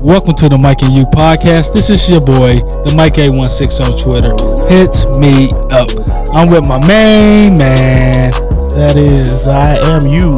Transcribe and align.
Welcome 0.00 0.34
to 0.36 0.48
the 0.48 0.56
Mike 0.56 0.82
and 0.82 0.92
You 0.94 1.02
podcast. 1.04 1.72
This 1.72 1.90
is 1.90 2.08
your 2.08 2.20
boy, 2.20 2.60
the 2.84 2.94
Mike 2.96 3.14
A16 3.14 3.80
on 3.80 3.98
Twitter. 3.98 4.30
Hit 4.68 4.94
me 5.18 5.50
up. 5.74 5.90
I'm 6.34 6.50
with 6.50 6.66
my 6.66 6.78
main 6.86 7.56
man. 7.58 8.30
That 8.78 8.94
is, 8.96 9.48
I 9.48 9.76
am 9.94 10.06
you. 10.06 10.36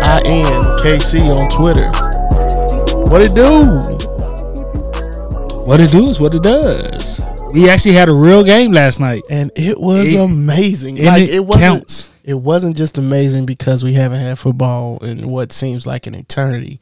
I 0.00 0.22
am 0.26 0.62
KC 0.78 1.36
on 1.36 1.48
Twitter. 1.50 1.90
What 3.10 3.20
it 3.22 3.34
do? 3.34 3.66
What 5.64 5.80
it 5.80 5.90
do 5.90 6.08
is 6.08 6.20
what 6.20 6.34
it 6.34 6.42
does. 6.42 7.20
We 7.52 7.68
actually 7.68 7.94
had 7.94 8.08
a 8.08 8.14
real 8.14 8.44
game 8.44 8.72
last 8.72 9.00
night. 9.00 9.22
And 9.28 9.50
it 9.56 9.78
was 9.80 10.12
It- 10.12 10.18
amazing. 10.20 11.02
Like 11.02 11.24
it, 11.24 11.30
it, 11.30 11.44
wasn't 11.44 11.62
counts. 11.62 12.10
it 12.22 12.34
wasn't 12.34 12.76
just 12.76 12.96
amazing 12.96 13.44
because 13.46 13.82
we 13.82 13.94
haven't 13.94 14.20
had 14.20 14.38
football 14.38 14.98
in 15.04 15.28
what 15.28 15.52
seems 15.52 15.86
like 15.86 16.06
an 16.06 16.14
eternity. 16.14 16.78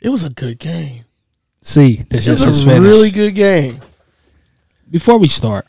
It 0.00 0.10
was 0.10 0.22
a 0.24 0.30
good 0.30 0.58
game. 0.58 1.04
See, 1.62 2.02
this 2.10 2.26
is 2.26 2.44
just 2.44 2.66
a 2.66 2.80
really 2.80 3.10
good 3.10 3.34
game. 3.34 3.80
Before 4.90 5.16
we 5.18 5.28
start, 5.28 5.66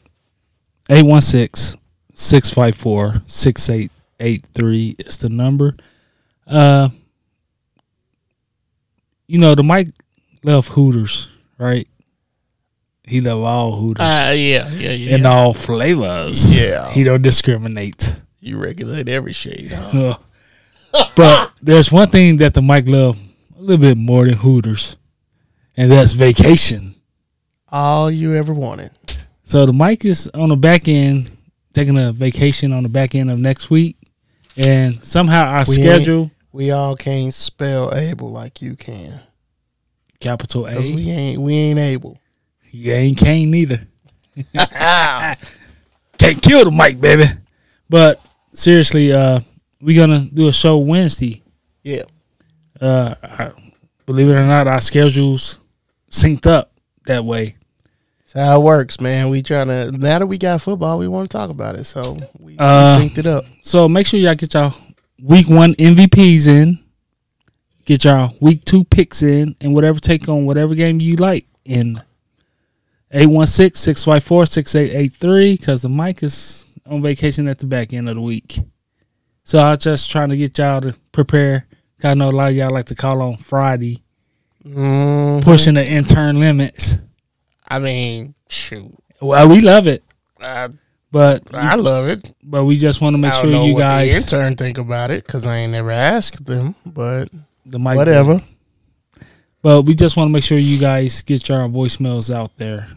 816 0.89 1.79
654 2.15 3.21
6883 3.27 4.95
is 4.99 5.17
the 5.17 5.29
number. 5.29 5.75
Uh, 6.47 6.89
you 9.27 9.39
know, 9.39 9.55
the 9.55 9.63
Mike 9.63 9.89
love 10.43 10.67
Hooters, 10.69 11.29
right? 11.57 11.87
He 13.05 13.21
love 13.21 13.43
all 13.43 13.73
Hooters 13.75 14.01
Uh, 14.03 14.33
yeah, 14.35 14.69
yeah, 14.69 14.91
yeah. 14.91 15.15
in 15.15 15.25
all 15.25 15.53
flavors. 15.53 16.57
Yeah. 16.57 16.89
He 16.91 17.03
don't 17.03 17.21
discriminate. 17.21 18.19
you 18.39 18.57
regulate 18.57 19.07
every 19.09 19.33
shade. 19.33 19.71
Huh? 19.71 20.17
Uh, 20.93 21.05
but 21.15 21.51
there's 21.61 21.91
one 21.91 22.07
thing 22.09 22.37
that 22.37 22.53
the 22.53 22.61
Mike 22.61 22.87
love 22.87 23.17
a 23.57 23.61
little 23.61 23.81
bit 23.81 23.97
more 23.97 24.25
than 24.25 24.35
Hooters, 24.35 24.95
and 25.77 25.91
that's 25.91 26.13
vacation. 26.13 26.95
All 27.69 28.11
you 28.11 28.33
ever 28.35 28.53
wanted. 28.53 28.91
So 29.43 29.65
the 29.65 29.73
mic 29.73 30.05
is 30.05 30.27
on 30.29 30.49
the 30.49 30.55
back 30.55 30.87
end, 30.87 31.31
taking 31.73 31.97
a 31.97 32.11
vacation 32.11 32.71
on 32.71 32.83
the 32.83 32.89
back 32.89 33.15
end 33.15 33.29
of 33.29 33.39
next 33.39 33.69
week, 33.69 33.97
and 34.57 35.03
somehow 35.03 35.45
our 35.45 35.65
We 35.67 35.75
schedule 35.75 36.31
We 36.51 36.71
all 36.71 36.95
can't 36.95 37.33
spell 37.33 37.93
able 37.93 38.29
like 38.31 38.61
you 38.61 38.75
can. 38.75 39.19
capital 40.19 40.65
Cause 40.65 40.87
A. 40.87 40.95
we 40.95 41.09
ain't 41.09 41.41
we 41.41 41.55
ain't 41.55 41.79
able. 41.79 42.17
You 42.71 42.93
ain't 42.93 43.17
Kane 43.17 43.51
neither. 43.51 43.87
Can't 46.17 46.41
kill 46.41 46.65
the 46.65 46.71
mic, 46.71 46.99
baby. 46.99 47.25
But 47.89 48.19
seriously, 48.51 49.11
uh, 49.13 49.39
we're 49.81 49.99
gonna 49.99 50.25
do 50.25 50.47
a 50.47 50.53
show 50.53 50.77
Wednesday. 50.77 51.43
Yeah. 51.83 52.03
Uh, 52.79 53.15
believe 54.05 54.29
it 54.29 54.33
or 54.33 54.45
not, 54.45 54.67
our 54.67 54.81
schedules 54.81 55.59
synced 56.13 56.47
up 56.47 56.71
that 57.07 57.25
way. 57.25 57.57
That's 58.19 58.33
how 58.47 58.59
it 58.59 58.63
works, 58.63 59.01
man. 59.01 59.29
We 59.29 59.41
trying 59.41 59.67
to 59.67 59.91
now 59.91 60.19
that 60.19 60.27
we 60.27 60.37
got 60.37 60.61
football, 60.61 60.99
we 60.99 61.07
want 61.07 61.29
to 61.29 61.37
talk 61.37 61.49
about 61.49 61.75
it. 61.75 61.85
So 61.85 62.17
we, 62.39 62.57
Uh, 62.57 62.99
we 62.99 63.09
synced 63.09 63.17
it 63.17 63.27
up. 63.27 63.45
So 63.61 63.89
make 63.89 64.07
sure 64.07 64.19
y'all 64.19 64.35
get 64.35 64.53
y'all 64.53 64.73
week 65.21 65.49
one 65.49 65.73
MVPs 65.75 66.47
in, 66.47 66.79
get 67.85 68.05
y'all 68.05 68.33
week 68.39 68.63
two 68.63 68.83
picks 68.85 69.23
in, 69.23 69.55
and 69.59 69.73
whatever 69.73 69.99
take 69.99 70.29
on 70.29 70.45
whatever 70.45 70.75
game 70.75 71.01
you 71.01 71.15
like 71.15 71.47
in 71.65 72.01
816-654-6883 73.13 75.57
because 75.57 75.81
the 75.81 75.89
mic 75.89 76.23
is 76.23 76.65
on 76.85 77.01
vacation 77.01 77.47
at 77.47 77.59
the 77.59 77.65
back 77.65 77.93
end 77.93 78.09
of 78.09 78.15
the 78.15 78.21
week. 78.21 78.59
So 79.43 79.63
I'm 79.63 79.77
just 79.77 80.09
trying 80.09 80.29
to 80.29 80.37
get 80.37 80.57
y'all 80.57 80.81
to 80.81 80.95
prepare. 81.11 81.67
I 82.03 82.15
know 82.15 82.29
a 82.29 82.31
lot 82.31 82.51
of 82.51 82.57
y'all 82.57 82.69
like 82.69 82.87
to 82.87 82.95
call 82.95 83.21
on 83.21 83.37
Friday, 83.37 84.02
Mhm. 84.67 85.43
pushing 85.43 85.73
the 85.75 85.85
intern 85.85 86.39
limits. 86.39 86.97
I 87.67 87.79
mean, 87.79 88.33
shoot, 88.49 88.93
Well, 89.21 89.47
we 89.49 89.61
love 89.61 89.87
it, 89.87 90.03
I, 90.39 90.69
but 91.11 91.43
I 91.53 91.75
love 91.75 92.07
it. 92.07 92.33
but 92.43 92.65
we 92.65 92.75
just 92.75 93.01
want 93.01 93.15
to 93.15 93.21
make 93.21 93.33
I 93.33 93.41
sure 93.41 93.49
know 93.51 93.65
you 93.65 93.73
what 93.73 93.79
the 93.83 93.89
guys 93.89 94.15
intern 94.15 94.55
think 94.55 94.77
about 94.77 95.11
it 95.11 95.25
because 95.25 95.45
I 95.45 95.57
ain't 95.57 95.71
never 95.73 95.91
asked 95.91 96.45
them. 96.45 96.75
But 96.85 97.29
the 97.65 97.79
mic 97.79 97.95
whatever. 97.97 98.41
But 99.61 99.83
we 99.83 99.95
just 99.95 100.17
want 100.17 100.27
to 100.27 100.31
make 100.33 100.43
sure 100.43 100.57
you 100.57 100.77
guys 100.77 101.21
get 101.21 101.47
your 101.47 101.59
voicemails 101.69 102.33
out 102.33 102.51
there. 102.57 102.89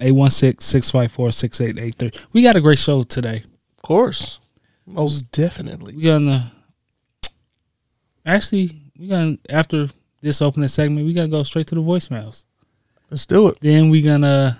816-654-6883. 0.00 2.26
We 2.32 2.42
got 2.42 2.54
a 2.56 2.60
great 2.60 2.78
show 2.78 3.02
today. 3.02 3.42
Of 3.78 3.82
course, 3.82 4.38
most 4.86 5.30
definitely. 5.32 5.96
We're 5.96 6.12
gonna 6.18 6.52
actually 8.24 8.82
we're 8.98 9.10
gonna 9.10 9.36
after 9.48 9.88
this 10.26 10.42
opening 10.42 10.68
segment, 10.68 11.06
we're 11.06 11.14
gonna 11.14 11.28
go 11.28 11.42
straight 11.42 11.66
to 11.68 11.74
the 11.76 11.80
voicemails. 11.80 12.44
Let's 13.10 13.24
do 13.26 13.48
it. 13.48 13.58
Then 13.60 13.88
we're 13.90 14.04
gonna 14.04 14.58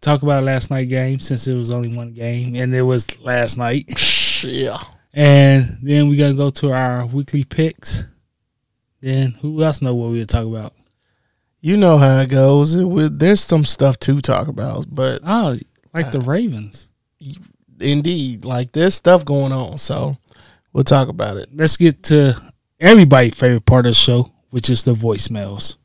talk 0.00 0.22
about 0.22 0.42
last 0.44 0.70
night 0.70 0.88
game 0.88 1.18
since 1.20 1.46
it 1.46 1.54
was 1.54 1.70
only 1.70 1.96
one 1.96 2.12
game 2.12 2.54
and 2.56 2.74
it 2.74 2.82
was 2.82 3.20
last 3.20 3.58
night. 3.58 3.90
Yeah. 4.44 4.78
And 5.14 5.78
then 5.82 6.08
we're 6.08 6.18
gonna 6.18 6.34
go 6.34 6.50
to 6.50 6.72
our 6.72 7.06
weekly 7.06 7.44
picks. 7.44 8.02
Then 9.00 9.32
who 9.40 9.62
else 9.62 9.80
know 9.82 9.94
what 9.94 10.10
we'll 10.10 10.26
talk 10.26 10.46
about? 10.46 10.72
You 11.60 11.76
know 11.76 11.96
how 11.96 12.18
it 12.18 12.28
goes. 12.30 12.74
It 12.74 12.82
would, 12.82 13.20
there's 13.20 13.40
some 13.40 13.64
stuff 13.64 14.00
to 14.00 14.20
talk 14.20 14.48
about, 14.48 14.86
but 14.92 15.20
Oh, 15.24 15.56
like 15.94 16.10
the 16.10 16.20
Ravens. 16.20 16.90
indeed, 17.80 18.44
like 18.44 18.72
there's 18.72 18.96
stuff 18.96 19.24
going 19.24 19.52
on. 19.52 19.78
So 19.78 20.16
we'll 20.72 20.82
talk 20.82 21.06
about 21.08 21.36
it. 21.36 21.50
let's 21.54 21.76
get 21.76 22.02
to 22.04 22.34
everybody's 22.80 23.34
favorite 23.38 23.64
part 23.66 23.86
of 23.86 23.90
the 23.90 23.94
show, 23.94 24.28
which 24.52 24.68
is 24.68 24.84
the 24.84 24.92
voicemails. 24.92 25.76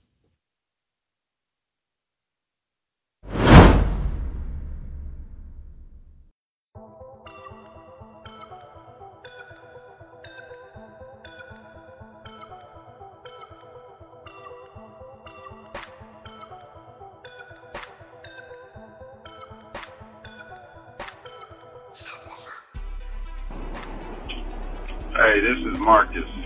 Hey, 25.16 25.40
this 25.40 25.58
is 25.58 25.80
Marcus. 25.80 26.37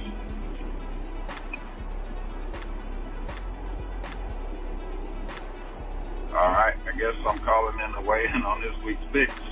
All 6.41 6.49
right, 6.49 6.73
I 6.89 6.93
guess 6.97 7.13
I'm 7.29 7.37
calling 7.45 7.77
in 7.85 7.93
to 7.93 8.01
weigh 8.01 8.25
in 8.25 8.41
on 8.41 8.65
this 8.65 8.73
week's 8.81 9.05
picks. 9.13 9.45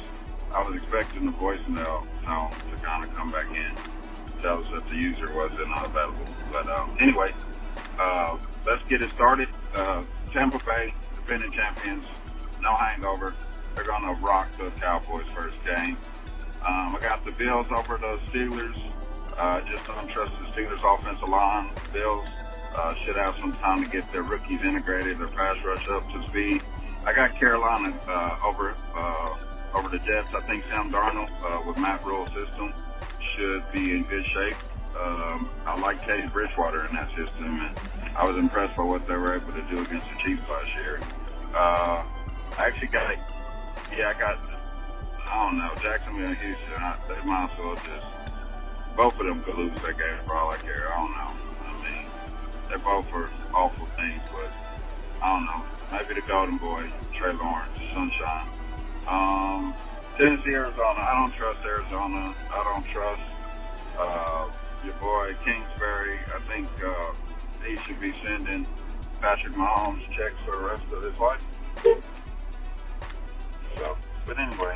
I 0.50 0.66
was 0.66 0.74
expecting 0.82 1.30
the 1.30 1.38
voicemail 1.38 2.10
tone 2.26 2.58
to 2.74 2.76
kind 2.82 3.06
of 3.06 3.14
come 3.14 3.30
back 3.30 3.46
in, 3.54 3.74
tell 4.42 4.58
us 4.58 4.70
that 4.74 4.90
the 4.90 4.98
user 4.98 5.30
wasn't 5.38 5.70
available. 5.86 6.26
But 6.50 6.66
uh, 6.66 6.90
anyway, 7.06 7.38
uh, 8.02 8.42
let's 8.66 8.82
get 8.90 9.06
it 9.06 9.14
started. 9.14 9.50
Uh, 9.78 10.10
Tampa 10.34 10.58
Bay, 10.66 10.98
defending 11.14 11.54
champions, 11.54 12.06
no 12.66 12.74
hangover. 12.82 13.38
They're 13.78 13.86
going 13.86 14.10
to 14.10 14.18
rock 14.26 14.50
the 14.58 14.74
Cowboys 14.82 15.30
first 15.38 15.62
game. 15.70 16.02
Um, 16.66 16.98
I 16.98 17.00
got 17.06 17.22
the 17.26 17.36
Bills 17.38 17.68
over 17.76 18.00
the 18.02 18.14
Steelers. 18.34 18.80
Uh, 19.38 19.60
just 19.70 19.86
don't 19.88 20.10
trust 20.10 20.34
the 20.42 20.48
Steelers 20.58 20.82
offensive 20.82 21.30
line. 21.30 21.78
Bills 21.94 22.28
uh, 22.74 22.94
should 23.06 23.18
have 23.22 23.36
some 23.42 23.54
time 23.62 23.84
to 23.86 23.90
get 23.92 24.08
their 24.14 24.24
rookies 24.26 24.62
integrated, 24.66 25.20
their 25.20 25.32
pass 25.36 25.58
rush 25.66 25.86
up 25.96 26.04
to 26.10 26.20
speed. 26.32 26.62
I 27.06 27.14
got 27.14 27.38
Carolina 27.40 27.96
uh, 28.08 28.48
over 28.48 28.76
uh, 28.76 29.78
over 29.78 29.90
the 29.90 30.00
Jets. 30.00 30.30
I 30.36 30.42
think 30.48 30.64
Sam 30.70 30.92
Darnold 30.92 31.30
uh, 31.46 31.62
with 31.68 31.78
Matt 31.78 32.04
Rhule's 32.06 32.30
system 32.30 32.74
should 33.36 33.64
be 33.72 33.96
in 33.96 34.04
good 34.10 34.26
shape. 34.34 34.58
Um, 35.00 35.50
I 35.66 35.80
like 35.80 36.02
Teddy 36.06 36.28
Bridgewater 36.34 36.86
in 36.88 36.96
that 36.96 37.10
system, 37.16 37.48
and 37.48 38.18
I 38.18 38.26
was 38.26 38.38
impressed 38.38 38.76
by 38.76 38.84
what 38.84 39.08
they 39.08 39.16
were 39.16 39.36
able 39.36 39.54
to 39.54 39.64
do 39.70 39.82
against 39.84 40.08
the 40.10 40.18
Chiefs 40.26 40.44
last 40.50 40.72
year. 40.76 40.96
Uh, 41.56 42.04
I 42.58 42.68
actually 42.68 42.90
got, 42.90 43.16
yeah, 43.96 44.12
I 44.12 44.20
got, 44.20 44.36
I 44.36 45.46
don't 45.46 45.58
know, 45.58 45.72
Jacksonville 45.82 46.28
and 46.28 46.38
Houston. 46.38 46.82
I, 46.84 46.98
they 47.08 47.22
might 47.24 47.48
as 47.48 47.60
well 47.60 47.78
just 47.86 48.08
both 48.98 49.14
of 49.16 49.26
them 49.26 49.42
could 49.44 49.56
lose 49.56 49.72
that 49.80 49.96
game 49.96 50.20
for 50.26 50.36
all 50.36 50.52
I 50.52 50.58
care. 50.58 50.92
I 50.92 50.98
don't 51.00 51.16
know. 51.16 51.32
I 51.64 51.72
mean, 51.80 52.06
they 52.68 52.78
both 52.84 53.08
are 53.16 53.30
awful 53.56 53.88
things, 53.96 54.22
but 54.34 54.52
I 55.22 55.36
don't 55.36 55.46
know. 55.46 55.64
Maybe 55.92 56.20
the 56.20 56.28
Golden 56.28 56.58
Boy, 56.58 56.90
Trey 57.18 57.34
Lawrence, 57.34 57.74
Sunshine. 57.94 58.50
Um, 59.08 59.74
Tennessee, 60.18 60.52
Arizona. 60.52 61.00
I 61.00 61.20
don't 61.20 61.34
trust 61.36 61.60
Arizona. 61.66 62.36
I 62.52 62.64
don't 62.64 62.86
trust 62.94 63.22
uh, 63.98 64.50
your 64.84 64.94
boy 64.96 65.32
Kingsbury. 65.44 66.20
I 66.36 66.40
think 66.48 66.68
uh, 66.84 67.14
he 67.66 67.78
should 67.88 68.00
be 68.00 68.14
sending 68.24 68.68
Patrick 69.22 69.54
Mahomes 69.54 70.04
checks 70.16 70.36
for 70.46 70.58
the 70.58 70.64
rest 70.64 70.84
of 70.94 71.04
his 71.04 71.18
life. 71.20 71.42
So, 73.78 73.98
but 74.28 74.40
anyway, 74.40 74.76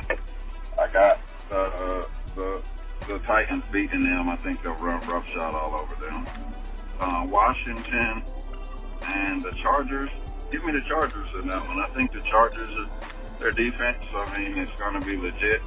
I 0.80 0.92
got 0.92 1.18
uh, 1.52 2.04
the 2.34 2.62
the 3.08 3.18
Titans 3.26 3.64
beating 3.70 4.02
them. 4.02 4.28
I 4.28 4.36
think 4.42 4.62
they'll 4.62 4.74
run 4.76 5.06
roughshod 5.06 5.54
all 5.54 5.74
over 5.74 5.94
them. 6.00 6.26
Uh, 6.98 7.26
Washington 7.28 8.22
and 9.02 9.44
the 9.44 9.52
Chargers. 9.62 10.10
Give 10.54 10.64
me 10.64 10.70
the 10.70 10.86
Chargers 10.86 11.26
in 11.42 11.48
that 11.48 11.66
one. 11.66 11.82
I 11.82 11.90
think 11.98 12.12
the 12.12 12.22
Chargers, 12.30 12.70
their 13.40 13.50
defense, 13.50 13.98
I 14.14 14.38
mean, 14.38 14.56
it's 14.56 14.70
going 14.78 14.94
to 14.94 15.04
be 15.04 15.16
legit, 15.16 15.60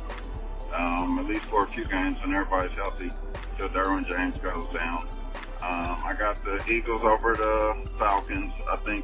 um, 0.73 1.19
at 1.19 1.25
least 1.25 1.43
for 1.51 1.67
a 1.67 1.71
few 1.75 1.83
games, 1.83 2.15
and 2.23 2.33
everybody's 2.33 2.71
healthy 2.77 3.11
till 3.57 3.67
Derwin 3.67 4.07
James 4.07 4.39
goes 4.39 4.63
down. 4.73 5.03
Um, 5.59 6.07
I 6.07 6.15
got 6.17 6.39
the 6.45 6.63
Eagles 6.71 7.01
over 7.03 7.35
the 7.35 7.89
Falcons. 7.99 8.53
I 8.71 8.77
think 8.85 9.03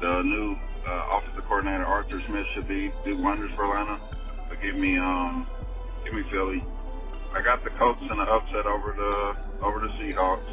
the 0.00 0.22
new 0.22 0.58
uh, 0.82 1.06
offensive 1.14 1.44
coordinator 1.46 1.84
Arthur 1.86 2.20
Smith 2.26 2.46
should 2.54 2.66
be 2.66 2.90
do 3.04 3.16
wonders 3.22 3.52
for 3.54 3.70
Atlanta. 3.70 4.00
But 4.48 4.60
give 4.60 4.74
me 4.74 4.98
um, 4.98 5.46
give 6.04 6.14
me 6.14 6.24
Philly. 6.32 6.64
I 7.36 7.42
got 7.42 7.62
the 7.62 7.70
Colts 7.78 8.00
in 8.02 8.16
the 8.16 8.26
upset 8.26 8.66
over 8.66 8.90
the 8.98 9.62
over 9.64 9.78
the 9.78 9.92
Seahawks. 9.94 10.50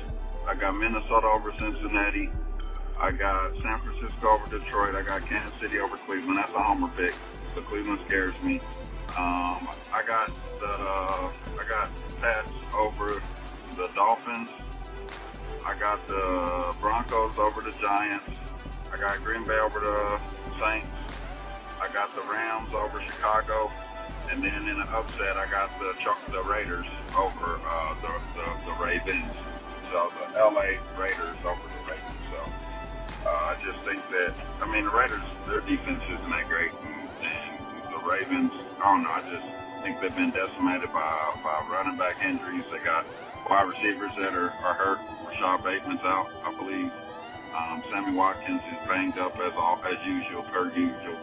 I 0.48 0.54
got 0.54 0.74
Minnesota 0.74 1.26
over 1.34 1.52
Cincinnati. 1.58 2.30
I 3.02 3.10
got 3.10 3.50
San 3.66 3.82
Francisco 3.82 4.38
over 4.38 4.46
Detroit. 4.46 4.94
I 4.94 5.02
got 5.02 5.26
Kansas 5.26 5.58
City 5.58 5.82
over 5.82 5.98
Cleveland. 6.06 6.38
That's 6.38 6.54
a 6.54 6.62
homer 6.62 6.94
pick. 6.94 7.18
So 7.58 7.66
Cleveland 7.66 7.98
scares 8.06 8.38
me. 8.46 8.62
Um, 9.18 9.66
I 9.90 10.06
got 10.06 10.30
the 10.62 10.70
uh, 10.70 11.26
I 11.34 11.64
got 11.66 11.90
Pats 12.22 12.54
over 12.78 13.18
the 13.74 13.90
Dolphins. 13.98 14.54
I 15.66 15.74
got 15.82 15.98
the 16.06 16.78
Broncos 16.78 17.34
over 17.42 17.66
the 17.66 17.74
Giants. 17.82 18.38
I 18.94 19.02
got 19.02 19.18
Green 19.26 19.50
Bay 19.50 19.58
over 19.58 19.82
the 19.82 20.22
Saints. 20.62 20.94
I 21.82 21.90
got 21.90 22.14
the 22.14 22.22
Rams 22.30 22.70
over 22.78 23.02
Chicago, 23.02 23.74
and 24.30 24.46
then 24.46 24.70
in 24.70 24.78
the 24.78 24.86
upset, 24.94 25.42
I 25.42 25.50
got 25.50 25.74
the 25.82 25.90
the 26.38 26.44
Raiders 26.46 26.86
over 27.18 27.58
uh, 27.58 27.94
the, 27.98 28.14
the 28.38 28.46
the 28.70 28.76
Ravens. 28.78 29.34
So 29.90 30.14
the 30.14 30.38
LA 30.38 30.78
Raiders 31.02 31.42
over 31.44 31.71
uh, 33.26 33.52
I 33.52 33.56
just 33.62 33.80
think 33.86 34.02
that 34.10 34.32
I 34.62 34.66
mean 34.70 34.86
the 34.86 34.96
Raiders, 34.96 35.26
their 35.48 35.62
defense 35.66 36.02
isn't 36.04 36.32
that 36.32 36.48
great, 36.50 36.74
and, 36.74 37.10
the 37.94 38.02
Ravens, 38.04 38.54
I 38.82 38.86
don't 38.92 39.04
know. 39.04 39.14
I 39.14 39.24
just 39.30 39.48
think 39.84 40.00
they've 40.02 40.16
been 40.16 40.34
decimated 40.34 40.92
by 40.94 41.12
by 41.44 41.56
running 41.70 41.98
back 41.98 42.18
injuries. 42.24 42.66
They 42.72 42.82
got 42.86 43.06
wide 43.50 43.68
receivers 43.68 44.14
that 44.22 44.34
are, 44.34 44.54
are 44.64 44.76
hurt. 44.78 45.02
Rashod 45.28 45.64
Bateman's 45.64 46.04
out, 46.06 46.32
I 46.46 46.52
believe. 46.56 46.92
Um, 47.54 47.84
Sammy 47.92 48.14
Watkins 48.16 48.64
is 48.72 48.80
banged 48.88 49.18
up 49.20 49.34
as 49.40 49.54
all, 49.58 49.80
as 49.86 50.00
usual, 50.06 50.44
per 50.52 50.72
usual. 50.72 51.20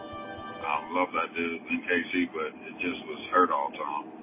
Um, 0.61 0.93
love 0.95 1.09
that 1.13 1.33
dude 1.35 1.61
in 1.69 1.79
KC, 1.85 2.29
but 2.33 2.51
it 2.53 2.75
just 2.81 3.01
was 3.07 3.21
hurt 3.33 3.51
all 3.51 3.71
time. 3.71 4.18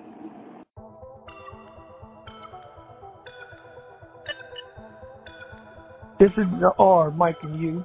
This 6.18 6.30
is 6.38 6.46
the 6.60 6.72
R, 6.78 7.10
Mike 7.10 7.36
and 7.42 7.60
you, 7.60 7.84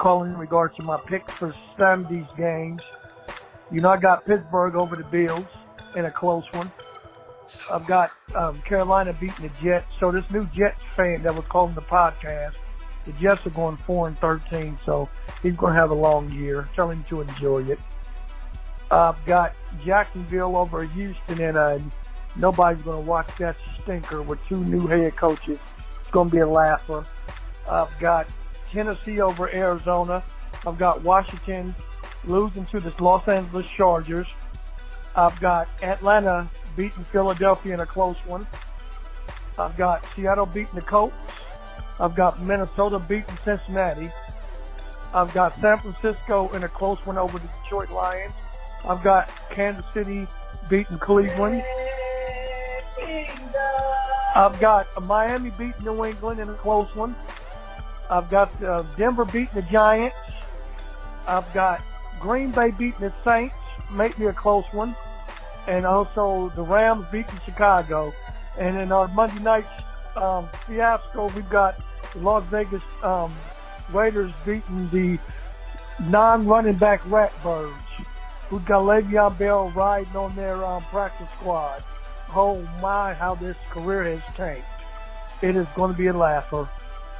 calling 0.00 0.32
in 0.32 0.38
regards 0.38 0.74
to 0.76 0.82
my 0.82 0.98
picks 1.06 1.30
for 1.38 1.54
Sunday's 1.78 2.24
games. 2.38 2.80
You 3.70 3.82
know, 3.82 3.90
I 3.90 3.98
got 3.98 4.24
Pittsburgh 4.24 4.74
over 4.74 4.96
the 4.96 5.04
Bills 5.04 5.44
in 5.94 6.06
a 6.06 6.10
close 6.10 6.44
one. 6.52 6.72
I've 7.70 7.86
got 7.86 8.10
um, 8.34 8.62
Carolina 8.66 9.12
beating 9.12 9.42
the 9.42 9.50
Jets. 9.62 9.84
So 10.00 10.10
this 10.10 10.24
new 10.30 10.46
Jets 10.56 10.80
fan 10.96 11.22
that 11.24 11.34
was 11.34 11.44
calling 11.50 11.74
the 11.74 11.82
podcast, 11.82 12.54
the 13.04 13.12
Jets 13.20 13.44
are 13.44 13.50
going 13.50 13.78
four 13.86 14.08
and 14.08 14.18
thirteen, 14.18 14.78
so 14.86 15.06
he's 15.42 15.56
going 15.56 15.74
to 15.74 15.78
have 15.78 15.90
a 15.90 15.94
long 15.94 16.32
year. 16.32 16.70
Tell 16.74 16.90
him 16.90 17.04
to 17.10 17.20
enjoy 17.20 17.64
it. 17.64 17.78
I've 18.90 19.22
got 19.26 19.52
Jacksonville 19.84 20.56
over 20.56 20.86
Houston, 20.86 21.42
and 21.42 21.58
uh, 21.58 21.78
nobody's 22.34 22.82
going 22.82 23.04
to 23.04 23.08
watch 23.08 23.28
that 23.38 23.56
stinker 23.82 24.22
with 24.22 24.38
two 24.48 24.64
new 24.64 24.86
head 24.86 25.14
coaches. 25.18 25.58
It's 26.00 26.10
going 26.12 26.30
to 26.30 26.34
be 26.34 26.40
a 26.40 26.48
laugher. 26.48 27.06
I've 27.70 28.00
got 28.00 28.26
Tennessee 28.72 29.20
over 29.20 29.52
Arizona. 29.54 30.24
I've 30.66 30.78
got 30.78 31.02
Washington 31.02 31.74
losing 32.24 32.66
to 32.72 32.80
the 32.80 32.92
Los 33.00 33.26
Angeles 33.28 33.66
Chargers. 33.76 34.26
I've 35.14 35.38
got 35.40 35.68
Atlanta 35.82 36.50
beating 36.76 37.04
Philadelphia 37.12 37.74
in 37.74 37.80
a 37.80 37.86
close 37.86 38.16
one. 38.26 38.46
I've 39.58 39.76
got 39.76 40.02
Seattle 40.14 40.46
beating 40.46 40.74
the 40.74 40.82
Colts. 40.82 41.14
I've 42.00 42.14
got 42.14 42.42
Minnesota 42.42 42.98
beating 43.00 43.36
Cincinnati. 43.44 44.12
I've 45.12 45.32
got 45.34 45.54
San 45.60 45.78
Francisco 45.80 46.50
in 46.54 46.62
a 46.64 46.68
close 46.68 46.98
one 47.04 47.18
over 47.18 47.38
the 47.38 47.48
Detroit 47.62 47.90
Lions. 47.90 48.34
I've 48.84 49.02
got 49.02 49.28
Kansas 49.54 49.84
City 49.92 50.26
beating 50.70 50.98
Cleveland. 50.98 51.62
I've 54.36 54.60
got 54.60 54.86
Miami 55.02 55.50
beating 55.50 55.84
New 55.84 56.04
England 56.04 56.38
in 56.38 56.48
a 56.48 56.54
close 56.54 56.88
one. 56.94 57.16
I've 58.10 58.30
got 58.30 58.62
uh, 58.62 58.84
Denver 58.96 59.24
beating 59.24 59.54
the 59.54 59.62
Giants. 59.62 60.16
I've 61.26 61.52
got 61.52 61.80
Green 62.20 62.50
Bay 62.52 62.70
beating 62.70 63.00
the 63.00 63.12
Saints, 63.24 63.54
make 63.92 64.18
me 64.18 64.26
a 64.26 64.32
close 64.32 64.64
one. 64.72 64.96
And 65.66 65.84
also 65.84 66.50
the 66.56 66.62
Rams 66.62 67.06
beating 67.12 67.38
Chicago. 67.44 68.12
And 68.58 68.78
in 68.78 68.90
our 68.90 69.08
Monday 69.08 69.42
night 69.42 69.66
um, 70.16 70.48
fiasco, 70.66 71.30
we've 71.34 71.48
got 71.50 71.76
the 72.14 72.20
Las 72.20 72.44
Vegas 72.50 72.82
um, 73.02 73.36
Raiders 73.92 74.32
beating 74.46 74.88
the 74.90 75.18
non-running 76.04 76.78
back 76.78 77.02
Ratbirds. 77.02 77.76
We've 78.50 78.64
got 78.64 78.82
Le'Veon 78.82 79.36
Bell 79.38 79.70
riding 79.70 80.16
on 80.16 80.34
their 80.34 80.64
um, 80.64 80.82
practice 80.84 81.28
squad. 81.38 81.84
Oh 82.34 82.62
my, 82.80 83.12
how 83.12 83.34
this 83.34 83.56
career 83.70 84.16
has 84.16 84.36
changed. 84.36 84.66
It 85.42 85.56
is 85.56 85.66
going 85.76 85.92
to 85.92 85.98
be 85.98 86.06
a 86.06 86.12
laugher. 86.12 86.68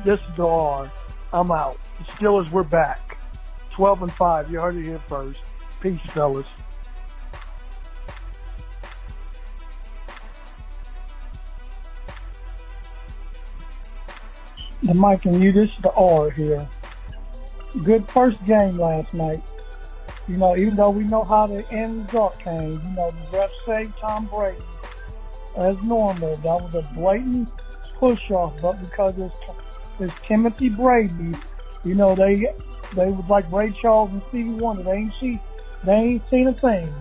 This 0.04 0.20
is 0.20 0.36
the 0.36 0.46
R. 0.46 0.92
I'm 1.32 1.50
out. 1.50 1.76
Still 2.16 2.44
as 2.44 2.52
we're 2.52 2.62
back. 2.62 3.16
12 3.74 4.02
and 4.02 4.12
5. 4.12 4.50
You 4.50 4.60
heard 4.60 4.76
it 4.76 4.84
here 4.84 5.02
first. 5.08 5.40
Peace, 5.82 6.00
fellas. 6.14 6.46
The 14.82 14.94
Mike 14.94 15.24
and 15.24 15.42
you, 15.42 15.52
this 15.52 15.68
is 15.68 15.82
the 15.82 15.90
R 15.92 16.30
here. 16.30 16.68
Good 17.84 18.06
first 18.14 18.38
game 18.46 18.78
last 18.78 19.12
night. 19.12 19.42
You 20.28 20.36
know, 20.36 20.56
even 20.56 20.76
though 20.76 20.90
we 20.90 21.04
know 21.04 21.24
how 21.24 21.48
the 21.48 21.68
end 21.72 22.06
result 22.06 22.38
came, 22.38 22.80
you 22.84 22.90
know, 22.94 23.10
the 23.10 23.36
refs 23.36 23.48
saved 23.66 23.94
Tom 24.00 24.28
Brady 24.28 24.62
as 25.56 25.76
normal. 25.82 26.36
That 26.36 26.44
was 26.44 26.74
a 26.74 26.94
blatant 26.94 27.48
push 27.98 28.30
off, 28.30 28.54
but 28.62 28.80
because 28.80 29.14
it's, 29.18 29.34
it's 30.00 30.12
Timothy 30.26 30.68
Brady, 30.68 31.34
you 31.84 31.94
know, 31.94 32.14
they 32.14 32.46
they 32.96 33.06
was 33.06 33.24
like 33.28 33.50
Ray 33.52 33.74
Charles 33.80 34.10
and 34.10 34.22
Stevie 34.28 34.50
Wonder. 34.50 34.82
They 34.82 34.92
ain't 34.92 35.12
see 35.20 35.40
they 35.84 35.92
ain't 35.92 36.22
seen 36.30 36.48
a 36.48 36.54
thing. 36.54 36.92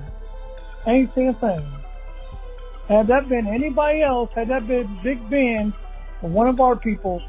Ain't 0.86 1.14
seen 1.16 1.30
a 1.30 1.34
thing. 1.34 1.66
Had 2.88 3.08
that 3.08 3.28
been 3.28 3.48
anybody 3.48 4.02
else, 4.02 4.30
had 4.34 4.50
that 4.50 4.68
been 4.68 5.00
Big 5.04 5.30
Ben 5.30 5.74
or 6.22 6.30
one 6.30 6.48
of 6.48 6.60
our 6.60 6.76
people, 6.76 7.22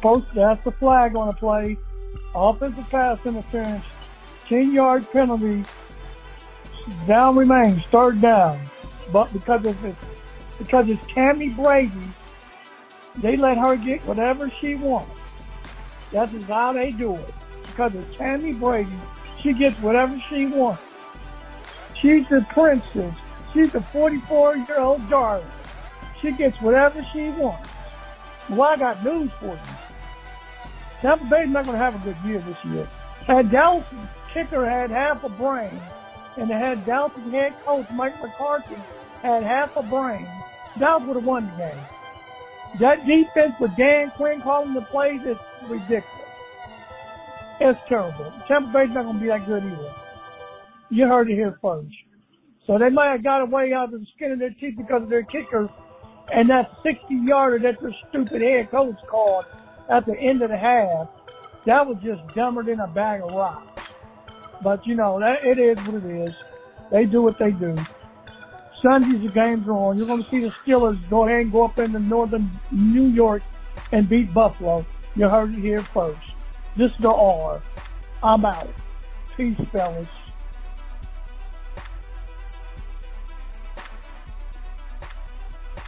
post 0.00 0.26
that's 0.34 0.62
the 0.64 0.72
flag 0.72 1.14
on 1.16 1.26
the 1.28 1.34
play, 1.34 1.76
offensive 2.34 2.88
pass 2.90 3.18
interference, 3.24 3.84
ten 4.48 4.72
yard 4.72 5.06
penalty, 5.12 5.64
down 7.06 7.36
remains, 7.36 7.82
third 7.92 8.20
down. 8.22 8.70
But 9.12 9.32
because 9.32 9.64
of 9.66 9.84
it, 9.84 9.96
because 10.58 10.86
it's 10.88 11.02
Tammy 11.14 11.50
Brady, 11.50 12.14
they 13.22 13.36
let 13.36 13.56
her 13.56 13.76
get 13.76 14.04
whatever 14.06 14.50
she 14.60 14.74
wants. 14.74 15.12
That's 16.12 16.32
just 16.32 16.46
how 16.46 16.72
they 16.72 16.90
do 16.90 17.14
it. 17.14 17.34
Because 17.66 17.92
it's 17.94 18.18
Tammy 18.18 18.52
Brady, 18.52 18.98
she 19.42 19.52
gets 19.52 19.80
whatever 19.80 20.16
she 20.28 20.46
wants. 20.46 20.82
She's 22.00 22.28
the 22.28 22.44
princess. 22.50 23.14
She's 23.52 23.74
a 23.74 23.86
44 23.92 24.56
year 24.56 24.80
old 24.80 25.08
darling. 25.08 25.46
She 26.20 26.32
gets 26.32 26.60
whatever 26.60 27.04
she 27.12 27.30
wants. 27.30 27.68
Well, 28.50 28.62
I 28.62 28.76
got 28.76 29.04
news 29.04 29.30
for 29.40 29.54
you. 29.54 29.74
Tampa 31.00 31.24
Bay's 31.24 31.48
not 31.48 31.64
going 31.64 31.78
to 31.78 31.84
have 31.84 31.94
a 31.94 31.98
good 31.98 32.16
year 32.24 32.40
this 32.40 32.56
year. 32.64 32.88
Had 33.26 33.50
Dallas 33.50 33.84
kicker 34.32 34.68
had 34.68 34.90
half 34.90 35.22
a 35.24 35.28
brain, 35.28 35.80
and 36.36 36.50
had 36.50 36.84
Dallas 36.84 37.12
head 37.30 37.54
coach 37.64 37.86
Mike 37.92 38.20
McCarthy 38.22 38.76
had 39.22 39.42
half 39.42 39.76
a 39.76 39.82
brain, 39.82 40.26
Dallas 40.78 41.04
would 41.06 41.16
have 41.16 41.24
won 41.24 41.46
the 41.46 41.56
game. 41.56 41.84
That 42.80 43.06
defense 43.06 43.54
with 43.60 43.76
Dan 43.76 44.10
Quinn 44.16 44.40
calling 44.42 44.74
the 44.74 44.82
plays 44.82 45.20
is 45.22 45.36
ridiculous. 45.68 46.04
It's 47.60 47.78
terrible. 47.88 48.32
Tampa 48.48 48.72
Bay's 48.72 48.90
not 48.90 49.04
going 49.04 49.14
to 49.14 49.20
be 49.20 49.28
that 49.28 49.46
good 49.46 49.62
either. 49.62 49.94
You 50.90 51.06
heard 51.06 51.30
it 51.30 51.34
here 51.34 51.56
first. 51.62 51.94
So 52.66 52.78
they 52.78 52.90
might 52.90 53.12
have 53.12 53.22
got 53.22 53.42
away 53.42 53.72
out 53.72 53.92
of 53.92 54.00
the 54.00 54.06
skin 54.16 54.32
of 54.32 54.38
their 54.38 54.50
teeth 54.50 54.74
because 54.76 55.02
of 55.02 55.08
their 55.08 55.22
kicker 55.22 55.68
and 56.32 56.48
that 56.50 56.70
60 56.82 57.02
yarder 57.10 57.58
that 57.60 57.80
their 57.80 57.94
stupid 58.08 58.42
head 58.42 58.70
coach 58.70 58.96
called 59.08 59.44
at 59.90 60.06
the 60.06 60.18
end 60.18 60.42
of 60.42 60.50
the 60.50 60.56
half. 60.56 61.08
That 61.66 61.86
was 61.86 61.96
just 62.02 62.22
dumber 62.34 62.62
than 62.62 62.80
a 62.80 62.88
bag 62.88 63.22
of 63.22 63.30
rocks. 63.32 63.80
But 64.62 64.86
you 64.86 64.94
know, 64.94 65.20
that 65.20 65.44
it 65.44 65.58
is 65.58 65.76
what 65.86 66.02
it 66.02 66.28
is. 66.28 66.34
They 66.90 67.04
do 67.04 67.22
what 67.22 67.38
they 67.38 67.50
do. 67.52 67.76
Sundays 68.84 69.22
the 69.22 69.32
games 69.32 69.66
are 69.66 69.72
on. 69.72 69.96
You're 69.96 70.06
going 70.06 70.22
to 70.22 70.30
see 70.30 70.40
the 70.40 70.52
Steelers 70.64 70.98
go 71.08 71.26
ahead 71.26 71.40
and 71.40 71.52
go 71.52 71.64
up 71.64 71.78
into 71.78 71.98
northern 71.98 72.50
New 72.70 73.06
York 73.08 73.42
and 73.92 74.08
beat 74.08 74.32
Buffalo. 74.34 74.84
You 75.14 75.28
heard 75.28 75.54
it 75.54 75.60
here 75.60 75.86
first. 75.94 76.20
This 76.76 76.90
is 76.90 76.96
the 77.00 77.08
R. 77.08 77.62
I'm 78.22 78.44
out. 78.44 78.68
Peace, 79.36 79.56
fellas. 79.72 80.06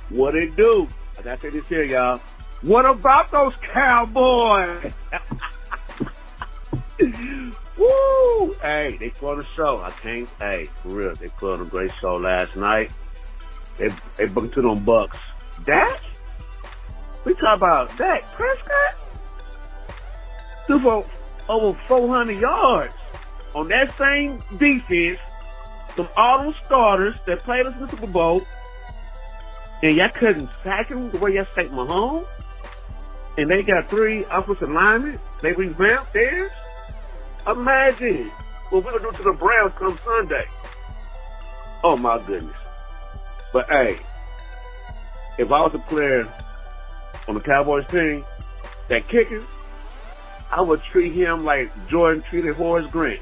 What 0.08 0.34
it 0.34 0.56
do? 0.56 0.86
I 1.18 1.22
gotta 1.22 1.42
say 1.42 1.50
this 1.50 1.66
here, 1.68 1.84
y'all. 1.84 2.20
What 2.62 2.86
about 2.86 3.30
those 3.30 3.52
cowboys? 3.72 4.92
Woo! 7.78 8.54
Hey, 8.62 8.97
they 8.99 9.11
put 9.11 9.33
on 9.33 9.40
a 9.40 9.47
show. 9.54 9.78
I 9.78 9.92
can't. 10.02 10.28
Hey, 10.38 10.68
for 10.83 10.88
real, 10.88 11.14
they 11.16 11.28
put 11.28 11.54
on 11.54 11.66
a 11.66 11.68
great 11.68 11.90
show 12.00 12.16
last 12.16 12.56
night. 12.56 12.90
They 13.78 13.88
they 14.18 14.26
booked 14.26 14.54
to 14.54 14.62
them 14.62 14.85
Bucks. 14.85 15.18
Dak? 15.64 16.00
We 17.25 17.35
talk 17.35 17.56
about 17.56 17.88
Dak 17.99 18.23
Prescott? 18.35 18.95
Threw 20.66 20.80
for 20.80 21.06
over 21.49 21.78
400 21.88 22.40
yards 22.40 22.95
on 23.54 23.68
that 23.68 23.95
same 23.99 24.42
defense 24.59 25.18
all 26.16 26.45
those 26.45 26.54
starters 26.66 27.14
that 27.26 27.42
played 27.45 27.66
us 27.66 27.75
in 27.75 27.87
the 27.87 27.90
Super 27.90 28.06
Bowl. 28.06 28.42
And 29.83 29.97
y'all 29.97 30.11
couldn't 30.18 30.49
sack 30.64 30.88
him 30.88 31.11
the 31.11 31.18
way 31.18 31.35
y'all 31.35 31.47
sacked 31.54 31.71
Mahomes. 31.71 32.26
And 33.37 33.50
they 33.50 33.62
got 33.62 33.90
three 33.90 34.25
offensive 34.30 34.71
linemen. 34.71 35.21
They 35.42 35.52
revamped 35.52 36.12
theirs. 36.14 36.50
Imagine 37.46 38.30
what 38.70 38.84
we're 38.84 38.98
gonna 38.98 39.12
do 39.12 39.16
to 39.18 39.22
the 39.22 39.32
Browns 39.32 39.72
come 39.78 39.98
Sunday. 40.04 40.44
Oh 41.84 41.96
my 41.96 42.18
goodness. 42.26 42.56
But 43.52 43.68
hey, 43.68 43.98
if 45.38 45.52
I 45.52 45.60
was 45.60 45.72
a 45.74 45.78
player 45.90 46.28
on 47.28 47.34
the 47.34 47.40
Cowboys 47.40 47.86
team, 47.88 48.24
that 48.88 49.08
kicker, 49.08 49.44
I 50.50 50.60
would 50.60 50.82
treat 50.90 51.12
him 51.12 51.44
like 51.44 51.70
Jordan 51.88 52.24
treated 52.28 52.56
Horace 52.56 52.90
Grant. 52.90 53.20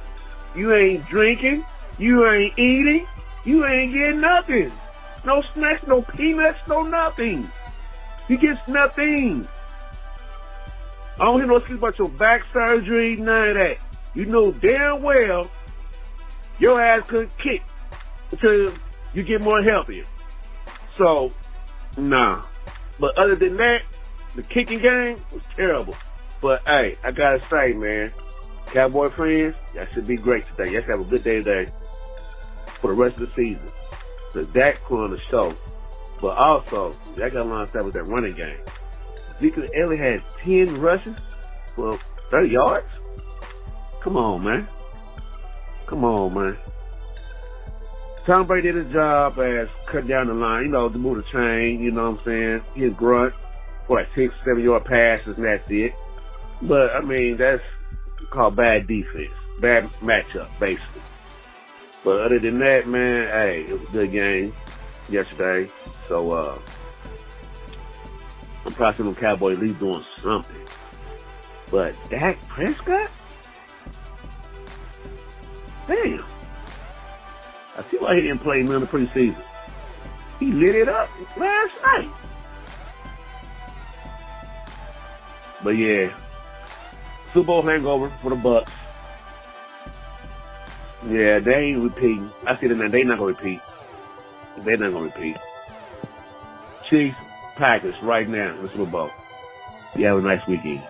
You 0.54 0.74
ain't 0.74 1.06
drinking, 1.08 1.64
you 1.98 2.26
ain't 2.26 2.58
eating, 2.58 3.06
you 3.44 3.66
ain't 3.66 3.92
getting 3.92 4.20
nothing. 4.20 4.72
No 5.24 5.42
snacks, 5.54 5.86
no 5.86 6.02
peanuts, 6.02 6.60
no 6.68 6.82
nothing. 6.82 7.50
He 8.28 8.36
gets 8.36 8.60
nothing. 8.68 9.46
I 11.18 11.24
don't 11.24 11.38
hear 11.38 11.46
no 11.46 11.60
speak 11.60 11.78
about 11.78 11.98
your 11.98 12.08
back 12.08 12.42
surgery, 12.52 13.16
none 13.16 13.50
of 13.50 13.54
that. 13.56 13.76
You 14.14 14.26
know 14.26 14.52
damn 14.52 15.02
well 15.02 15.50
your 16.58 16.80
ass 16.80 17.02
couldn't 17.08 17.36
kick 17.38 17.62
until 18.30 18.74
you 19.12 19.22
get 19.24 19.40
more 19.40 19.62
healthier. 19.62 20.04
So, 20.98 21.30
nah. 21.96 22.44
But 23.00 23.16
other 23.18 23.36
than 23.36 23.56
that, 23.56 23.78
the 24.36 24.42
kicking 24.42 24.80
game 24.80 25.22
was 25.32 25.42
terrible. 25.56 25.94
But 26.40 26.62
hey, 26.66 26.96
I 27.02 27.10
gotta 27.10 27.40
say, 27.50 27.72
man, 27.72 28.12
Cowboy 28.72 29.08
fans, 29.16 29.54
y'all 29.74 29.86
should 29.92 30.06
be 30.06 30.16
great 30.16 30.44
today. 30.56 30.72
Y'all 30.72 30.82
should 30.82 30.90
have 30.90 31.00
a 31.00 31.10
good 31.10 31.24
day 31.24 31.42
today 31.42 31.72
for 32.80 32.94
the 32.94 33.00
rest 33.00 33.16
of 33.16 33.28
the 33.28 33.34
season. 33.34 33.68
So 34.32 34.44
put 34.88 35.04
on 35.04 35.10
the 35.10 35.20
show. 35.30 35.54
But 36.20 36.36
also, 36.36 36.94
y'all 37.16 37.30
gotta 37.30 37.44
line 37.44 37.68
with 37.84 37.94
that 37.94 38.04
running 38.04 38.34
game. 38.34 38.58
Ezekiel 39.38 39.68
Elliott 39.76 40.00
had 40.00 40.44
10 40.44 40.80
rushes 40.80 41.16
for 41.74 41.98
30 42.30 42.48
yards. 42.48 42.86
Come 44.04 44.18
on, 44.18 44.44
man. 44.44 44.68
Come 45.88 46.04
on, 46.04 46.34
man. 46.34 46.58
Tom 48.26 48.46
Brady 48.46 48.70
did 48.70 48.84
his 48.84 48.92
job 48.92 49.38
as 49.38 49.68
cutting 49.90 50.08
down 50.08 50.28
the 50.28 50.34
line, 50.34 50.64
you 50.64 50.68
know, 50.68 50.90
to 50.90 50.98
move 50.98 51.16
the 51.16 51.22
chain, 51.32 51.80
you 51.80 51.90
know 51.90 52.10
what 52.10 52.20
I'm 52.20 52.24
saying? 52.24 52.62
He 52.74 52.88
grunt 52.90 53.34
for 53.86 53.98
like 54.00 54.08
six, 54.14 54.34
seven 54.44 54.62
yard 54.62 54.84
passes 54.84 55.36
and 55.38 55.46
that's 55.46 55.64
it. 55.68 55.92
But 56.62 56.90
I 56.94 57.00
mean, 57.00 57.38
that's 57.38 57.62
called 58.30 58.56
bad 58.56 58.86
defense, 58.86 59.32
bad 59.60 59.84
matchup, 60.02 60.48
basically. 60.60 61.02
But 62.04 62.20
other 62.20 62.38
than 62.38 62.58
that, 62.60 62.86
man, 62.86 63.28
hey, 63.28 63.66
it 63.68 63.72
was 63.72 63.88
a 63.88 63.92
good 63.92 64.12
game 64.12 64.54
yesterday. 65.08 65.70
So 66.08 66.30
uh 66.30 66.58
I'm 68.66 68.74
probably 68.74 69.02
seeing 69.02 69.14
the 69.14 69.20
Cowboys 69.20 69.58
at 69.58 69.78
doing 69.78 70.04
something. 70.22 70.66
But 71.70 71.94
Dak 72.10 72.38
Prescott? 72.48 73.10
Damn. 75.86 76.24
I 77.76 77.84
see 77.90 77.98
why 77.98 78.14
he 78.14 78.22
didn't 78.22 78.40
play 78.40 78.62
none 78.62 78.82
of 78.82 78.90
the 78.90 78.98
preseason. 78.98 79.42
He 80.40 80.46
lit 80.46 80.74
it 80.74 80.88
up 80.88 81.08
last 81.36 81.72
night. 81.82 82.10
But 85.62 85.70
yeah, 85.70 86.14
Super 87.32 87.46
Bowl 87.46 87.62
hangover 87.62 88.12
for 88.22 88.30
the 88.30 88.36
Bucks. 88.36 88.70
Yeah, 91.06 91.38
they 91.38 91.54
ain't 91.54 91.82
repeating. 91.82 92.30
I 92.46 92.58
see 92.60 92.66
them 92.66 92.78
now. 92.78 92.88
They 92.88 93.02
not 93.02 93.18
gonna 93.18 93.32
repeat. 93.32 93.60
They 94.64 94.76
not 94.76 94.92
gonna 94.92 95.06
repeat. 95.06 95.36
Chiefs, 96.88 97.16
Packers 97.56 97.94
right 98.02 98.28
now 98.28 98.54
in 98.56 98.62
the 98.62 98.68
Super 98.70 98.86
Bowl. 98.86 99.10
You 99.96 100.06
have 100.06 100.18
a 100.18 100.22
nice 100.22 100.46
weekend. 100.46 100.82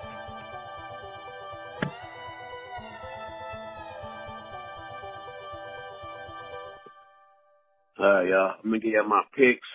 Uh, 8.04 8.20
y'all, 8.20 8.54
I'm 8.62 8.70
gonna 8.70 8.80
give 8.80 8.90
you 8.90 9.08
my 9.08 9.23
picks. 9.34 9.66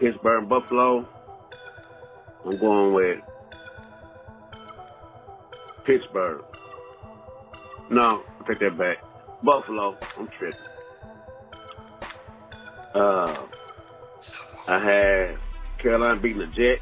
Pittsburgh, 0.00 0.48
Buffalo. 0.48 1.06
I'm 2.42 2.58
going 2.58 2.94
with 2.94 3.18
Pittsburgh. 5.84 6.42
No, 7.90 8.22
I 8.40 8.48
take 8.48 8.60
that 8.60 8.78
back. 8.78 8.96
Buffalo. 9.42 9.98
I'm 10.16 10.28
tripping. 10.38 10.58
Uh, 12.94 13.46
I 14.68 14.78
had 14.78 15.36
Carolina 15.82 16.18
beating 16.18 16.38
the 16.38 16.46
Jets. 16.46 16.80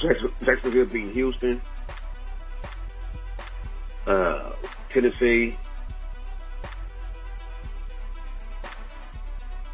Jackson, 0.00 0.30
Jacksonville 0.44 0.86
beating 0.86 1.12
Houston. 1.12 1.60
Uh, 4.06 4.52
Tennessee. 4.94 5.56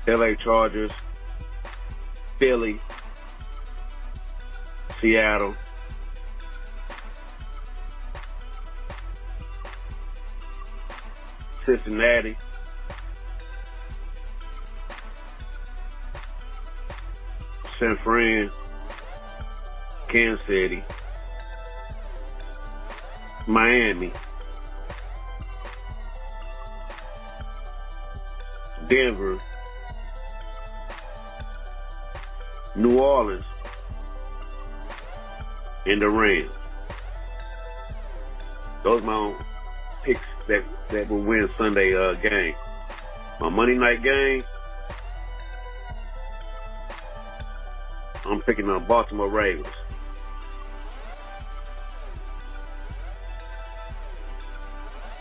LA 0.06 0.34
Chargers. 0.42 0.90
Philly. 2.38 2.80
Seattle. 5.00 5.54
Cincinnati. 11.66 12.37
San 17.84 17.99
Fran, 18.04 18.50
Kansas 20.08 20.40
City, 20.46 20.82
Miami, 23.49 24.12
Denver, 28.88 29.40
New 32.76 32.98
Orleans, 32.98 33.44
and 35.86 36.02
the 36.02 36.08
Rams. 36.08 36.50
Those 38.82 39.02
are 39.02 39.06
my 39.06 39.14
own 39.14 39.44
picks 40.04 40.20
that 40.48 40.64
that 40.90 41.08
will 41.08 41.22
win 41.22 41.48
Sunday 41.56 41.94
uh, 41.94 42.14
game. 42.14 42.54
My 43.40 43.48
Monday 43.48 43.74
night 43.74 44.02
game, 44.02 44.44
I'm 48.24 48.40
picking 48.42 48.68
on 48.68 48.86
Baltimore 48.86 49.28
Ravens. 49.28 49.66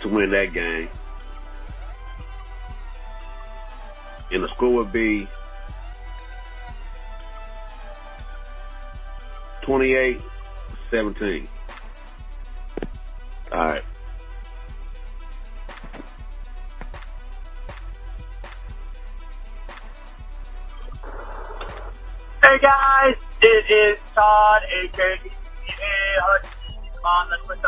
To 0.02 0.10
win 0.10 0.32
that 0.32 0.54
game. 0.54 0.90
And 4.32 4.44
the 4.44 4.50
score 4.56 4.74
would 4.74 4.92
be 4.92 5.28
28 9.66 10.20
17. 10.92 11.48
All 13.52 13.66
right. 13.66 13.84
Hey 22.44 22.60
guys, 22.62 23.16
it 23.42 23.72
is 23.72 23.98
Todd, 24.14 24.62
aka 24.70 25.18
on 27.04 27.30
the 27.30 27.38
Twitter. 27.46 27.64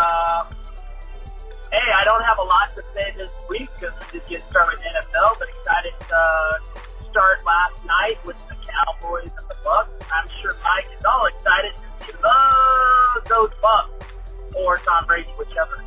Hey, 1.72 1.88
I 1.92 2.04
don't 2.04 2.24
have 2.24 2.38
a 2.40 2.44
lot 2.44 2.76
to 2.76 2.84
say 2.94 3.12
this 3.18 3.32
week 3.50 3.70
because 3.80 3.96
we 4.00 4.20
just 4.20 4.30
get 4.30 4.42
started 4.50 4.80
NFL, 4.80 5.40
but 5.40 5.48
excited 5.50 5.94
to 6.08 6.75
start 7.16 7.40
last 7.48 7.80
night 7.88 8.20
with 8.28 8.36
the 8.52 8.60
Cowboys 8.60 9.32
and 9.32 9.48
the 9.48 9.56
Bucks. 9.64 9.88
I'm 10.12 10.28
sure 10.44 10.52
Mike 10.68 10.92
is 10.92 11.00
all 11.08 11.24
excited 11.32 11.72
to 11.72 11.88
he 12.04 12.12
loves 12.20 13.24
those 13.32 13.56
Bucks 13.64 14.04
or 14.52 14.84
Tom 14.84 15.08
Brady, 15.08 15.32
whichever. 15.40 15.80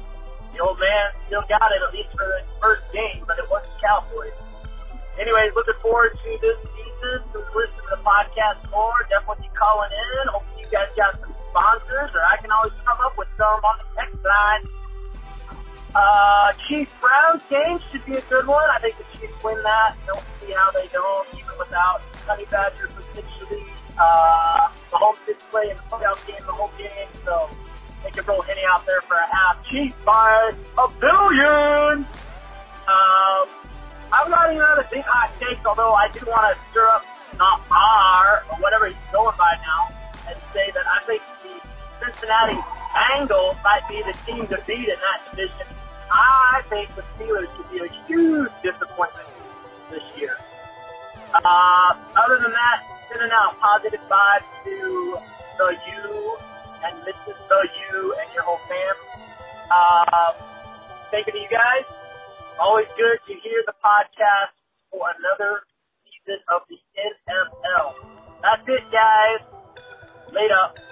The 0.57 0.65
old 0.65 0.81
man 0.81 1.13
still 1.29 1.45
got 1.53 1.69
it, 1.69 1.85
at 1.85 1.93
least 1.93 2.09
for 2.17 2.25
the 2.25 2.41
first 2.65 2.81
game, 2.97 3.29
but 3.29 3.37
it 3.37 3.45
wasn't 3.53 3.77
Cowboys. 3.77 4.33
Anyways, 5.21 5.53
looking 5.53 5.77
forward 5.85 6.17
to 6.17 6.31
this 6.41 6.57
season. 6.65 7.21
To 7.37 7.45
listen 7.53 7.77
to 7.77 7.89
the 7.93 8.01
podcast 8.01 8.65
more. 8.73 8.97
Definitely 9.13 9.53
be 9.53 9.53
calling 9.53 9.93
in. 9.93 10.33
Hopefully 10.33 10.65
you 10.65 10.73
guys 10.73 10.89
got 10.97 11.13
some 11.21 11.37
sponsors, 11.53 12.09
or 12.17 12.25
I 12.25 12.41
can 12.41 12.49
always 12.49 12.73
come 12.89 12.97
up 13.05 13.21
with 13.21 13.29
some 13.37 13.61
on 13.61 13.77
the 13.85 13.89
text 14.01 14.17
line. 14.25 14.65
Uh, 15.95 16.53
Chiefs 16.69 16.93
Browns 17.01 17.43
game 17.49 17.81
should 17.91 18.05
be 18.05 18.15
a 18.15 18.25
good 18.29 18.47
one. 18.47 18.65
I 18.71 18.79
think 18.81 18.97
the 18.99 19.09
Chiefs 19.17 19.33
win 19.43 19.57
that. 19.63 19.97
Don't 20.07 20.25
see 20.41 20.53
how 20.53 20.71
they 20.73 20.89
don't, 20.93 21.27
even 21.33 21.57
without 21.59 22.01
Honey 22.29 22.45
Badger 22.51 22.89
potentially. 22.93 23.65
Uh, 23.99 24.69
the 24.91 24.97
home 24.97 25.17
did 25.27 25.37
play 25.51 25.71
in 25.71 25.77
the 25.77 25.83
playoff 25.91 26.21
game 26.27 26.39
the 26.47 26.53
whole 26.53 26.71
game, 26.79 27.09
so 27.25 27.49
they 28.05 28.11
can 28.11 28.25
roll 28.27 28.43
Henny 28.43 28.63
out 28.69 28.85
there 28.87 29.01
for 29.09 29.17
a 29.17 29.27
half. 29.27 29.65
Chiefs 29.73 29.97
by 30.05 30.53
a 30.77 30.87
billion. 31.01 32.05
Um, 32.89 33.47
I'm 34.13 34.31
not 34.31 34.53
even 34.53 34.63
on 34.63 34.79
a 34.79 34.89
big 34.93 35.05
hot 35.05 35.33
take, 35.41 35.61
although 35.67 35.93
I 35.93 36.09
do 36.13 36.21
want 36.29 36.53
to 36.53 36.57
stir 36.71 36.87
up 36.89 37.03
not 37.37 37.61
R 37.71 38.45
or 38.51 38.57
whatever 38.61 38.89
he's 38.89 39.09
going 39.13 39.37
by 39.37 39.57
now, 39.61 39.93
and 40.29 40.37
say 40.53 40.71
that 40.73 40.85
I 40.85 41.05
think 41.05 41.23
the 41.43 41.61
Cincinnati 42.01 42.61
Bengals 42.95 43.57
might 43.63 43.85
be 43.89 44.01
the 44.05 44.15
team 44.25 44.47
to 44.49 44.59
beat 44.67 44.89
in 44.89 45.01
that 45.01 45.21
division. 45.31 45.78
I 46.11 46.63
think 46.69 46.89
the 46.97 47.03
Steelers 47.17 47.49
could 47.57 47.71
be 47.71 47.79
a 47.85 47.91
huge 48.07 48.51
disappointment 48.63 49.29
this 49.91 50.03
year. 50.17 50.37
Uh, 51.35 51.93
other 52.17 52.39
than 52.41 52.53
that, 52.53 52.79
sending 53.11 53.31
out 53.33 53.59
positive 53.61 54.01
vibes 54.09 54.49
to 54.65 55.19
the 55.59 55.77
you 55.87 56.37
and 56.85 56.97
Mrs. 57.03 57.37
The 57.49 57.69
you 57.77 58.15
and 58.21 58.33
your 58.35 58.43
whole 58.45 58.61
fam. 58.69 58.97
Uh, 59.71 60.33
thank 61.11 61.27
you 61.27 61.33
to 61.33 61.39
you 61.39 61.49
guys. 61.51 61.85
Always 62.61 62.87
good 62.97 63.19
to 63.27 63.35
hear 63.35 63.63
the 63.67 63.75
podcast 63.85 64.57
for 64.91 65.05
another 65.19 65.63
season 66.05 66.41
of 66.49 66.63
the 66.69 66.79
NFL. 66.97 67.95
That's 68.43 68.63
it, 68.67 68.85
guys. 68.91 69.41
Later. 70.33 70.88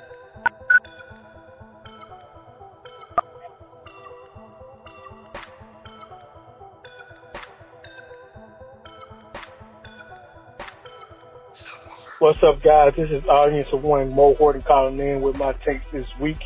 What's 12.19 12.43
up, 12.43 12.63
guys? 12.63 12.95
This 12.97 13.11
is 13.11 13.27
Audience 13.27 13.69
of 13.75 13.83
One, 13.83 14.15
Mo 14.15 14.35
Horton 14.37 14.63
calling 14.63 14.99
in 14.99 15.21
with 15.21 15.37
my 15.37 15.53
takes 15.53 15.85
this 15.93 16.07
week. 16.19 16.39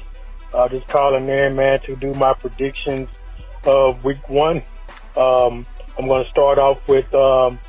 Uh, 0.52 0.68
just 0.68 0.88
calling 0.88 1.28
in, 1.28 1.54
man, 1.54 1.78
to 1.86 1.94
do 1.94 2.12
my 2.12 2.34
predictions 2.34 3.08
of 3.62 4.02
week 4.02 4.28
one. 4.28 4.64
Um, 5.16 5.64
I'm 5.96 6.08
going 6.08 6.24
to 6.24 6.30
start 6.30 6.58
off 6.58 6.78
with 6.88 7.14
um, 7.14 7.60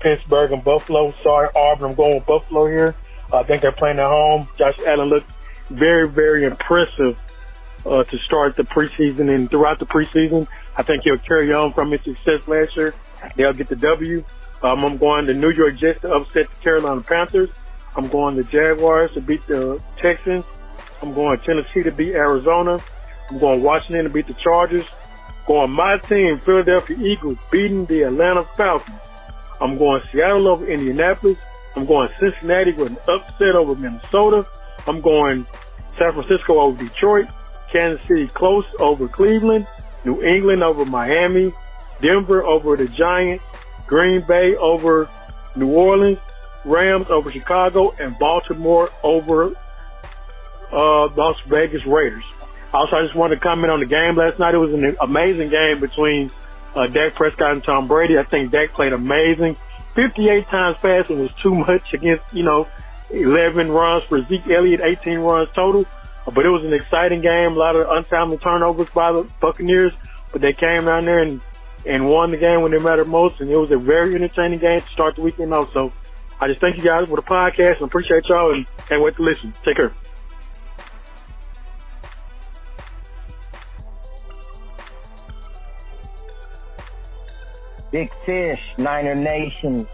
Pittsburgh 0.00 0.52
and 0.52 0.64
Buffalo. 0.64 1.12
Sorry, 1.22 1.50
Auburn, 1.54 1.90
I'm 1.90 1.96
going 1.96 2.14
with 2.14 2.26
Buffalo 2.26 2.66
here. 2.66 2.96
I 3.30 3.42
think 3.42 3.60
they're 3.60 3.72
playing 3.72 3.98
at 3.98 4.06
home. 4.06 4.48
Josh 4.56 4.78
Allen 4.86 5.10
looked 5.10 5.30
very, 5.68 6.08
very 6.08 6.46
impressive 6.46 7.18
uh, 7.84 8.04
to 8.04 8.18
start 8.24 8.56
the 8.56 8.62
preseason 8.62 9.28
and 9.34 9.50
throughout 9.50 9.78
the 9.78 9.86
preseason. 9.86 10.48
I 10.78 10.82
think 10.82 11.02
he'll 11.04 11.18
carry 11.18 11.52
on 11.52 11.74
from 11.74 11.90
his 11.90 12.00
success 12.04 12.40
last 12.48 12.74
year. 12.74 12.94
They'll 13.36 13.52
get 13.52 13.68
the 13.68 13.76
W. 13.76 14.24
Um, 14.62 14.84
I'm 14.84 14.98
going 14.98 15.26
to 15.26 15.34
New 15.34 15.50
York 15.50 15.78
Jets 15.78 16.00
to 16.02 16.12
upset 16.12 16.46
the 16.48 16.62
Carolina 16.62 17.00
Panthers. 17.00 17.48
I'm 17.96 18.08
going 18.08 18.36
to 18.36 18.44
Jaguars 18.44 19.10
to 19.14 19.20
beat 19.20 19.40
the 19.48 19.80
Texans. 20.00 20.44
I'm 21.02 21.14
going 21.14 21.40
Tennessee 21.40 21.82
to 21.82 21.90
beat 21.90 22.14
Arizona. 22.14 22.78
I'm 23.30 23.38
going 23.38 23.62
Washington 23.62 24.04
to 24.04 24.10
beat 24.10 24.26
the 24.26 24.34
Chargers. 24.34 24.84
Going 25.46 25.70
my 25.70 25.96
team, 26.08 26.40
Philadelphia 26.44 26.96
Eagles, 26.98 27.38
beating 27.50 27.86
the 27.86 28.02
Atlanta 28.02 28.44
Falcons. 28.56 29.00
I'm 29.60 29.78
going 29.78 30.02
Seattle 30.12 30.48
over 30.48 30.66
Indianapolis. 30.66 31.38
I'm 31.76 31.86
going 31.86 32.08
Cincinnati 32.18 32.72
with 32.72 32.88
an 32.88 32.98
upset 33.08 33.54
over 33.54 33.74
Minnesota. 33.74 34.46
I'm 34.86 35.00
going 35.00 35.46
San 35.98 36.12
Francisco 36.12 36.60
over 36.60 36.82
Detroit. 36.82 37.26
Kansas 37.72 38.06
City 38.08 38.30
close 38.34 38.64
over 38.78 39.08
Cleveland. 39.08 39.66
New 40.04 40.22
England 40.22 40.62
over 40.62 40.84
Miami. 40.84 41.52
Denver 42.02 42.42
over 42.42 42.76
the 42.76 42.88
Giants. 42.88 43.44
Green 43.90 44.22
Bay 44.22 44.54
over 44.54 45.10
New 45.56 45.68
Orleans, 45.68 46.18
Rams 46.64 47.06
over 47.10 47.30
Chicago, 47.32 47.90
and 47.98 48.16
Baltimore 48.18 48.88
over 49.02 49.52
uh, 50.72 51.08
Las 51.08 51.36
Vegas 51.48 51.84
Raiders. 51.84 52.24
Also, 52.72 52.96
I 52.96 53.02
just 53.02 53.16
wanted 53.16 53.34
to 53.34 53.40
comment 53.40 53.72
on 53.72 53.80
the 53.80 53.86
game 53.86 54.16
last 54.16 54.38
night. 54.38 54.54
It 54.54 54.58
was 54.58 54.72
an 54.72 54.96
amazing 55.00 55.50
game 55.50 55.80
between 55.80 56.30
uh, 56.76 56.86
Dak 56.86 57.16
Prescott 57.16 57.50
and 57.50 57.64
Tom 57.64 57.88
Brady. 57.88 58.16
I 58.16 58.22
think 58.22 58.52
Dak 58.52 58.72
played 58.74 58.92
amazing. 58.92 59.56
58 59.96 60.46
times 60.46 60.76
passing 60.80 61.18
was 61.18 61.32
too 61.42 61.52
much 61.56 61.92
against, 61.92 62.22
you 62.32 62.44
know, 62.44 62.68
11 63.10 63.72
runs 63.72 64.04
for 64.04 64.24
Zeke 64.28 64.48
Elliott, 64.48 64.80
18 64.80 65.18
runs 65.18 65.48
total. 65.52 65.84
But 66.32 66.46
it 66.46 66.48
was 66.48 66.64
an 66.64 66.72
exciting 66.72 67.22
game. 67.22 67.54
A 67.54 67.58
lot 67.58 67.74
of 67.74 67.88
untimely 67.90 68.38
turnovers 68.38 68.88
by 68.94 69.10
the 69.10 69.28
Buccaneers, 69.40 69.92
but 70.30 70.40
they 70.40 70.52
came 70.52 70.84
down 70.84 71.06
there 71.06 71.18
and 71.18 71.40
and 71.86 72.08
won 72.08 72.30
the 72.30 72.36
game 72.36 72.62
when 72.62 72.72
it 72.72 72.82
mattered 72.82 73.08
most. 73.08 73.40
And 73.40 73.50
it 73.50 73.56
was 73.56 73.70
a 73.70 73.78
very 73.78 74.14
entertaining 74.14 74.58
game 74.58 74.80
to 74.80 74.86
start 74.92 75.16
the 75.16 75.22
weekend 75.22 75.52
off. 75.54 75.70
So 75.72 75.92
I 76.40 76.48
just 76.48 76.60
thank 76.60 76.76
you 76.76 76.82
guys 76.82 77.06
for 77.08 77.16
the 77.16 77.22
podcast 77.22 77.76
and 77.80 77.82
appreciate 77.82 78.24
y'all 78.28 78.52
and 78.54 78.66
can't 78.88 79.02
wait 79.02 79.16
to 79.16 79.22
listen. 79.22 79.54
Take 79.64 79.76
care. 79.76 79.92
Big 87.90 88.10
Fish, 88.24 88.60
Niner 88.78 89.16
Nation, 89.16 89.86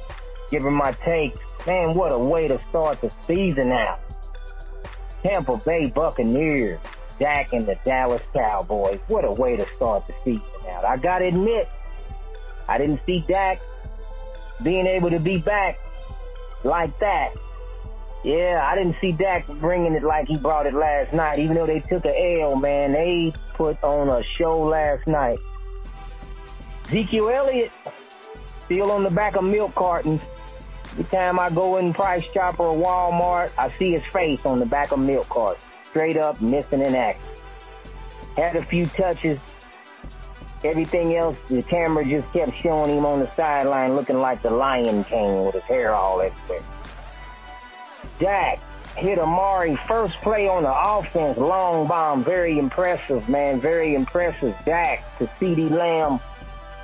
giving 0.51 0.75
my 0.75 0.93
take. 1.05 1.35
Man, 1.67 1.95
what 1.95 2.13
a 2.13 2.19
way 2.19 2.47
to 2.47 2.61
start 2.69 3.01
the 3.01 3.11
season 3.27 3.73
out. 3.73 4.01
Tampa 5.23 5.61
Bay 5.65 5.87
Buccaneers, 5.87 6.79
Dak 7.19 7.53
and 7.53 7.67
the 7.67 7.77
Dallas 7.85 8.23
Cowboys. 8.33 9.01
What 9.09 9.25
a 9.25 9.33
way 9.33 9.57
to 9.57 9.67
start 9.77 10.07
the 10.07 10.15
season 10.25 10.43
out. 10.71 10.85
I 10.85 10.97
gotta 10.97 11.27
admit, 11.27 11.69
I 12.69 12.79
didn't 12.79 13.01
see 13.07 13.25
Dak 13.27 13.61
being 14.63 14.87
able 14.87 15.11
to 15.11 15.19
be 15.19 15.39
back 15.39 15.79
like 16.65 16.99
that. 17.01 17.33
Yeah, 18.25 18.61
I 18.63 18.75
didn't 18.75 18.97
see 19.01 19.13
Dak 19.13 19.47
bringing 19.61 19.95
it 19.95 20.03
like 20.03 20.27
he 20.27 20.37
brought 20.37 20.67
it 20.67 20.75
last 20.75 21.13
night. 21.13 21.39
Even 21.39 21.55
though 21.55 21.67
they 21.67 21.81
took 21.81 22.05
a 22.05 22.41
L, 22.41 22.57
man, 22.57 22.93
they 22.93 23.33
put 23.55 23.83
on 23.85 24.09
a 24.09 24.23
show 24.37 24.61
last 24.63 25.07
night. 25.07 25.39
Ezekiel 26.89 27.31
Elliott 27.31 27.71
still 28.65 28.91
on 28.91 29.05
the 29.05 29.11
back 29.11 29.37
of 29.37 29.45
milk 29.45 29.75
cartons. 29.75 30.21
Every 30.93 31.05
time 31.05 31.39
I 31.39 31.51
go 31.51 31.79
in 31.79 31.93
Price 31.95 32.25
Chopper 32.33 32.65
or 32.65 32.77
Walmart, 32.77 33.51
I 33.59 33.77
see 33.79 33.93
his 33.93 34.03
face 34.13 34.41
on 34.45 34.61
the 34.61 34.67
back 34.67 34.93
of 34.93 34.99
milk 34.99 35.29
cartons. 35.29 35.63
Straight 35.97 36.19
up 36.19 36.43
missing 36.43 36.83
in 36.83 36.95
action. 36.95 37.25
Had 38.37 38.55
a 38.55 38.67
few 38.67 38.85
touches. 38.99 39.39
Everything 40.63 41.17
else, 41.17 41.39
the 41.49 41.63
camera 41.63 42.05
just 42.05 42.31
kept 42.35 42.53
showing 42.63 42.99
him 42.99 43.07
on 43.07 43.21
the 43.21 43.35
sideline 43.35 43.97
looking 43.97 44.19
like 44.19 44.43
the 44.43 44.51
Lion 44.51 45.05
King 45.05 45.47
with 45.47 45.55
his 45.55 45.65
hair 45.65 45.95
all 45.95 46.21
everywhere. 46.21 46.63
Dak 48.21 48.59
hit 48.99 49.19
Amari 49.19 49.79
first 49.89 50.13
play 50.23 50.47
on 50.47 50.65
the 50.65 50.71
offense, 50.71 51.39
long 51.39 51.89
bomb, 51.89 52.23
very 52.23 52.59
impressive, 52.59 53.27
man, 53.27 53.59
very 53.59 53.95
impressive. 53.95 54.55
Dak 54.67 55.03
to 55.19 55.27
CeeDee 55.41 55.71
Lamb, 55.71 56.21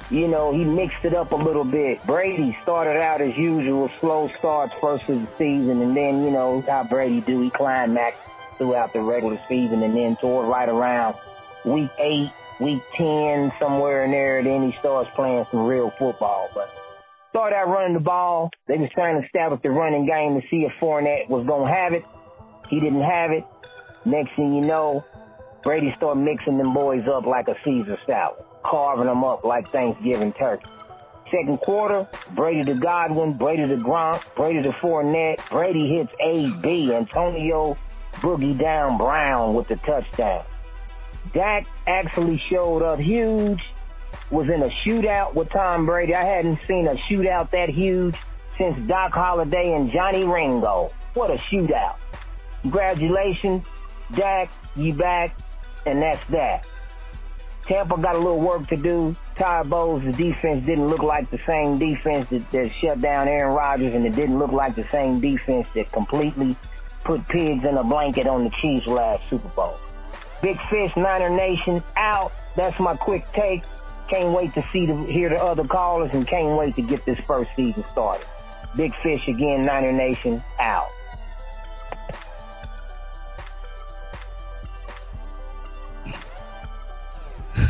you 0.09 0.27
know, 0.27 0.55
he 0.55 0.65
mixed 0.65 1.05
it 1.05 1.13
up 1.13 1.33
a 1.33 1.37
little 1.37 1.65
bit. 1.65 2.03
Brady 2.07 2.57
started 2.63 2.99
out 2.99 3.21
as 3.21 3.37
usual, 3.37 3.91
slow 4.01 4.31
starts 4.39 4.73
first 4.81 5.07
of 5.11 5.21
the 5.21 5.29
season, 5.37 5.83
and 5.83 5.95
then, 5.95 6.25
you 6.25 6.31
know, 6.31 6.63
how 6.63 6.85
Brady 6.85 7.21
do, 7.21 7.43
he 7.43 7.51
climaxed 7.51 8.19
throughout 8.63 8.93
the 8.93 9.01
regular 9.01 9.41
season, 9.49 9.83
and 9.83 9.97
then 9.97 10.17
toward 10.17 10.47
right 10.47 10.69
around 10.69 11.17
week 11.65 11.91
eight, 11.99 12.31
week 12.61 12.81
10, 12.97 13.53
somewhere 13.59 14.05
in 14.05 14.13
there, 14.13 14.43
then 14.43 14.71
he 14.71 14.79
starts 14.79 15.11
playing 15.17 15.45
some 15.51 15.67
real 15.67 15.91
football. 15.99 16.49
But 16.55 16.71
started 17.31 17.57
out 17.57 17.69
running 17.69 17.95
the 17.95 18.01
ball. 18.01 18.51
They 18.69 18.77
was 18.77 18.89
trying 18.95 19.21
to 19.21 19.27
establish 19.27 19.61
the 19.63 19.71
running 19.71 20.07
game 20.07 20.41
to 20.41 20.47
see 20.49 20.65
if 20.65 20.73
Fournette 20.81 21.29
was 21.29 21.45
going 21.45 21.67
to 21.67 21.75
have 21.75 21.93
it. 21.93 22.05
He 22.69 22.79
didn't 22.79 23.03
have 23.03 23.33
it. 23.33 23.45
Next 24.05 24.31
thing 24.37 24.55
you 24.55 24.61
know, 24.61 25.05
Brady 25.65 25.93
started 25.97 26.21
mixing 26.21 26.59
them 26.59 26.73
boys 26.73 27.03
up 27.13 27.27
like 27.27 27.49
a 27.49 27.57
Caesar 27.65 27.99
salad, 28.07 28.45
carving 28.65 29.07
them 29.07 29.25
up 29.25 29.45
like 29.45 29.69
Thanksgiving 29.71 30.33
turkey. 30.35 30.67
Second 31.33 31.59
quarter, 31.61 32.07
Brady 32.37 32.63
to 32.65 32.75
Godwin, 32.75 33.39
Brady 33.39 33.67
to 33.67 33.77
Gronk, 33.77 34.23
Brady 34.37 34.63
to 34.63 34.71
Fournette. 34.73 35.39
Brady 35.51 35.97
hits 35.97 36.13
AB, 36.21 36.93
Antonio 36.93 37.77
Boogie 38.21 38.59
Down 38.59 38.99
Brown 38.99 39.55
with 39.55 39.69
the 39.69 39.77
touchdown. 39.77 40.45
Dak 41.33 41.67
actually 41.87 42.43
showed 42.51 42.83
up 42.83 42.99
huge, 42.99 43.61
was 44.31 44.49
in 44.49 44.63
a 44.63 44.69
shootout 44.85 45.35
with 45.35 45.49
Tom 45.51 45.87
Brady. 45.87 46.15
I 46.15 46.25
hadn't 46.25 46.59
seen 46.67 46.87
a 46.87 46.95
shootout 47.11 47.51
that 47.51 47.69
huge 47.69 48.17
since 48.59 48.79
Doc 48.89 49.13
Holliday 49.13 49.75
and 49.75 49.91
Johnny 49.91 50.25
Ringo. 50.25 50.91
What 51.15 51.31
a 51.31 51.37
shootout. 51.37 51.97
Congratulations. 52.63 53.65
Dak, 54.15 54.51
you 54.77 54.95
back, 54.95 55.37
and 55.87 56.03
that's 56.03 56.23
that. 56.31 56.65
Tampa 57.67 57.97
got 57.97 58.17
a 58.17 58.19
little 58.19 58.41
work 58.41 58.67
to 58.69 58.77
do. 58.77 59.17
Ty 59.39 59.63
Bowles' 59.65 60.03
defense 60.17 60.67
didn't 60.67 60.89
look 60.89 61.03
like 61.03 61.31
the 61.31 61.39
same 61.47 61.79
defense 61.79 62.27
that, 62.31 62.51
that 62.53 62.71
shut 62.81 63.01
down 63.01 63.29
Aaron 63.29 63.55
Rodgers, 63.55 63.95
and 63.95 64.05
it 64.05 64.15
didn't 64.15 64.39
look 64.39 64.53
like 64.53 64.75
the 64.75 64.87
same 64.91 65.21
defense 65.21 65.67
that 65.75 65.91
completely 65.93 66.57
put 67.05 67.27
pigs 67.29 67.65
in 67.65 67.77
a 67.77 67.85
blanket 67.85 68.27
on 68.27 68.45
the 68.45 68.51
Chiefs 68.61 68.87
last 68.87 69.23
Super 69.31 69.49
Bowl. 69.49 69.79
Big 70.43 70.59
Fish, 70.71 70.93
Niner 70.97 71.31
Nation, 71.31 71.83
out. 71.97 72.33
That's 72.57 72.79
my 72.81 72.97
quick 72.97 73.25
take. 73.33 73.63
Can't 74.09 74.35
wait 74.35 74.53
to 74.55 74.65
see 74.73 74.87
the, 74.87 74.97
hear 75.05 75.29
the 75.29 75.37
other 75.37 75.65
callers, 75.65 76.11
and 76.13 76.27
can't 76.27 76.59
wait 76.59 76.77
to 76.77 76.83
get 76.83 77.05
this 77.07 77.19
first 77.27 77.51
season 77.57 77.85
started. 77.93 78.27
Big 78.77 78.93
Fish 79.03 79.27
again, 79.29 79.65
Niner 79.65 79.93
Nation, 79.93 80.43
out. 80.59 80.89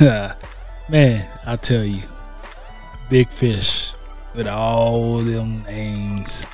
Man, 0.89 1.29
I 1.47 1.57
tell 1.57 1.85
you, 1.85 2.03
big 3.09 3.29
fish 3.29 3.93
with 4.35 4.49
all 4.49 5.19
them 5.19 5.63
names. 5.65 6.47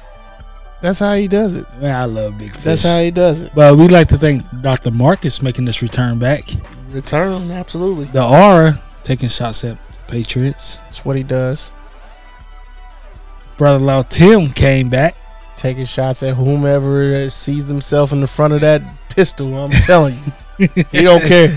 That's 0.80 1.00
how 1.00 1.14
he 1.14 1.26
does 1.26 1.54
it. 1.54 1.66
Man, 1.80 1.94
I 1.94 2.04
love 2.04 2.38
big 2.38 2.52
fish. 2.52 2.62
That's 2.62 2.82
how 2.84 3.00
he 3.00 3.10
does 3.10 3.40
it. 3.40 3.54
Well, 3.54 3.76
we'd 3.76 3.90
like 3.90 4.08
to 4.08 4.18
thank 4.18 4.44
Dr. 4.60 4.90
Marcus 4.92 5.42
making 5.42 5.64
this 5.64 5.82
return 5.82 6.18
back. 6.18 6.48
Return, 6.90 7.50
absolutely. 7.50 8.04
The 8.06 8.24
Aura 8.24 8.80
taking 9.02 9.28
shots 9.28 9.64
at 9.64 9.76
Patriots. 10.06 10.76
That's 10.84 11.04
what 11.04 11.16
he 11.16 11.24
does. 11.24 11.72
Brother 13.56 13.84
Law 13.84 14.02
Tim 14.02 14.52
came 14.52 14.88
back. 14.88 15.16
Taking 15.56 15.84
shots 15.84 16.22
at 16.22 16.36
whomever 16.36 17.28
sees 17.28 17.66
themselves 17.66 18.12
in 18.12 18.20
the 18.20 18.28
front 18.28 18.54
of 18.54 18.60
that 18.60 18.82
pistol. 19.08 19.52
I'm 19.58 19.72
telling 19.72 20.14
you, 20.58 20.68
he 20.92 21.02
don't 21.02 21.24
care. 21.24 21.48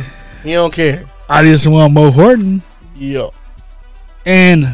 He 0.41 0.53
don't 0.53 0.73
care. 0.73 1.07
I 1.29 1.43
just 1.43 1.67
want 1.67 1.93
Mo 1.93 2.09
Horton. 2.09 2.63
Yeah. 2.95 3.29
And 4.25 4.65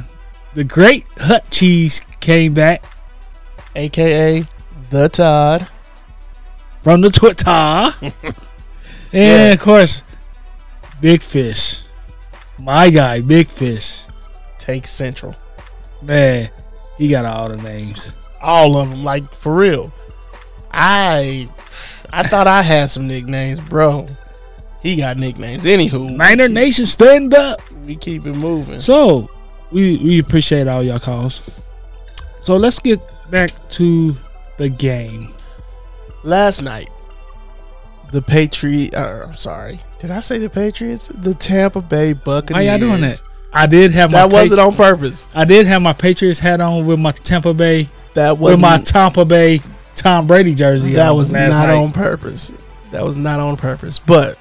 the 0.55 0.63
great 0.63 1.05
Hut 1.17 1.45
Cheese 1.51 2.01
came 2.21 2.53
back 2.53 2.83
AKA 3.77 4.43
the 4.89 5.07
Todd. 5.09 5.67
from 6.83 7.01
the 7.01 7.09
Twitter. 7.09 7.47
and 8.01 8.33
Yeah. 9.11 9.51
of 9.53 9.59
course, 9.59 10.03
Big 11.01 11.21
Fish. 11.21 11.81
My 12.57 12.89
guy, 12.89 13.21
Big 13.21 13.49
Fish. 13.49 14.03
Take 14.57 14.87
Central. 14.87 15.35
Man, 16.01 16.49
he 16.97 17.07
got 17.09 17.25
all 17.25 17.49
the 17.49 17.57
names. 17.57 18.15
All 18.41 18.77
of 18.77 18.89
them, 18.89 19.03
like 19.03 19.31
for 19.33 19.55
real. 19.55 19.91
I 20.71 21.47
I 22.11 22.23
thought 22.23 22.47
I 22.47 22.61
had 22.61 22.89
some 22.89 23.07
nicknames, 23.07 23.59
bro. 23.59 24.07
He 24.81 24.95
got 24.95 25.17
nicknames. 25.17 25.65
Anywho, 25.65 26.15
Niner 26.15 26.47
Nation, 26.47 26.85
stand 26.85 27.33
up. 27.33 27.59
we 27.85 27.95
keep 27.95 28.25
it 28.25 28.33
moving. 28.33 28.79
So 28.79 29.29
we 29.71 29.97
we 29.97 30.19
appreciate 30.19 30.67
all 30.67 30.83
y'all 30.83 30.99
calls. 30.99 31.49
So 32.39 32.55
let's 32.55 32.79
get 32.79 32.99
back 33.29 33.51
to 33.69 34.15
the 34.57 34.69
game. 34.69 35.33
Last 36.23 36.61
night, 36.61 36.89
the 38.11 38.21
Patriot. 38.21 38.93
Uh, 38.93 39.25
I'm 39.27 39.35
sorry. 39.35 39.79
Did 39.99 40.11
I 40.11 40.19
say 40.19 40.37
the 40.37 40.49
Patriots? 40.49 41.09
The 41.13 41.33
Tampa 41.33 41.81
Bay 41.81 42.13
Buccaneers. 42.13 42.65
Why 42.65 42.71
y'all 42.71 42.79
doing 42.79 43.01
that? 43.01 43.21
I 43.53 43.65
did 43.65 43.91
have 43.91 44.11
my 44.11 44.19
That 44.19 44.31
wasn't 44.31 44.59
Patri- 44.59 44.63
on 44.71 44.73
purpose. 44.75 45.27
I 45.33 45.45
did 45.45 45.65
have 45.67 45.81
my 45.81 45.93
Patriots 45.93 46.39
hat 46.39 46.61
on 46.61 46.85
with 46.85 46.99
my 46.99 47.11
Tampa 47.11 47.53
Bay 47.53 47.89
That 48.13 48.37
was 48.37 48.53
with 48.53 48.61
my 48.61 48.77
Tampa 48.79 49.25
Bay 49.25 49.61
Tom 49.95 50.27
Brady 50.27 50.53
jersey. 50.53 50.93
That 50.93 51.11
was 51.11 51.31
not 51.31 51.49
night. 51.49 51.69
on 51.69 51.91
purpose. 51.91 52.51
That 52.91 53.03
was 53.03 53.17
not 53.17 53.39
on 53.39 53.57
purpose. 53.57 53.99
But 53.99 54.37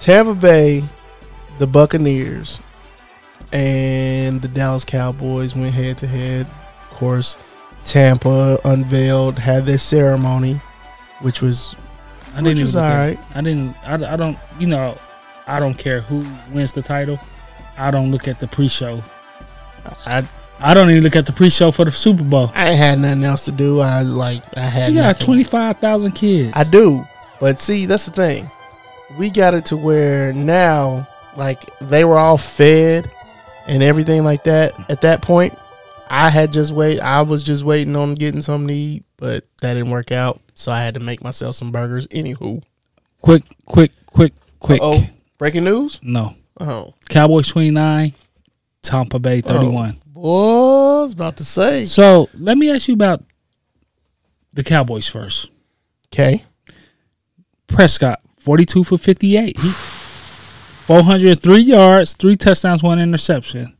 Tampa 0.00 0.34
Bay, 0.34 0.84
the 1.58 1.66
Buccaneers, 1.66 2.60
and 3.52 4.42
the 4.42 4.48
Dallas 4.48 4.84
Cowboys 4.84 5.56
went 5.56 5.74
head 5.74 5.98
to 5.98 6.06
head. 6.06 6.46
Of 6.90 6.96
course, 6.96 7.36
Tampa 7.84 8.58
unveiled, 8.64 9.38
had 9.38 9.66
their 9.66 9.78
ceremony, 9.78 10.60
which 11.20 11.42
was 11.42 11.76
I 12.32 12.36
didn't 12.36 12.46
which 12.46 12.60
was 12.60 12.74
look 12.74 12.84
all 12.84 12.90
it. 12.90 12.94
right. 12.94 13.18
I 13.34 13.40
didn't. 13.40 13.76
I, 13.84 14.12
I 14.12 14.16
don't. 14.16 14.38
You 14.58 14.66
know, 14.68 14.98
I 15.46 15.60
don't 15.60 15.74
care 15.74 16.00
who 16.00 16.26
wins 16.52 16.72
the 16.72 16.82
title. 16.82 17.18
I 17.76 17.90
don't 17.90 18.10
look 18.10 18.28
at 18.28 18.38
the 18.38 18.46
pre-show. 18.46 19.02
I 20.06 20.28
I 20.58 20.74
don't 20.74 20.90
even 20.90 21.02
look 21.02 21.16
at 21.16 21.24
the 21.26 21.32
pre-show 21.32 21.70
for 21.70 21.84
the 21.86 21.90
Super 21.90 22.22
Bowl. 22.22 22.52
I 22.54 22.72
had 22.72 22.98
nothing 22.98 23.24
else 23.24 23.46
to 23.46 23.52
do. 23.52 23.80
I 23.80 24.02
like 24.02 24.44
I 24.56 24.60
had 24.60 24.92
You 24.92 25.00
got 25.00 25.18
twenty 25.18 25.44
five 25.44 25.78
thousand 25.78 26.12
kids. 26.12 26.52
I 26.54 26.64
do. 26.64 27.04
But 27.40 27.58
see, 27.58 27.86
that's 27.86 28.04
the 28.04 28.12
thing. 28.12 28.50
We 29.18 29.30
got 29.30 29.54
it 29.54 29.64
to 29.66 29.76
where 29.76 30.32
now, 30.34 31.08
like, 31.36 31.64
they 31.80 32.04
were 32.04 32.18
all 32.18 32.36
fed 32.36 33.10
and 33.66 33.82
everything 33.82 34.22
like 34.22 34.44
that. 34.44 34.74
At 34.90 35.00
that 35.00 35.22
point, 35.22 35.58
I 36.12 36.28
had 36.28 36.52
just 36.52 36.72
wait. 36.72 36.98
I 37.00 37.22
was 37.22 37.42
just 37.42 37.62
waiting 37.64 37.94
on 37.94 38.16
getting 38.16 38.40
something 38.42 38.66
to 38.68 38.74
eat, 38.74 39.04
but 39.16 39.44
that 39.60 39.74
didn't 39.74 39.90
work 39.90 40.10
out. 40.10 40.40
So 40.54 40.72
I 40.72 40.82
had 40.82 40.94
to 40.94 41.00
make 41.00 41.22
myself 41.22 41.54
some 41.54 41.70
burgers. 41.70 42.06
Anywho, 42.08 42.62
quick, 43.22 43.44
quick, 43.64 43.92
quick, 44.06 44.32
quick. 44.58 44.80
oh, 44.82 45.02
breaking 45.38 45.64
news. 45.64 46.00
No, 46.02 46.34
Oh, 46.58 46.94
Cowboys 47.08 47.48
twenty 47.48 47.70
nine, 47.70 48.12
Tampa 48.82 49.18
Bay 49.20 49.40
oh, 49.44 49.48
thirty 49.48 49.68
one. 49.68 49.98
boy, 50.06 50.98
I 50.98 51.02
was 51.04 51.12
about 51.12 51.36
to 51.38 51.44
say. 51.44 51.84
So 51.86 52.28
let 52.34 52.58
me 52.58 52.70
ask 52.70 52.88
you 52.88 52.94
about 52.94 53.22
the 54.52 54.64
Cowboys 54.64 55.08
first. 55.08 55.48
Okay, 56.12 56.44
Prescott 57.68 58.20
forty 58.38 58.64
two 58.64 58.82
for 58.84 58.98
fifty 58.98 59.36
eight. 59.36 59.56
403 60.90 61.60
yards, 61.60 62.14
three 62.14 62.34
touchdowns, 62.34 62.82
one 62.82 62.98
interception. 62.98 63.76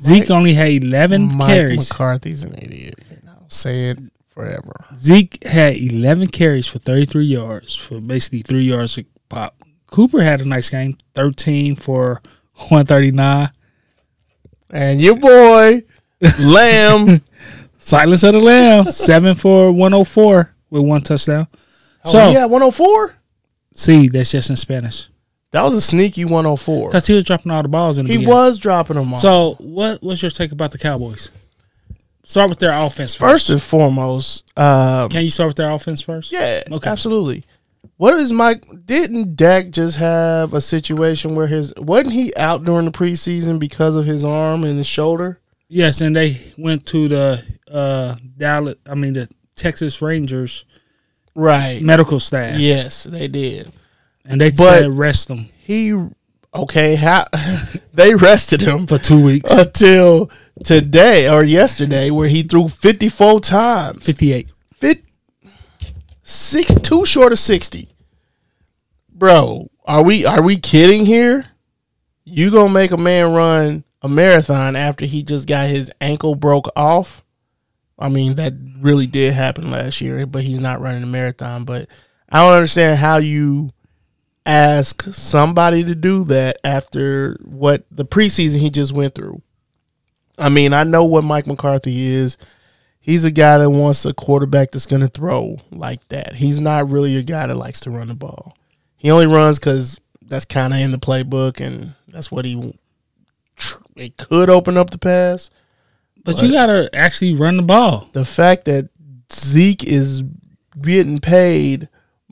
Zeke 0.00 0.30
only 0.30 0.54
had 0.54 0.68
eleven 0.68 1.36
Mike 1.36 1.48
carries. 1.48 1.90
McCarthy's 1.90 2.42
an 2.42 2.54
idiot. 2.54 2.94
And 3.10 3.28
I'll 3.28 3.50
say 3.50 3.90
it 3.90 3.98
forever. 4.28 4.84
Zeke 4.94 5.42
had 5.44 5.76
11 5.76 6.28
carries 6.28 6.66
for 6.66 6.78
33 6.78 7.24
yards 7.24 7.74
for 7.74 8.00
basically 8.00 8.42
three 8.42 8.62
yards 8.62 8.96
a 8.98 9.04
pop. 9.28 9.56
Cooper 9.88 10.22
had 10.22 10.40
a 10.40 10.44
nice 10.44 10.70
game, 10.70 10.96
13 11.14 11.74
for 11.74 12.22
139. 12.54 13.50
And 14.70 15.00
your 15.00 15.16
boy 15.16 15.82
Lamb. 16.40 17.22
Silence 17.78 18.22
of 18.22 18.34
the 18.34 18.40
Lamb, 18.40 18.84
7 18.90 19.34
for 19.34 19.72
104 19.72 20.54
with 20.70 20.82
one 20.82 21.00
touchdown. 21.00 21.46
Oh, 22.04 22.10
so, 22.10 22.20
oh, 22.20 22.30
yeah, 22.30 22.44
104. 22.44 23.14
see, 23.72 24.08
that's 24.08 24.30
just 24.32 24.50
in 24.50 24.56
Spanish. 24.56 25.08
That 25.52 25.62
was 25.62 25.74
a 25.74 25.80
sneaky 25.80 26.24
104. 26.24 26.88
Because 26.90 27.06
he 27.06 27.14
was 27.14 27.24
dropping 27.24 27.50
all 27.52 27.62
the 27.62 27.68
balls 27.68 27.96
in 27.98 28.04
the 28.04 28.08
game. 28.10 28.20
He 28.20 28.24
beginning. 28.26 28.36
was 28.38 28.58
dropping 28.58 28.96
them 28.96 29.12
all. 29.14 29.18
So, 29.18 29.54
what 29.60 30.02
what's 30.02 30.20
your 30.22 30.30
take 30.30 30.52
about 30.52 30.72
the 30.72 30.78
Cowboys? 30.78 31.30
Start 32.24 32.50
with 32.50 32.58
their 32.58 32.72
offense 32.72 33.14
first 33.14 33.46
first. 33.46 33.50
and 33.50 33.62
foremost, 33.62 34.44
uh, 34.56 35.08
Can 35.08 35.22
you 35.22 35.30
start 35.30 35.46
with 35.48 35.56
their 35.56 35.70
offense 35.70 36.02
first? 36.02 36.30
yeah, 36.30 36.62
Okay. 36.70 36.90
absolutely. 36.90 37.44
What 37.96 38.20
is 38.20 38.32
Mike? 38.32 38.64
Didn't 38.84 39.34
Dak 39.36 39.70
just 39.70 39.96
have 39.96 40.52
a 40.52 40.60
situation 40.60 41.34
where 41.34 41.46
his 41.46 41.72
wasn't 41.78 42.12
he 42.12 42.34
out 42.36 42.64
during 42.64 42.84
the 42.84 42.90
preseason 42.90 43.58
because 43.58 43.96
of 43.96 44.04
his 44.04 44.24
arm 44.24 44.62
and 44.64 44.76
his 44.76 44.86
shoulder? 44.86 45.40
Yes, 45.68 46.00
and 46.02 46.14
they 46.14 46.36
went 46.58 46.84
to 46.86 47.08
the 47.08 47.42
uh 47.70 48.16
Dallas, 48.36 48.76
I 48.86 48.94
mean 48.94 49.14
the 49.14 49.28
Texas 49.56 50.02
Rangers 50.02 50.64
Right. 51.34 51.80
medical 51.82 52.20
staff. 52.20 52.58
Yes, 52.58 53.04
they 53.04 53.28
did. 53.28 53.70
And 54.28 54.40
they 54.40 54.50
But- 54.50 54.80
said 54.80 54.92
rest 54.92 55.30
him. 55.30 55.48
He 55.64 55.94
okay. 56.54 56.94
How 56.96 57.26
they 57.94 58.14
rested 58.14 58.60
him 58.60 58.86
for 58.86 58.98
two 58.98 59.20
weeks. 59.24 59.50
until 59.52 60.30
today 60.64 61.28
or 61.28 61.42
yesterday, 61.42 62.10
where 62.10 62.28
he 62.28 62.42
threw 62.42 62.68
fifty 62.68 63.08
four 63.08 63.40
times. 63.40 64.04
58. 64.04 64.48
Fit 64.74 65.02
six 66.22 66.74
too 66.76 67.04
short 67.04 67.32
of 67.32 67.38
sixty. 67.38 67.88
Bro, 69.12 69.70
are 69.84 70.02
we 70.02 70.24
are 70.24 70.42
we 70.42 70.56
kidding 70.56 71.06
here? 71.06 71.46
You 72.24 72.50
gonna 72.50 72.72
make 72.72 72.90
a 72.90 72.96
man 72.96 73.32
run 73.32 73.84
a 74.02 74.08
marathon 74.08 74.76
after 74.76 75.06
he 75.06 75.22
just 75.22 75.48
got 75.48 75.66
his 75.68 75.90
ankle 76.00 76.34
broke 76.34 76.68
off? 76.76 77.24
I 77.98 78.08
mean, 78.08 78.36
that 78.36 78.52
really 78.80 79.06
did 79.08 79.32
happen 79.32 79.70
last 79.70 80.00
year, 80.00 80.24
but 80.26 80.44
he's 80.44 80.60
not 80.60 80.80
running 80.80 81.02
a 81.02 81.06
marathon. 81.06 81.64
But 81.64 81.88
I 82.28 82.40
don't 82.40 82.52
understand 82.54 82.98
how 82.98 83.16
you 83.16 83.70
ask 84.48 85.02
somebody 85.12 85.84
to 85.84 85.94
do 85.94 86.24
that 86.24 86.58
after 86.64 87.38
what 87.44 87.84
the 87.90 88.04
preseason 88.04 88.58
he 88.58 88.70
just 88.70 88.92
went 88.92 89.14
through. 89.14 89.42
I 90.38 90.48
mean, 90.48 90.72
I 90.72 90.84
know 90.84 91.04
what 91.04 91.24
Mike 91.24 91.46
McCarthy 91.46 92.12
is 92.12 92.38
he's 93.08 93.24
a 93.24 93.30
guy 93.30 93.58
that 93.58 93.70
wants 93.70 94.04
a 94.04 94.12
quarterback 94.12 94.70
that's 94.70 94.86
going 94.86 95.02
to 95.02 95.08
throw 95.08 95.58
like 95.70 96.06
that. 96.08 96.34
He's 96.34 96.60
not 96.60 96.90
really 96.90 97.16
a 97.16 97.22
guy 97.22 97.46
that 97.46 97.56
likes 97.56 97.80
to 97.80 97.90
run 97.90 98.08
the 98.08 98.14
ball. 98.14 98.56
He 98.96 99.10
only 99.10 99.26
runs 99.26 99.58
because 99.58 99.98
that's 100.22 100.44
kind 100.44 100.72
of 100.72 100.80
in 100.80 100.92
the 100.92 100.98
playbook, 100.98 101.60
and 101.60 101.94
that's 102.08 102.30
what 102.30 102.44
he. 102.44 102.74
It 103.96 104.16
could 104.16 104.50
open 104.50 104.76
up 104.76 104.90
the 104.90 104.98
pass. 104.98 105.50
But 106.22 106.40
you 106.42 106.52
got 106.52 106.66
to 106.66 106.90
actually 106.92 107.34
run 107.34 107.56
the 107.56 107.62
ball. 107.62 108.08
The 108.12 108.24
fact 108.24 108.66
that 108.66 108.90
Zeke 109.32 109.84
is 109.84 110.22
getting 110.80 111.18
paid 111.18 111.88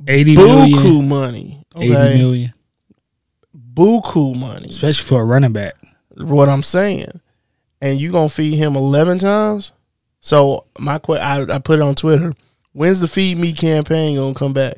80 0.07 0.37
buku 0.37 0.73
million. 0.73 1.09
money. 1.09 1.66
80 1.77 1.93
Okay, 1.95 2.19
million. 2.19 2.53
buku 3.75 4.35
money. 4.37 4.69
Especially 4.71 5.05
for 5.05 5.21
a 5.21 5.25
running 5.25 5.53
back. 5.53 5.75
What 6.17 6.49
I'm 6.49 6.63
saying, 6.63 7.21
and 7.81 8.01
you 8.01 8.11
gonna 8.13 8.29
feed 8.29 8.55
him 8.57 8.75
eleven 8.77 9.19
times? 9.19 9.73
So 10.21 10.65
my 10.79 10.99
que- 10.99 11.17
I, 11.19 11.43
I 11.43 11.59
put 11.59 11.79
it 11.79 11.83
on 11.83 11.95
Twitter. 11.95 12.33
When's 12.73 13.01
the 13.01 13.09
feed 13.09 13.39
me 13.39 13.53
campaign 13.53 14.17
gonna 14.17 14.35
come 14.35 14.53
back? 14.53 14.77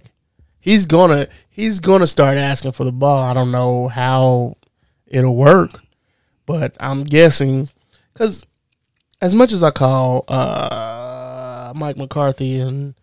He's 0.60 0.84
gonna 0.86 1.28
he's 1.48 1.78
gonna 1.80 2.06
start 2.06 2.38
asking 2.38 2.72
for 2.72 2.84
the 2.84 2.92
ball. 2.92 3.18
I 3.18 3.34
don't 3.34 3.50
know 3.52 3.88
how 3.88 4.56
it'll 5.06 5.36
work, 5.36 5.80
but 6.46 6.76
I'm 6.80 7.04
guessing 7.04 7.68
because 8.12 8.44
as 9.20 9.34
much 9.34 9.52
as 9.52 9.62
I 9.62 9.70
call 9.70 10.24
uh, 10.28 11.72
Mike 11.76 11.96
McCarthy 11.96 12.58
and 12.60 12.94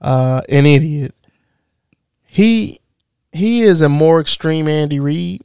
uh, 0.00 0.40
an 0.48 0.64
idiot, 0.66 1.14
he 2.24 2.80
he 3.36 3.62
is 3.62 3.80
a 3.82 3.88
more 3.88 4.20
extreme 4.20 4.68
Andy 4.68 4.98
Reid 5.00 5.42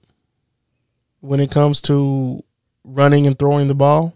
when 1.19 1.39
it 1.39 1.51
comes 1.51 1.81
to 1.83 2.43
running 2.83 3.27
and 3.27 3.37
throwing 3.37 3.67
the 3.67 3.75
ball. 3.75 4.15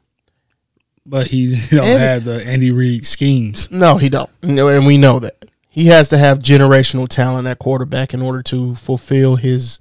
But 1.05 1.27
he 1.27 1.55
don't 1.69 1.83
And- 1.85 1.99
have 2.01 2.23
the 2.23 2.43
Andy 2.45 2.71
Reid 2.71 3.05
schemes. 3.05 3.69
No, 3.71 3.97
he 3.97 4.09
don't. 4.09 4.29
No, 4.41 4.67
and 4.69 4.85
we 4.85 4.97
know 4.97 5.19
that. 5.19 5.45
He 5.69 5.87
has 5.87 6.09
to 6.09 6.17
have 6.17 6.39
generational 6.39 7.07
talent 7.07 7.47
at 7.47 7.59
quarterback 7.59 8.13
in 8.13 8.21
order 8.21 8.41
to 8.43 8.75
fulfill 8.75 9.35
his 9.35 9.79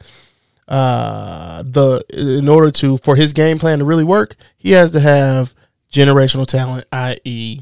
uh 0.66 1.62
the 1.62 2.02
in 2.12 2.48
order 2.48 2.70
to 2.70 2.96
for 2.98 3.16
his 3.16 3.32
game 3.32 3.58
plan 3.58 3.78
to 3.78 3.84
really 3.84 4.02
work, 4.04 4.34
he 4.56 4.70
has 4.72 4.90
to 4.92 5.00
have 5.00 5.54
generational 5.92 6.46
talent, 6.46 6.84
i.e. 6.90 7.60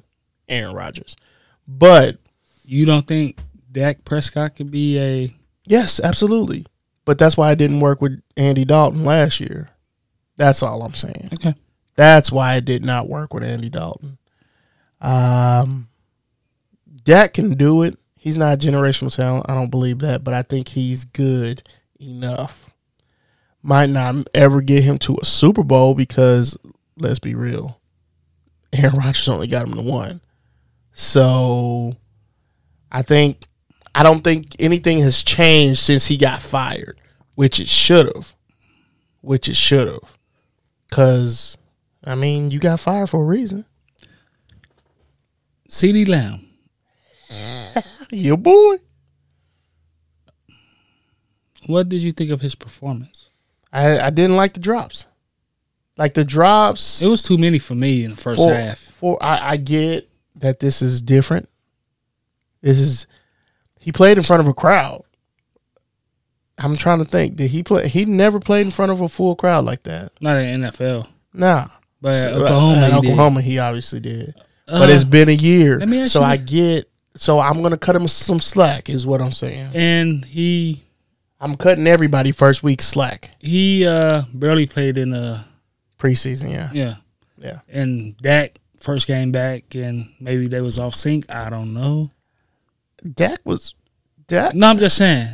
Aaron 0.49 0.75
Rodgers. 0.75 1.15
But 1.69 2.19
You 2.65 2.87
don't 2.87 3.07
think 3.07 3.39
Dak 3.71 4.05
Prescott 4.05 4.57
could 4.57 4.71
be 4.71 4.99
a 4.99 5.31
yes, 5.67 6.01
absolutely. 6.01 6.67
But 7.05 7.19
that's 7.19 7.37
why 7.37 7.51
I 7.51 7.55
didn't 7.55 7.81
work 7.81 8.01
with 8.01 8.23
Andy 8.37 8.65
Dalton 8.65 9.05
last 9.05 9.41
year. 9.41 9.71
That's 10.37 10.63
all 10.63 10.83
I'm 10.83 10.95
saying. 10.95 11.31
okay? 11.35 11.55
That's 11.97 12.33
why 12.33 12.57
it 12.57 12.65
did 12.65 12.85
not 12.85 13.09
work 13.09 13.35
with 13.35 13.43
Andy 13.43 13.69
Dalton. 13.69 14.19
Um, 15.01 15.89
Dak 17.05 17.35
can 17.35 17.53
do 17.53 17.83
it. 17.83 17.99
He's 18.17 18.39
not 18.39 18.59
generational 18.59 19.15
talent. 19.15 19.47
I 19.49 19.55
don't 19.55 19.71
believe 19.71 19.99
that, 19.99 20.23
but 20.23 20.33
I 20.33 20.43
think 20.43 20.69
he's 20.69 21.05
good 21.05 21.63
enough. 21.99 22.71
Might 23.63 23.91
not 23.91 24.29
ever 24.35 24.61
get 24.61 24.85
him 24.85 24.99
to 24.99 25.19
a 25.21 25.25
Super 25.25 25.65
Bowl 25.65 25.95
because 25.95 26.57
let's 26.97 27.19
be 27.19 27.35
real, 27.35 27.81
Aaron 28.73 28.99
Rodgers 28.99 29.29
only 29.29 29.49
got 29.49 29.67
him 29.67 29.75
to 29.75 29.83
one. 29.83 30.21
So 30.93 31.97
I 32.91 33.03
think 33.03 33.49
I 33.95 34.03
don't 34.03 34.23
think 34.23 34.57
anything 34.59 35.01
has 35.01 35.23
changed 35.23 35.81
since 35.81 36.07
he 36.07 36.17
got 36.17 36.41
fired, 36.41 37.01
which 37.35 37.61
it 37.61 37.69
should 37.69 38.07
have. 38.15 38.35
Which 39.21 39.49
it 39.49 39.57
should 39.57 39.89
have. 39.89 40.17
Cause 40.91 41.57
I 42.05 42.15
mean, 42.15 42.51
you 42.51 42.59
got 42.59 42.81
fired 42.81 43.11
for 43.11 43.23
a 43.23 43.27
reason. 43.27 43.65
CeeDee 45.69 46.09
Lamb. 46.09 46.49
Your 48.11 48.37
boy. 48.37 48.77
What 51.67 51.89
did 51.89 52.03
you 52.03 52.13
think 52.13 52.31
of 52.31 52.41
his 52.41 52.55
performance? 52.55 53.31
I, 53.73 54.01
I 54.01 54.11
didn't 54.11 54.37
like 54.37 54.55
the 54.55 54.61
drops. 54.61 55.07
Like 55.97 56.15
the 56.15 56.25
drops. 56.25 57.01
It 57.01 57.09
was 57.09 57.23
too 57.23 57.39
many 57.39 57.59
for 57.59 57.75
me 57.75 58.05
in 58.05 58.11
the 58.11 58.17
first 58.17 58.43
for, 58.43 58.53
half. 58.53 58.79
For 58.79 59.23
I, 59.23 59.53
I 59.53 59.57
get 59.57 60.09
that 60.37 60.61
this 60.61 60.83
is 60.83 61.01
different. 61.01 61.49
This 62.61 62.79
is 62.79 63.07
he 63.83 63.93
played 63.93 64.17
in 64.17 64.25
front 64.25 64.41
of 64.41 64.47
a 64.49 64.55
crowd. 64.55 65.03
I'm 66.59 66.77
trying 66.77 66.99
to 66.99 67.05
think. 67.05 67.37
Did 67.37 67.51
he 67.51 67.63
play? 67.63 67.89
He 67.89 68.05
never 68.05 68.39
played 68.39 68.67
in 68.67 68.71
front 68.73 68.93
of 68.93 69.01
a 69.01 69.09
full 69.09 69.35
crowd 69.35 69.65
like 69.65 69.83
that. 69.85 70.13
Not 70.21 70.37
in 70.37 70.61
NFL, 70.63 71.09
Nah. 71.35 71.69
but 72.01 72.15
So, 72.15 72.33
uh, 72.33 72.45
Oklahoma. 72.45 72.75
he 72.75 72.91
did. 72.91 72.95
Oklahoma, 73.11 73.41
he 73.43 73.59
obviously 73.59 74.01
did. 74.01 74.35
Uh, 74.69 74.79
but 74.79 74.91
it's 74.91 75.05
been 75.05 75.29
a 75.29 75.33
year, 75.33 75.79
let 75.79 75.89
me 75.89 76.01
ask 76.03 76.13
so 76.13 76.21
you 76.21 76.27
I 76.27 76.37
get. 76.37 76.89
So 77.17 77.41
I'm 77.41 77.61
gonna 77.63 77.77
cut 77.77 77.97
him 77.97 78.07
some 78.09 78.41
slack, 78.41 78.89
is 78.89 79.07
what 79.07 79.21
I'm 79.21 79.33
saying. 79.33 79.73
and 79.75 80.25
he 80.25 80.83
I'm 81.41 81.57
cutting 81.57 81.87
everybody 81.87 82.31
first 82.33 82.63
week 82.63 82.81
slack 82.81 83.33
he 83.41 83.85
uh 83.87 84.23
barely 84.33 84.67
played 84.67 84.97
in 84.97 85.11
the 85.11 85.45
preseason. 85.99 86.53
Yeah, 86.53 86.71
yeah. 86.73 86.95
yeah. 87.39 87.59
And 87.69 88.15
that 88.23 88.59
first 88.81 89.07
game 89.09 89.33
back, 89.33 89.75
and 89.75 90.09
maybe 90.21 90.47
they 90.49 90.61
was 90.61 90.79
off 90.79 90.95
sync. 90.95 91.27
I 91.31 91.51
don't 91.51 91.75
know. 91.75 92.11
Dak 93.15 93.41
was 93.45 93.75
Dak. 94.29 94.55
No, 94.55 94.69
I'm 94.69 94.79
just 94.79 94.97
saying 94.97 95.27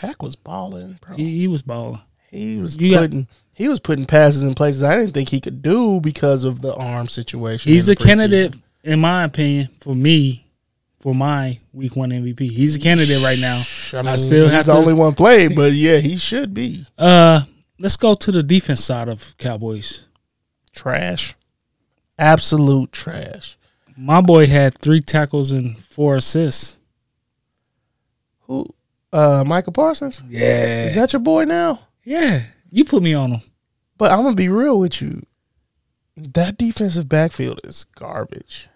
Dak 0.00 0.22
was 0.22 0.36
balling, 0.36 0.98
bro. 1.00 1.16
he, 1.16 1.40
he 1.40 1.48
was 1.48 1.62
balling. 1.62 2.00
He 2.30 2.56
was 2.58 2.76
You 2.78 2.90
got- 2.92 3.00
putting 3.02 3.28
he 3.54 3.68
was 3.68 3.78
putting 3.80 4.06
passes 4.06 4.42
in 4.42 4.54
places 4.54 4.82
I 4.82 4.96
didn't 4.96 5.12
think 5.12 5.28
he 5.28 5.40
could 5.40 5.62
do 5.62 6.00
because 6.00 6.44
of 6.44 6.62
the 6.62 6.74
arm 6.74 7.06
situation. 7.08 7.70
He's 7.70 7.88
a 7.90 7.94
candidate, 7.94 8.54
in 8.82 8.98
my 9.00 9.24
opinion, 9.24 9.68
for 9.80 9.94
me, 9.94 10.46
for 11.00 11.14
my 11.14 11.58
week 11.74 11.94
one 11.94 12.10
MVP. 12.10 12.50
He's 12.50 12.74
a 12.76 12.80
candidate 12.80 13.22
right 13.22 13.38
now. 13.38 13.62
I, 13.92 13.96
mean, 13.96 14.06
I 14.08 14.16
still 14.16 14.44
he's 14.44 14.54
have 14.54 14.66
the 14.66 14.72
to- 14.72 14.78
only 14.78 14.94
one 14.94 15.14
played, 15.14 15.54
but 15.54 15.72
yeah, 15.72 15.98
he 15.98 16.16
should 16.16 16.54
be 16.54 16.86
Uh, 16.96 17.42
let's 17.78 17.96
go 17.96 18.14
to 18.14 18.32
the 18.32 18.42
defense 18.42 18.82
side 18.82 19.08
of 19.08 19.34
Cowboys. 19.36 20.04
trash, 20.74 21.34
absolute 22.18 22.92
trash. 22.92 23.58
My 23.96 24.20
boy 24.22 24.46
had 24.46 24.78
three 24.78 25.00
tackles 25.00 25.52
and 25.52 25.78
four 25.78 26.16
assists. 26.16 26.78
Who? 28.52 28.66
Uh, 29.12 29.44
Michael 29.46 29.72
Parsons. 29.72 30.22
Yeah, 30.28 30.84
Is 30.86 30.94
that 30.94 31.12
your 31.12 31.20
boy 31.20 31.44
now? 31.44 31.80
yeah. 32.04 32.40
You 32.70 32.84
put 32.86 33.02
me 33.02 33.12
on 33.12 33.32
him. 33.32 33.40
But 33.98 34.12
I'm 34.12 34.22
gonna 34.22 34.34
be 34.34 34.48
real 34.48 34.78
with 34.78 35.00
you. 35.02 35.26
That 36.16 36.56
defensive 36.58 37.08
backfield 37.08 37.60
is 37.64 37.84
garbage. 37.84 38.68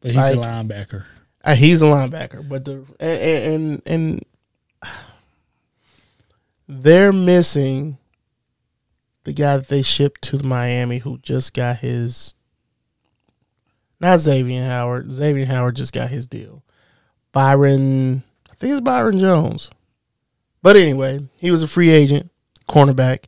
But 0.00 0.10
he's 0.12 0.30
a 0.30 0.36
linebacker. 0.36 1.04
Uh, 1.42 1.54
he's 1.54 1.80
a 1.80 1.86
linebacker, 1.86 2.46
but 2.46 2.64
the 2.66 2.84
and 3.00 3.52
and, 3.54 3.82
and 3.86 4.24
they're 6.68 7.12
missing 7.12 7.96
the 9.24 9.32
guy 9.32 9.56
that 9.56 9.68
they 9.68 9.80
shipped 9.82 10.22
to 10.22 10.42
Miami 10.42 10.98
who 10.98 11.18
just 11.18 11.54
got 11.54 11.78
his 11.78 12.34
not 13.98 14.20
Xavier 14.20 14.64
Howard. 14.64 15.10
Xavier 15.10 15.46
Howard 15.46 15.76
just 15.76 15.92
got 15.94 16.10
his 16.10 16.26
deal. 16.26 16.62
Byron, 17.32 18.22
think 18.60 18.72
it's 18.72 18.80
Byron 18.80 19.18
Jones. 19.18 19.70
But 20.62 20.76
anyway, 20.76 21.26
he 21.36 21.50
was 21.50 21.62
a 21.62 21.68
free 21.68 21.90
agent, 21.90 22.30
cornerback, 22.68 23.24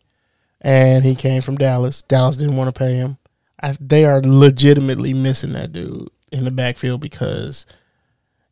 and 0.60 1.04
he 1.04 1.14
came 1.14 1.42
from 1.42 1.56
Dallas. 1.56 2.02
Dallas 2.02 2.36
didn't 2.36 2.56
want 2.56 2.72
to 2.72 2.78
pay 2.78 2.94
him. 2.94 3.16
I, 3.60 3.76
they 3.80 4.04
are 4.04 4.20
legitimately 4.22 5.14
missing 5.14 5.52
that 5.54 5.72
dude 5.72 6.10
in 6.30 6.44
the 6.44 6.50
backfield 6.50 7.00
because 7.00 7.64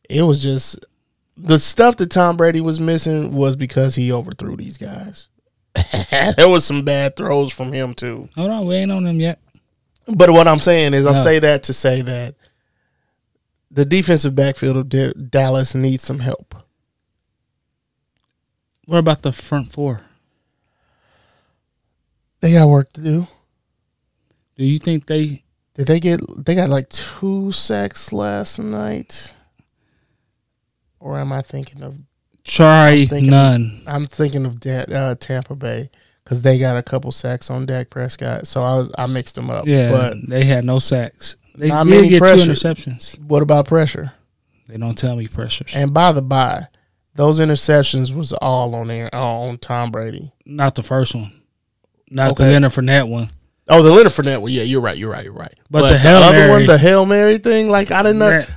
it 0.09 0.23
was 0.23 0.43
just 0.43 0.85
the 1.37 1.59
stuff 1.59 1.97
that 1.99 2.11
Tom 2.11 2.37
Brady 2.37 2.61
was 2.61 2.81
missing 2.81 3.33
was 3.33 3.57
because 3.57 3.95
he 3.95 4.13
overthrew 4.13 4.57
these 4.57 4.77
guys. 4.77 5.29
there 6.11 6.49
was 6.49 6.65
some 6.65 6.85
bad 6.85 7.17
throws 7.17 7.53
from 7.53 7.73
him 7.73 7.95
too. 7.95 8.29
Hold 8.37 8.51
on, 8.51 8.67
we 8.67 8.77
ain't 8.77 8.93
on 8.93 9.07
him 9.07 9.21
yet. 9.21 9.41
But 10.07 10.31
what 10.31 10.49
I'm 10.49 10.59
saying 10.59 10.95
is, 10.95 11.07
I 11.07 11.13
say 11.13 11.39
that 11.39 11.65
to 11.65 11.73
say 11.73 12.03
that 12.03 12.35
the 13.71 13.85
defensive 13.85 14.35
backfield 14.35 14.77
of 14.77 14.89
Da- 14.89 15.13
Dallas 15.13 15.75
needs 15.75 16.03
some 16.03 16.19
help. 16.19 16.55
What 18.91 18.99
about 18.99 19.23
the 19.23 19.31
front 19.31 19.71
four? 19.71 20.01
They 22.41 22.55
got 22.55 22.69
work 22.69 22.93
to 22.95 23.01
do. 23.01 23.29
Do 24.57 24.65
you 24.65 24.81
think 24.81 25.07
they? 25.07 25.45
Did 25.75 25.87
they 25.87 26.01
get? 26.01 26.21
They 26.45 26.57
got 26.57 26.71
like 26.71 26.89
two 26.89 27.53
sacks 27.53 28.13
last 28.13 28.59
night, 28.59 29.33
or 30.99 31.17
am 31.21 31.31
I 31.33 31.41
thinking 31.41 31.85
of? 31.85 31.99
Try 32.43 33.07
thinking- 33.07 33.31
none. 33.31 33.81
I'm 33.87 34.07
thinking 34.07 34.45
of 34.45 34.59
Da- 34.59 34.87
uh, 34.93 35.15
Tampa 35.15 35.55
Bay 35.55 35.89
because 36.25 36.43
they 36.43 36.59
got 36.59 36.77
a 36.77 36.83
couple 36.83 37.13
sacks 37.13 37.49
on 37.49 37.67
Dak 37.67 37.91
Prescott. 37.91 38.49
So 38.49 38.65
I 38.65 38.75
was 38.75 38.91
I 38.99 39.07
mixed 39.07 39.37
them 39.37 39.51
up. 39.51 39.69
Yeah, 39.69 39.93
But 39.93 40.17
they 40.29 40.43
had 40.45 40.65
no 40.65 40.81
sacks. 40.81 41.37
They 41.55 41.69
did 41.71 42.09
get 42.11 42.19
pressure. 42.19 42.45
two 42.47 42.51
interceptions. 42.51 43.21
what 43.21 43.41
about 43.43 43.67
pressure? 43.69 44.15
They 44.67 44.79
don't 44.79 44.99
tell 44.99 45.15
me 45.15 45.29
pressures. 45.29 45.77
And 45.77 45.95
by 45.95 46.11
the 46.11 46.23
by, 46.23 46.67
those 47.15 47.41
interceptions 47.41 48.15
was 48.15 48.33
all 48.33 48.75
on 48.75 48.89
there 48.89 49.15
on 49.15 49.59
Tom 49.59 49.91
Brady. 49.91 50.33
Not 50.47 50.75
the 50.75 50.83
first 50.83 51.15
one. 51.15 51.33
Not 52.11 52.37
the 52.37 52.45
Okay. 52.45 52.53
Leonard 52.53 52.73
Fournette 52.73 53.09
one. 53.09 53.29
Oh, 53.69 53.83
the 53.83 53.91
Leonard 53.91 54.13
Fournette 54.13 54.41
one. 54.43 54.51
Yeah, 54.51 54.63
you're 54.63 54.81
right. 54.81 54.97
You're 54.97 55.11
right. 55.13 55.25
You're 55.25 55.33
right. 55.33 55.55
But 55.71 55.89
the 55.91 55.99
Hail 55.99 56.19
other 56.19 56.33
Mary- 56.39 56.51
one, 56.51 56.67
the 56.67 56.79
hail 56.79 57.07
mary 57.07 57.39
thing, 57.39 57.69
like 57.69 57.91
I 57.91 58.03
didn't, 58.03 58.19
That- 58.21 58.49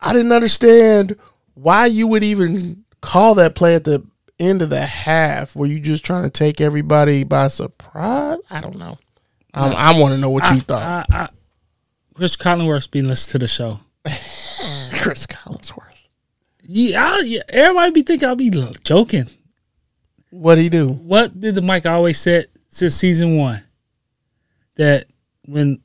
I 0.00 0.12
didn't 0.12 0.32
understand 0.32 1.16
why 1.54 1.86
you 1.86 2.06
would 2.06 2.24
even 2.24 2.84
call 3.00 3.34
that 3.36 3.54
play 3.54 3.74
at 3.74 3.84
the 3.84 4.02
end 4.38 4.62
of 4.62 4.70
the 4.70 4.84
half. 4.86 5.54
Were 5.54 5.66
you 5.66 5.78
just 5.78 6.04
trying 6.04 6.24
to 6.24 6.30
take 6.30 6.60
everybody 6.60 7.22
by 7.24 7.48
surprise? 7.48 8.38
I 8.50 8.60
don't 8.60 8.78
know. 8.78 8.98
I'm, 9.52 9.72
I 9.74 9.98
want 9.98 10.12
to 10.14 10.18
know 10.18 10.30
what 10.30 10.48
you 10.54 10.60
thought, 10.60 11.06
I, 11.10 11.24
I, 11.24 11.28
Cris 12.14 12.36
Collinsworth's 12.36 12.86
been 12.86 13.08
listening 13.08 13.32
to 13.32 13.38
the 13.40 13.48
show. 13.48 13.80
Cris 15.00 15.26
Collinsworth. 15.26 15.89
Yeah, 16.72 17.14
I, 17.14 17.18
yeah, 17.22 17.42
everybody 17.48 17.90
be 17.90 18.02
thinking 18.02 18.28
I'll 18.28 18.36
be 18.36 18.48
joking. 18.84 19.26
What 20.30 20.56
he 20.56 20.68
do? 20.68 20.90
What 20.90 21.38
did 21.40 21.56
the 21.56 21.62
Mike 21.62 21.84
always 21.84 22.16
said 22.16 22.46
since 22.68 22.94
season 22.94 23.36
one? 23.36 23.60
That 24.76 25.06
when 25.46 25.80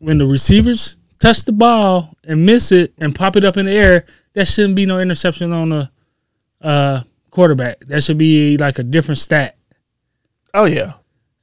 when 0.00 0.18
the 0.18 0.26
receivers 0.26 0.98
touch 1.18 1.46
the 1.46 1.52
ball 1.52 2.12
and 2.24 2.44
miss 2.44 2.72
it 2.72 2.92
and 2.98 3.14
pop 3.14 3.36
it 3.36 3.44
up 3.44 3.56
in 3.56 3.64
the 3.64 3.72
air, 3.72 4.04
that 4.34 4.46
shouldn't 4.46 4.76
be 4.76 4.84
no 4.84 5.00
interception 5.00 5.50
on 5.50 5.70
the 5.70 5.90
uh, 6.60 7.02
quarterback. 7.30 7.80
That 7.86 8.02
should 8.02 8.18
be 8.18 8.58
like 8.58 8.78
a 8.78 8.82
different 8.82 9.18
stat. 9.18 9.56
Oh 10.52 10.66
yeah, 10.66 10.92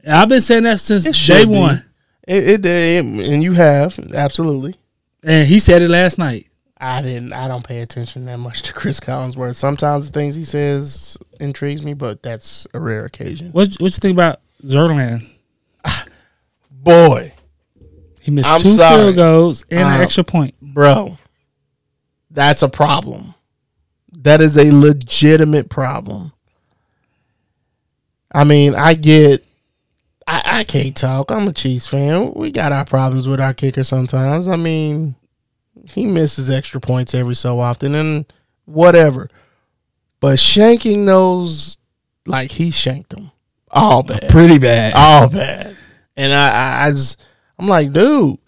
And 0.03 0.13
I've 0.13 0.29
been 0.29 0.41
saying 0.41 0.63
that 0.63 0.79
since 0.79 1.05
day 1.25 1.45
be. 1.45 1.57
one, 1.57 1.83
it, 2.27 2.63
it, 2.63 2.65
it 2.67 3.03
and 3.03 3.41
you 3.41 3.53
have 3.53 3.97
absolutely. 4.13 4.75
and 5.23 5.47
he 5.47 5.57
said 5.57 5.81
it 5.81 5.89
last 5.89 6.19
night. 6.19 6.49
I 6.77 7.01
didn't. 7.01 7.31
I 7.33 7.47
don't 7.47 7.65
pay 7.65 7.79
attention 7.79 8.25
that 8.25 8.37
much 8.37 8.61
to 8.63 8.73
Cris 8.73 8.99
Collinsworth. 8.99 9.55
Sometimes 9.55 10.11
the 10.11 10.19
things 10.19 10.35
he 10.35 10.43
says 10.43 11.17
intrigues 11.39 11.81
me, 11.83 11.93
but 11.93 12.21
that's 12.21 12.67
a 12.73 12.79
rare 12.79 13.05
occasion. 13.05 13.51
What 13.51 13.69
what 13.79 13.91
you 13.93 13.99
think 14.01 14.13
about 14.15 14.41
Zuerlein? 14.63 15.25
Boy, 16.71 17.33
He 18.21 18.29
missed 18.31 18.49
I'm 18.49 18.61
two 18.61 18.69
sorry. 18.69 19.03
field 19.03 19.15
goals 19.15 19.65
and 19.71 19.79
an 19.81 19.99
Uh, 19.99 20.03
extra 20.03 20.23
point. 20.23 20.53
bro, 20.61 21.17
that's 22.29 22.61
a 22.61 22.69
problem. 22.69 23.33
That 24.11 24.41
is 24.41 24.57
a 24.57 24.71
legitimate 24.71 25.69
problem. 25.69 26.31
I 28.31 28.43
mean, 28.43 28.75
I 28.75 28.93
get. 28.95 29.45
I, 30.27 30.41
I 30.45 30.63
can't 30.63 30.95
talk. 30.97 31.31
I'm 31.31 31.47
a 31.47 31.53
Chiefs 31.53 31.87
fan. 31.87 32.33
We 32.33 32.51
got 32.51 32.71
our 32.71 32.83
problems 32.85 33.27
with 33.27 33.39
our 33.39 33.53
kicker 33.53 33.83
sometimes. 33.83 34.47
I 34.47 34.55
mean, 34.55 35.15
he 35.87 36.05
misses 36.05 36.49
extra 36.49 36.79
points 36.79 37.13
every 37.13 37.35
so 37.35 37.59
often 37.59 37.95
and 37.95 38.31
whatever. 38.65 39.29
But 40.19 40.37
shanking 40.37 41.05
those 41.05 41.77
like 42.25 42.51
he 42.51 42.71
shanked 42.71 43.11
them. 43.11 43.31
All 43.69 44.03
bad. 44.03 44.29
Pretty 44.29 44.57
bad. 44.57 44.93
All 44.95 45.29
bad. 45.29 45.75
And 46.15 46.33
I, 46.33 46.49
I, 46.49 46.85
I 46.85 46.89
just, 46.91 47.21
I'm 47.59 47.67
like, 47.67 47.91
dude, 47.91 48.39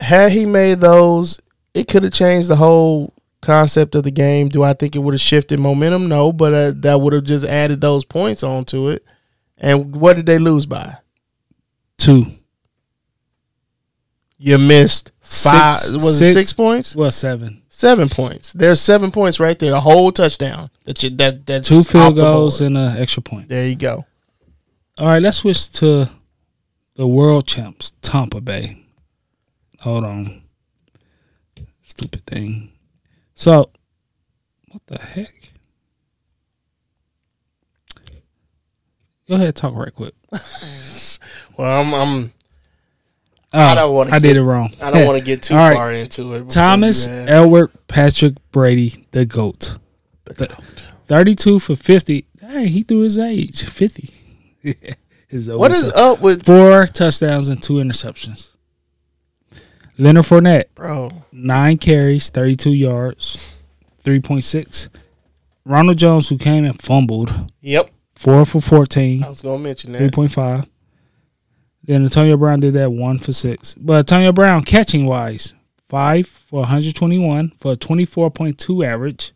had 0.00 0.32
he 0.32 0.44
made 0.44 0.80
those, 0.80 1.40
it 1.72 1.88
could 1.88 2.02
have 2.02 2.12
changed 2.12 2.48
the 2.48 2.56
whole 2.56 3.14
concept 3.40 3.94
of 3.94 4.04
the 4.04 4.10
game. 4.10 4.48
Do 4.48 4.62
I 4.62 4.74
think 4.74 4.94
it 4.94 5.00
would 5.00 5.14
have 5.14 5.20
shifted 5.20 5.58
momentum? 5.58 6.08
No, 6.08 6.32
but 6.32 6.54
uh, 6.54 6.72
that 6.76 7.00
would 7.00 7.12
have 7.12 7.24
just 7.24 7.44
added 7.44 7.80
those 7.80 8.04
points 8.04 8.42
onto 8.42 8.88
it. 8.88 9.04
And 9.56 9.96
what 9.96 10.16
did 10.16 10.26
they 10.26 10.38
lose 10.38 10.66
by? 10.66 10.98
Two. 11.96 12.26
You 14.36 14.58
missed 14.58 15.12
five. 15.24 15.74
Six- 15.76 15.92
was 15.92 16.18
six- 16.18 16.30
it 16.30 16.34
six 16.34 16.52
points? 16.52 16.94
Well, 16.94 17.10
seven. 17.10 17.62
Seven 17.68 18.08
points. 18.08 18.52
There's 18.52 18.80
seven 18.80 19.10
points 19.10 19.40
right 19.40 19.58
there. 19.58 19.72
A 19.74 19.80
whole 19.80 20.12
touchdown. 20.12 20.70
That 20.84 21.02
you, 21.02 21.10
that 21.10 21.44
that's 21.46 21.68
Two 21.68 21.82
field 21.82 22.14
goals 22.16 22.60
and 22.60 22.78
an 22.78 22.98
extra 22.98 23.22
point. 23.22 23.48
There 23.48 23.66
you 23.66 23.74
go. 23.76 24.06
All 24.98 25.06
right, 25.08 25.20
let's 25.20 25.38
switch 25.38 25.72
to 25.72 26.08
the 26.94 27.06
world 27.06 27.46
champs, 27.48 27.92
Tampa 28.00 28.40
Bay. 28.40 28.84
Hold 29.80 30.04
on. 30.04 30.42
Stupid 31.82 32.24
thing. 32.26 32.70
So, 33.34 33.70
what 34.68 34.86
the 34.86 34.98
heck? 34.98 35.52
Go 39.28 39.34
ahead, 39.36 39.56
talk 39.56 39.74
right 39.74 39.94
quick. 39.94 40.14
Well, 41.56 41.80
I'm, 41.80 41.94
I'm 41.94 42.32
Oh, 43.56 43.60
I 43.60 43.74
don't 43.76 43.94
wanna 43.94 44.10
I 44.12 44.18
did 44.18 44.36
it 44.36 44.42
wrong. 44.42 44.72
I 44.82 44.90
don't 44.90 45.06
want 45.06 45.16
to 45.18 45.24
get 45.24 45.42
too 45.42 45.54
right. 45.54 45.76
far 45.76 45.92
into 45.92 46.34
it. 46.34 46.50
Thomas. 46.50 47.06
Edward 47.06 47.70
Patrick 47.86 48.34
Brady, 48.50 49.06
the 49.12 49.24
GOAT. 49.24 49.78
Th- 50.36 50.50
32 51.06 51.60
for 51.60 51.76
50. 51.76 52.26
Dang, 52.40 52.66
he 52.66 52.82
threw 52.82 53.00
his 53.02 53.16
age, 53.16 53.64
50. 53.64 54.10
his 55.28 55.48
What 55.48 55.72
old 55.72 55.92
up 55.94 56.20
with 56.20 56.44
Four 56.44 56.86
touchdowns 56.86 57.48
and 57.48 57.62
two 57.62 57.74
interceptions. 57.74 58.56
Leonard 59.98 60.24
Fournette, 60.24 60.64
bro? 60.74 61.10
nine 61.30 61.78
carries, 61.78 62.28
32 62.30 62.70
yards, 62.72 63.60
3.6. 64.02 64.88
Ronald 65.64 65.98
Jones, 65.98 66.28
who 66.28 66.38
came 66.38 66.64
and 66.64 66.80
fumbled, 66.82 67.52
Yep, 67.60 67.90
four 68.16 68.44
for 68.44 68.60
14, 68.60 69.22
I 69.22 69.28
was 69.28 69.40
gonna 69.42 69.58
mention 69.60 69.92
that. 69.92 70.02
3.5. 70.12 70.66
Then 71.86 72.02
Antonio 72.02 72.36
Brown 72.36 72.60
did 72.60 72.74
that 72.74 72.92
one 72.92 73.18
for 73.18 73.32
six. 73.32 73.74
But 73.74 73.98
Antonio 73.98 74.32
Brown, 74.32 74.62
catching 74.62 75.04
wise, 75.04 75.52
five 75.86 76.26
for 76.26 76.60
121 76.60 77.52
for 77.58 77.72
a 77.72 77.76
24.2 77.76 78.86
average 78.86 79.32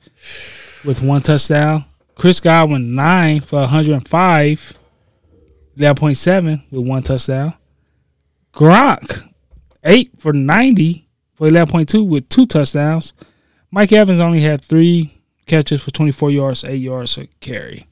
with 0.85 1.03
one 1.03 1.21
touchdown. 1.21 1.85
Chris 2.15 2.41
Godwin, 2.41 2.95
nine 2.95 3.41
for 3.41 3.61
105, 3.61 4.79
11.7 5.77 6.63
with 6.71 6.87
one 6.87 7.03
touchdown. 7.03 7.55
Gronk, 8.53 9.31
eight 9.85 10.19
for 10.19 10.33
90 10.33 11.07
for 11.35 11.49
11.2 11.49 12.09
with 12.09 12.29
two 12.29 12.47
touchdowns. 12.47 13.13
Mike 13.71 13.93
Evans 13.93 14.21
only 14.21 14.41
had 14.41 14.63
three 14.63 15.21
catches 15.47 15.83
for 15.83 15.91
24 15.91 16.31
yards, 16.31 16.65
eight 16.65 16.81
yards 16.81 17.19
a 17.19 17.27
carry. 17.41 17.87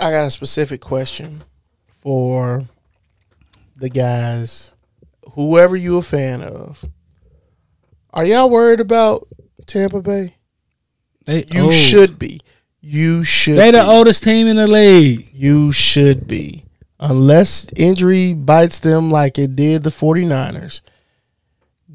I 0.00 0.10
got 0.10 0.26
a 0.26 0.30
specific 0.30 0.80
question 0.80 1.44
for 2.02 2.66
the 3.76 3.88
guys, 3.88 4.74
whoever 5.32 5.76
you 5.76 5.98
a 5.98 6.02
fan 6.02 6.42
of. 6.42 6.84
Are 8.12 8.24
y'all 8.24 8.50
worried 8.50 8.80
about 8.80 9.28
Tampa 9.66 10.00
Bay? 10.02 10.34
They 11.26 11.44
You 11.52 11.64
old. 11.64 11.72
should 11.72 12.18
be. 12.18 12.40
You 12.80 13.22
should. 13.24 13.56
They 13.56 13.70
the 13.70 13.82
be. 13.82 13.86
oldest 13.88 14.22
team 14.24 14.46
in 14.46 14.56
the 14.56 14.66
league. 14.66 15.28
You 15.32 15.72
should 15.72 16.26
be. 16.26 16.64
Unless 17.00 17.68
injury 17.76 18.34
bites 18.34 18.80
them 18.80 19.10
like 19.10 19.38
it 19.38 19.54
did 19.54 19.84
the 19.84 19.90
49ers. 19.90 20.80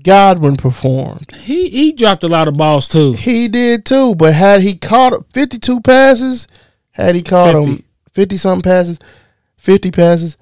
Godwin 0.02 0.56
performed. 0.58 1.34
He 1.36 1.70
he 1.70 1.92
dropped 1.94 2.24
a 2.24 2.28
lot 2.28 2.48
of 2.48 2.58
balls 2.58 2.88
too. 2.90 3.14
He 3.14 3.48
did 3.48 3.86
too, 3.86 4.16
but 4.16 4.34
had 4.34 4.62
he 4.62 4.76
caught 4.76 5.32
52 5.34 5.80
passes, 5.82 6.48
had 6.94 7.16
he 7.16 7.22
caught 7.22 7.54
50. 7.54 7.66
them 7.76 7.84
50 8.12 8.38
something 8.38 8.62
passes, 8.64 9.00
50 9.58 9.92
passes, 9.92 10.38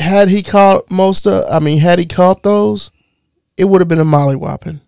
had 0.00 0.28
he 0.28 0.42
caught 0.42 0.90
most 0.90 1.26
of, 1.26 1.44
I 1.50 1.58
mean, 1.60 1.78
had 1.78 1.98
he 1.98 2.06
caught 2.06 2.42
those, 2.42 2.90
it 3.56 3.64
would 3.64 3.80
have 3.80 3.88
been 3.88 4.00
a 4.00 4.04
molly 4.04 4.34
mollywhopping. 4.36 4.80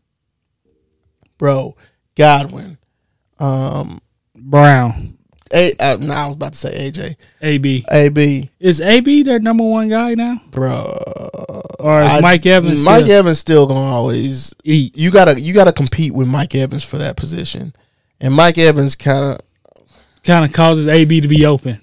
Bro, 1.38 1.76
Godwin, 2.16 2.78
um, 3.38 4.00
Brown, 4.34 5.16
A, 5.54 5.72
uh, 5.78 5.96
no, 6.00 6.12
I 6.12 6.26
was 6.26 6.34
about 6.34 6.54
to 6.54 6.58
say 6.58 6.90
AJ, 6.90 7.14
AB 7.40 7.84
AB, 7.90 8.50
is 8.58 8.80
AB 8.80 9.22
their 9.22 9.38
number 9.38 9.62
one 9.62 9.88
guy 9.88 10.14
now, 10.14 10.40
bro. 10.50 10.98
or 11.78 12.02
is 12.02 12.12
I- 12.12 12.20
Mike 12.20 12.44
Evans? 12.44 12.84
Mike 12.84 13.04
still 13.04 13.18
Evans 13.18 13.38
still 13.38 13.66
gonna 13.68 13.94
always 13.94 14.52
eat? 14.64 14.96
you 14.96 15.12
gotta 15.12 15.40
you 15.40 15.54
gotta 15.54 15.72
compete 15.72 16.12
with 16.12 16.26
Mike 16.26 16.56
Evans 16.56 16.82
for 16.82 16.98
that 16.98 17.16
position, 17.16 17.72
and 18.20 18.34
Mike 18.34 18.58
Evans 18.58 18.96
kind 18.96 19.24
of 19.34 19.40
Kind 20.24 20.44
of 20.44 20.52
causes 20.52 20.88
AB 20.88 21.20
to 21.20 21.28
be 21.28 21.46
open. 21.46 21.80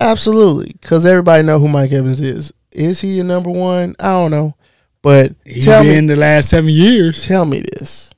Absolutely, 0.00 0.76
because 0.80 1.04
everybody 1.04 1.42
know 1.42 1.58
who 1.58 1.68
Mike 1.68 1.92
Evans 1.92 2.20
is. 2.20 2.52
Is 2.70 3.00
he 3.00 3.18
a 3.18 3.24
number 3.24 3.50
one? 3.50 3.96
I 3.98 4.10
don't 4.10 4.30
know, 4.30 4.54
but 5.02 5.34
He's 5.44 5.64
tell 5.64 5.82
me, 5.82 5.96
in 5.96 6.06
the 6.06 6.16
last 6.16 6.50
seven 6.50 6.70
years. 6.70 7.26
tell 7.26 7.44
me 7.44 7.60
this: 7.60 8.10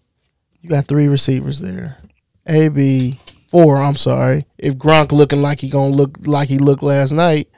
you 0.61 0.68
got 0.68 0.87
three 0.87 1.09
receivers 1.09 1.61
there, 1.61 1.96
AB 2.46 3.18
four. 3.49 3.77
I'm 3.79 3.96
sorry, 3.96 4.46
if 4.59 4.75
Gronk 4.75 5.12
looking 5.12 5.40
like 5.42 5.61
he 5.61 5.70
gonna 5.70 5.95
look 5.95 6.18
like 6.26 6.49
he 6.49 6.59
looked 6.59 6.82
last 6.82 7.12
night, 7.12 7.49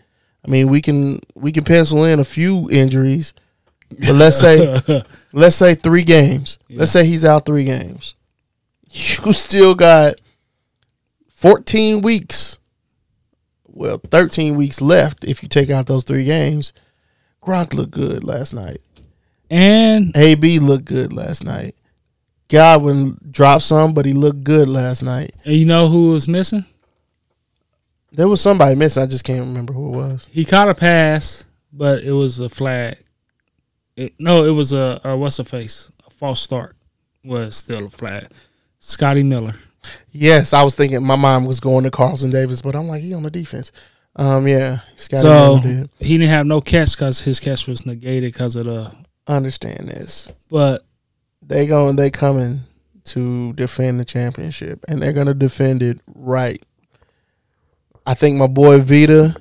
I 0.46 0.50
mean 0.50 0.68
we 0.68 0.80
can 0.80 1.20
we 1.34 1.50
can 1.50 1.64
pencil 1.64 2.04
in 2.04 2.20
a 2.20 2.24
few 2.24 2.68
injuries, 2.70 3.32
but 3.90 4.14
let's 4.14 4.38
say 4.38 4.80
let's 5.32 5.56
say 5.56 5.74
three 5.74 6.04
games. 6.04 6.58
Let's 6.70 6.92
say 6.92 7.04
he's 7.06 7.24
out 7.24 7.46
three 7.46 7.64
games. 7.64 8.14
You 8.94 9.32
still 9.32 9.74
got 9.74 10.16
14 11.42 12.02
weeks. 12.02 12.56
Well, 13.64 13.98
13 13.98 14.54
weeks 14.54 14.80
left 14.80 15.24
if 15.24 15.42
you 15.42 15.48
take 15.48 15.70
out 15.70 15.88
those 15.88 16.04
three 16.04 16.24
games. 16.24 16.72
Gronk 17.42 17.74
looked 17.74 17.90
good 17.90 18.22
last 18.22 18.54
night. 18.54 18.78
and 19.50 20.16
AB 20.16 20.60
looked 20.60 20.84
good 20.84 21.12
last 21.12 21.42
night. 21.42 21.74
Godwin 22.46 23.18
dropped 23.28 23.64
some, 23.64 23.92
but 23.92 24.06
he 24.06 24.12
looked 24.12 24.44
good 24.44 24.68
last 24.68 25.02
night. 25.02 25.34
and 25.44 25.56
you 25.56 25.64
know 25.64 25.88
who 25.88 26.12
was 26.12 26.28
missing? 26.28 26.64
There 28.12 28.28
was 28.28 28.40
somebody 28.40 28.76
missing. 28.76 29.02
I 29.02 29.06
just 29.06 29.24
can't 29.24 29.40
remember 29.40 29.72
who 29.72 29.88
it 29.88 29.96
was. 29.96 30.28
He 30.30 30.44
caught 30.44 30.68
a 30.68 30.76
pass, 30.76 31.44
but 31.72 32.04
it 32.04 32.12
was 32.12 32.38
a 32.38 32.48
flag. 32.48 32.98
It, 33.96 34.14
no, 34.16 34.44
it 34.44 34.50
was 34.50 34.72
a, 34.72 35.00
a 35.02 35.16
what's 35.16 35.38
the 35.38 35.44
face? 35.44 35.90
A 36.06 36.10
false 36.10 36.40
start 36.40 36.76
was 37.24 37.56
still 37.56 37.86
a 37.86 37.90
flag. 37.90 38.28
Scotty 38.78 39.24
Miller. 39.24 39.56
Yes, 40.10 40.52
I 40.52 40.62
was 40.62 40.74
thinking 40.74 41.02
my 41.02 41.16
mind 41.16 41.46
was 41.46 41.60
going 41.60 41.84
to 41.84 41.90
Carlton 41.90 42.30
Davis, 42.30 42.62
but 42.62 42.76
I'm 42.76 42.88
like, 42.88 43.02
he 43.02 43.14
on 43.14 43.22
the 43.22 43.30
defense. 43.30 43.72
Um, 44.14 44.46
yeah, 44.46 44.80
Scotty 44.96 45.22
so 45.22 45.60
did. 45.62 45.90
he 45.98 46.18
didn't 46.18 46.30
have 46.30 46.46
no 46.46 46.60
catch 46.60 46.92
because 46.92 47.20
his 47.20 47.40
catch 47.40 47.66
was 47.66 47.86
negated 47.86 48.32
because 48.32 48.56
of 48.56 48.66
the. 48.66 48.92
I 49.26 49.36
understand 49.36 49.88
this. 49.88 50.30
But 50.50 50.82
they 51.40 51.66
going 51.66 51.96
they 51.96 52.10
coming 52.10 52.60
to 53.04 53.52
defend 53.54 53.98
the 53.98 54.04
championship, 54.04 54.84
and 54.86 55.02
they're 55.02 55.12
gonna 55.12 55.34
defend 55.34 55.82
it 55.82 55.98
right. 56.14 56.62
I 58.06 58.14
think 58.14 58.36
my 58.36 58.48
boy 58.48 58.80
Vita, 58.80 59.34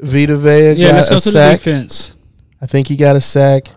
Vita 0.00 0.36
Vea 0.36 0.72
Yeah, 0.72 0.88
got 0.88 0.94
let's 0.94 1.08
a 1.08 1.10
go 1.10 1.20
to 1.20 1.30
the 1.30 1.50
defense. 1.52 2.14
I 2.60 2.66
think 2.66 2.88
he 2.88 2.96
got 2.96 3.14
a 3.14 3.20
sack, 3.20 3.68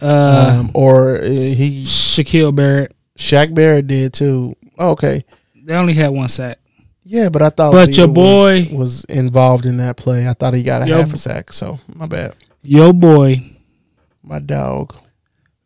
Uh, 0.00 0.58
um, 0.60 0.70
or 0.74 1.18
uh, 1.18 1.22
he 1.24 1.84
Shaquille 1.84 2.54
Barrett. 2.54 2.94
Shaq 3.18 3.54
Barrett 3.54 3.86
did 3.86 4.12
too. 4.12 4.54
Oh, 4.78 4.90
okay, 4.90 5.24
They 5.64 5.74
only 5.74 5.94
had 5.94 6.08
one 6.08 6.28
sack. 6.28 6.58
yeah, 7.02 7.28
but 7.28 7.42
I 7.42 7.50
thought, 7.50 7.72
But 7.72 7.96
your 7.96 8.08
boy- 8.08 8.68
was, 8.72 9.04
involved 9.04 9.64
in 9.66 9.76
that 9.78 9.96
play. 9.96 10.28
I 10.28 10.32
thought 10.34 10.54
he 10.54 10.62
got 10.62 10.82
a 10.82 10.86
half 10.86 11.12
a 11.12 11.18
sack. 11.18 11.52
So 11.52 11.78
my 11.94 12.06
bad, 12.06 12.34
Yo 12.62 12.92
boy, 12.92 13.42
my 14.22 14.38
dog. 14.40 14.96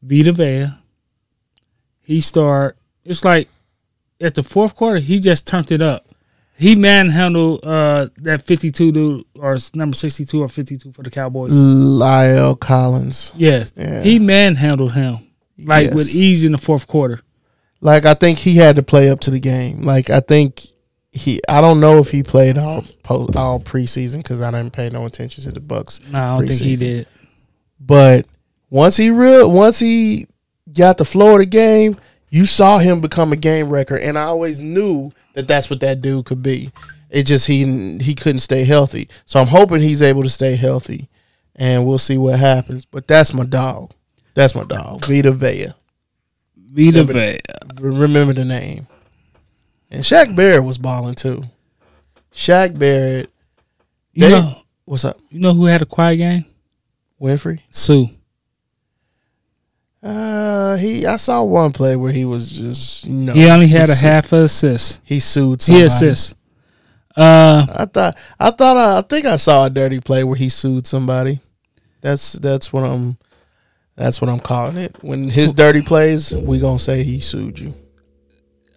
Vita 0.03 0.33
Vea. 0.33 0.67
He 2.03 2.21
start. 2.21 2.77
It's 3.05 3.25
like 3.25 3.49
at 4.21 4.35
the 4.35 4.43
fourth 4.43 4.75
quarter, 4.77 4.99
he 4.99 5.19
just 5.19 5.47
turned 5.47 5.71
it 5.71 5.83
up. 5.83 6.07
He 6.57 6.77
manhandled 6.77 7.65
uh, 7.65 8.09
that 8.19 8.43
fifty-two 8.43 8.93
dude 8.93 9.25
or 9.37 9.57
number 9.75 9.97
sixty-two 9.97 10.43
or 10.43 10.49
fifty-two 10.49 10.93
for 10.93 11.03
the 11.03 11.11
Cowboys. 11.11 11.53
Lyle 11.53 12.55
Collins. 12.55 13.33
Yes, 13.37 13.73
Yeah. 13.77 14.03
he 14.03 14.19
manhandled 14.19 14.93
him 14.93 15.27
like 15.59 15.87
Yes. 15.87 15.95
with 15.95 16.15
ease 16.15 16.45
in 16.45 16.53
the 16.53 16.59
fourth 16.59 16.87
quarter. 16.87 17.21
Like 17.81 18.05
I 18.05 18.15
think 18.15 18.39
he 18.39 18.57
had 18.57 18.77
to 18.77 18.83
play 18.83 19.09
up 19.09 19.21
to 19.21 19.31
the 19.31 19.41
game. 19.41 19.83
Like 19.83 20.11
I 20.11 20.21
think 20.21 20.67
he. 21.11 21.41
I 21.49 21.61
don't 21.61 21.81
know 21.81 21.99
if 21.99 22.11
he 22.11 22.23
played 22.23 22.59
all 22.59 22.85
post, 23.03 23.37
all 23.37 23.61
preseason 23.61 24.19
because 24.19 24.41
I 24.41 24.51
didn't 24.51 24.73
pay 24.73 24.91
no 24.91 25.07
attention 25.07 25.45
to 25.45 25.53
the 25.53 25.61
Bucks. 25.61 26.01
No, 26.11 26.19
I 26.19 26.39
don't 26.39 26.49
think 26.49 26.61
he 26.61 26.77
did. 26.77 27.07
But 27.81 28.27
once 28.69 28.97
he 28.97 29.11
real, 29.11 29.51
once 29.51 29.79
he 29.79 30.27
got 30.73 30.99
the 30.99 31.05
flow 31.05 31.33
of 31.33 31.39
the 31.41 31.47
game, 31.47 31.97
you 32.29 32.47
saw 32.47 32.79
him 32.79 33.01
become 33.01 33.33
a 33.33 33.37
game 33.37 33.69
wrecker, 33.71 33.97
and 33.97 34.19
I 34.19 34.25
always 34.25 34.61
knew 34.61 35.13
that 35.35 35.49
that's 35.49 35.69
what 35.69 35.81
that 35.81 36.01
dude 36.01 36.27
could 36.27 36.43
be. 36.43 36.71
It 37.09 37.25
just 37.25 37.47
he 37.47 37.99
he 37.99 38.15
couldn't 38.15 38.41
stay 38.41 38.65
healthy, 38.65 39.09
so 39.25 39.41
I'm 39.41 39.49
hoping 39.49 39.81
he's 39.81 40.03
able 40.03 40.23
to 40.23 40.29
stay 40.29 40.55
healthy, 40.55 41.09
and 41.57 41.87
we'll 41.87 41.99
see 41.99 42.19
what 42.19 42.39
happens. 42.39 42.85
But 42.85 43.09
that's 43.09 43.35
my 43.35 43.45
dog. 43.45 43.93
That's 44.35 44.55
my 44.55 44.65
dog, 44.65 45.05
Vita 45.05 45.33
Vea. 45.33 45.75
Vita 46.71 47.01
Remember- 47.01 47.13
Vea. 47.13 47.41
Remember 47.81 48.33
the 48.33 48.45
name. 48.45 48.87
And 49.91 50.03
Shaq 50.05 50.35
Barrett 50.37 50.65
was 50.65 50.79
balling 50.79 51.15
too. 51.15 51.43
Shaq 52.33 52.79
Barrett. 52.79 53.31
You 54.13 54.29
know, 54.29 54.57
What's 54.85 55.05
up, 55.05 55.19
you 55.31 55.39
know 55.41 55.53
who 55.55 55.67
had 55.67 55.83
a 55.83 55.87
quiet 55.87 56.17
game? 56.17 56.45
Winfrey? 57.21 57.61
Sue. 57.71 58.09
Uh, 60.03 60.77
he. 60.79 61.05
I 61.07 61.17
saw 61.17 61.43
one 61.43 61.73
play 61.73 61.95
where 61.95 62.13
he 62.13 62.25
was 62.25 62.51
just 62.51 63.05
you 63.05 63.13
know 63.13 63.33
he 63.35 63.47
only 63.51 63.67
had 63.69 63.91
a 63.91 63.95
su- 63.95 64.07
half 64.07 64.33
a 64.33 64.45
assist. 64.45 65.01
He 65.05 65.21
sued. 65.21 65.61
He 65.61 65.67
Somebody. 65.67 65.85
assists. 65.87 66.35
Uh, 67.15 67.67
I 67.69 67.85
thought. 67.85 68.17
I 68.39 68.51
thought. 68.51 68.77
I, 68.79 68.99
I 68.99 69.03
think 69.03 69.27
I 69.27 69.37
saw 69.37 69.67
a 69.67 69.71
dirty 69.71 70.01
play 70.01 70.25
where 70.25 70.37
he 70.37 70.49
sued 70.49 70.87
somebody. 70.87 71.41
That's 72.01 72.33
that's 72.33 72.73
what 72.73 72.85
I'm. 72.85 73.19
That's 74.01 74.19
what 74.23 74.31
I'm 74.31 74.41
calling 74.41 74.79
it. 74.79 74.97
When 75.03 75.29
his 75.29 75.53
dirty 75.53 75.83
plays, 75.83 76.33
we 76.33 76.59
gonna 76.59 76.79
say 76.79 77.03
he 77.03 77.21
sued 77.21 77.59
you. 77.59 77.75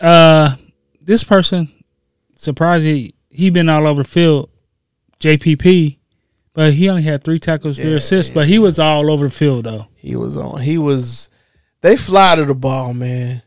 uh, 0.02 0.56
this 1.00 1.24
person, 1.24 1.72
surprised 2.36 2.84
he 2.84 3.16
he 3.30 3.50
been 3.50 3.70
all 3.70 3.88
over 3.88 4.04
the 4.04 4.10
field, 4.10 4.50
JPP, 5.22 5.98
but 6.54 6.74
he 6.74 6.90
only 6.90 7.04
had 7.04 7.24
three 7.24 7.40
tackles, 7.40 7.78
three 7.78 7.92
Yeah, 7.92 7.98
assists. 7.98 8.34
But 8.34 8.48
he 8.48 8.60
was 8.60 8.80
all 8.80 9.10
over 9.10 9.30
the 9.30 9.34
field 9.34 9.64
though. 9.64 9.88
He 9.96 10.18
was 10.18 10.38
on. 10.38 10.60
He 10.60 10.78
was. 10.78 11.30
They 11.80 11.96
fly 11.96 12.36
to 12.36 12.44
the 12.44 12.54
ball, 12.54 12.94
man. 12.94 13.44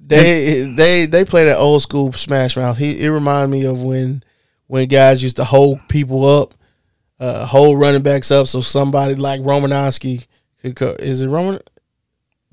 They 0.00 0.62
they 0.74 1.04
they 1.04 1.26
play 1.26 1.44
that 1.44 1.58
old 1.58 1.82
school 1.82 2.12
smash 2.12 2.56
mouth. 2.56 2.78
He 2.78 3.04
it 3.04 3.10
reminded 3.10 3.54
me 3.54 3.66
of 3.66 3.82
when 3.82 4.22
when 4.68 4.88
guys 4.88 5.22
used 5.22 5.36
to 5.36 5.44
hold 5.44 5.80
people 5.88 6.24
up, 6.26 6.54
uh, 7.20 7.44
hold 7.44 7.78
running 7.78 8.00
backs 8.02 8.30
up, 8.30 8.46
so 8.46 8.62
somebody 8.62 9.14
like 9.16 9.42
Romanowski 9.42 10.24
is 10.64 11.22
it 11.22 11.28
Roman 11.28 11.60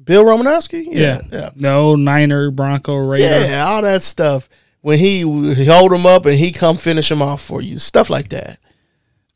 Bill 0.03 0.23
Romanowski? 0.23 0.85
Yeah, 0.89 1.21
yeah, 1.31 1.49
the 1.55 1.73
old 1.73 1.99
Niner, 1.99 2.51
Bronco, 2.51 2.95
Raider. 2.97 3.47
yeah, 3.47 3.65
all 3.65 3.81
that 3.81 4.03
stuff. 4.03 4.49
When 4.81 4.97
he, 4.97 5.19
he 5.19 5.65
hold 5.65 5.93
him 5.93 6.07
up 6.07 6.25
and 6.25 6.39
he 6.39 6.51
come 6.51 6.75
finish 6.75 7.11
him 7.11 7.21
off 7.21 7.41
for 7.41 7.61
you, 7.61 7.77
stuff 7.77 8.09
like 8.09 8.29
that. 8.29 8.59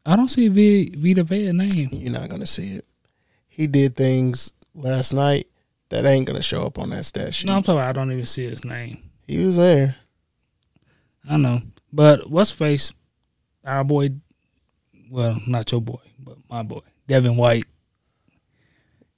I 0.05 0.15
don't 0.15 0.30
see 0.30 0.47
v, 0.47 0.91
Vita 0.95 1.23
Vea 1.23 1.51
name. 1.51 1.89
You're 1.91 2.11
not 2.11 2.30
gonna 2.30 2.47
see 2.47 2.76
it. 2.76 2.86
He 3.47 3.67
did 3.67 3.95
things 3.95 4.53
last 4.73 5.13
night 5.13 5.47
that 5.89 6.05
ain't 6.05 6.28
gonna 6.28 6.41
show 6.41 6.65
up 6.65 6.78
on 6.80 6.89
that 6.91 7.05
stat 7.05 7.34
sheet. 7.34 7.47
No, 7.47 7.55
I'm 7.55 7.63
talking. 7.63 7.80
About 7.80 7.89
I 7.89 7.93
don't 7.93 8.11
even 8.11 8.26
see 8.26 8.47
his 8.47 8.65
name. 8.65 9.09
He 9.28 9.43
was 9.43 9.57
there. 9.57 9.95
I 11.28 11.38
know, 11.38 11.61
but 11.91 12.30
what's 12.30 12.51
face? 12.51 12.93
Our 13.63 13.84
boy, 13.84 14.11
well, 15.09 15.39
not 15.47 15.71
your 15.71 15.82
boy, 15.82 16.01
but 16.19 16.38
my 16.49 16.61
boy, 16.61 16.82
Devin 17.07 17.36
White. 17.36 17.65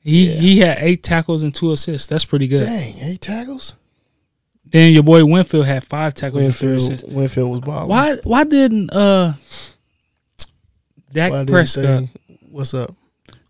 He 0.08 0.26
Yeah. 0.26 0.40
he 0.40 0.60
had 0.60 0.78
eight 0.80 1.04
tackles 1.04 1.44
and 1.44 1.54
two 1.54 1.72
assists. 1.74 2.08
That's 2.08 2.24
pretty 2.24 2.48
good. 2.48 2.62
Dang, 2.66 2.96
eight 3.02 3.20
tackles. 3.22 3.74
Then 4.70 4.94
your 4.94 5.04
boy 5.04 5.26
Winfield 5.26 5.66
had 5.66 5.84
five 5.84 6.14
tackles 6.14 6.46
and 6.46 6.56
three 6.56 6.70
Winfield, 6.70 6.94
assists. 6.94 7.10
Winfield 7.14 7.52
was 7.52 7.60
balling. 7.62 7.90
Why 7.90 8.16
why 8.24 8.44
didn't 8.46 8.92
uh 8.94 9.34
Dak 11.12 11.32
Why 11.32 11.46
Prescott 11.46 11.84
they- 11.84 12.10
What's 12.52 12.74
up? 12.74 12.96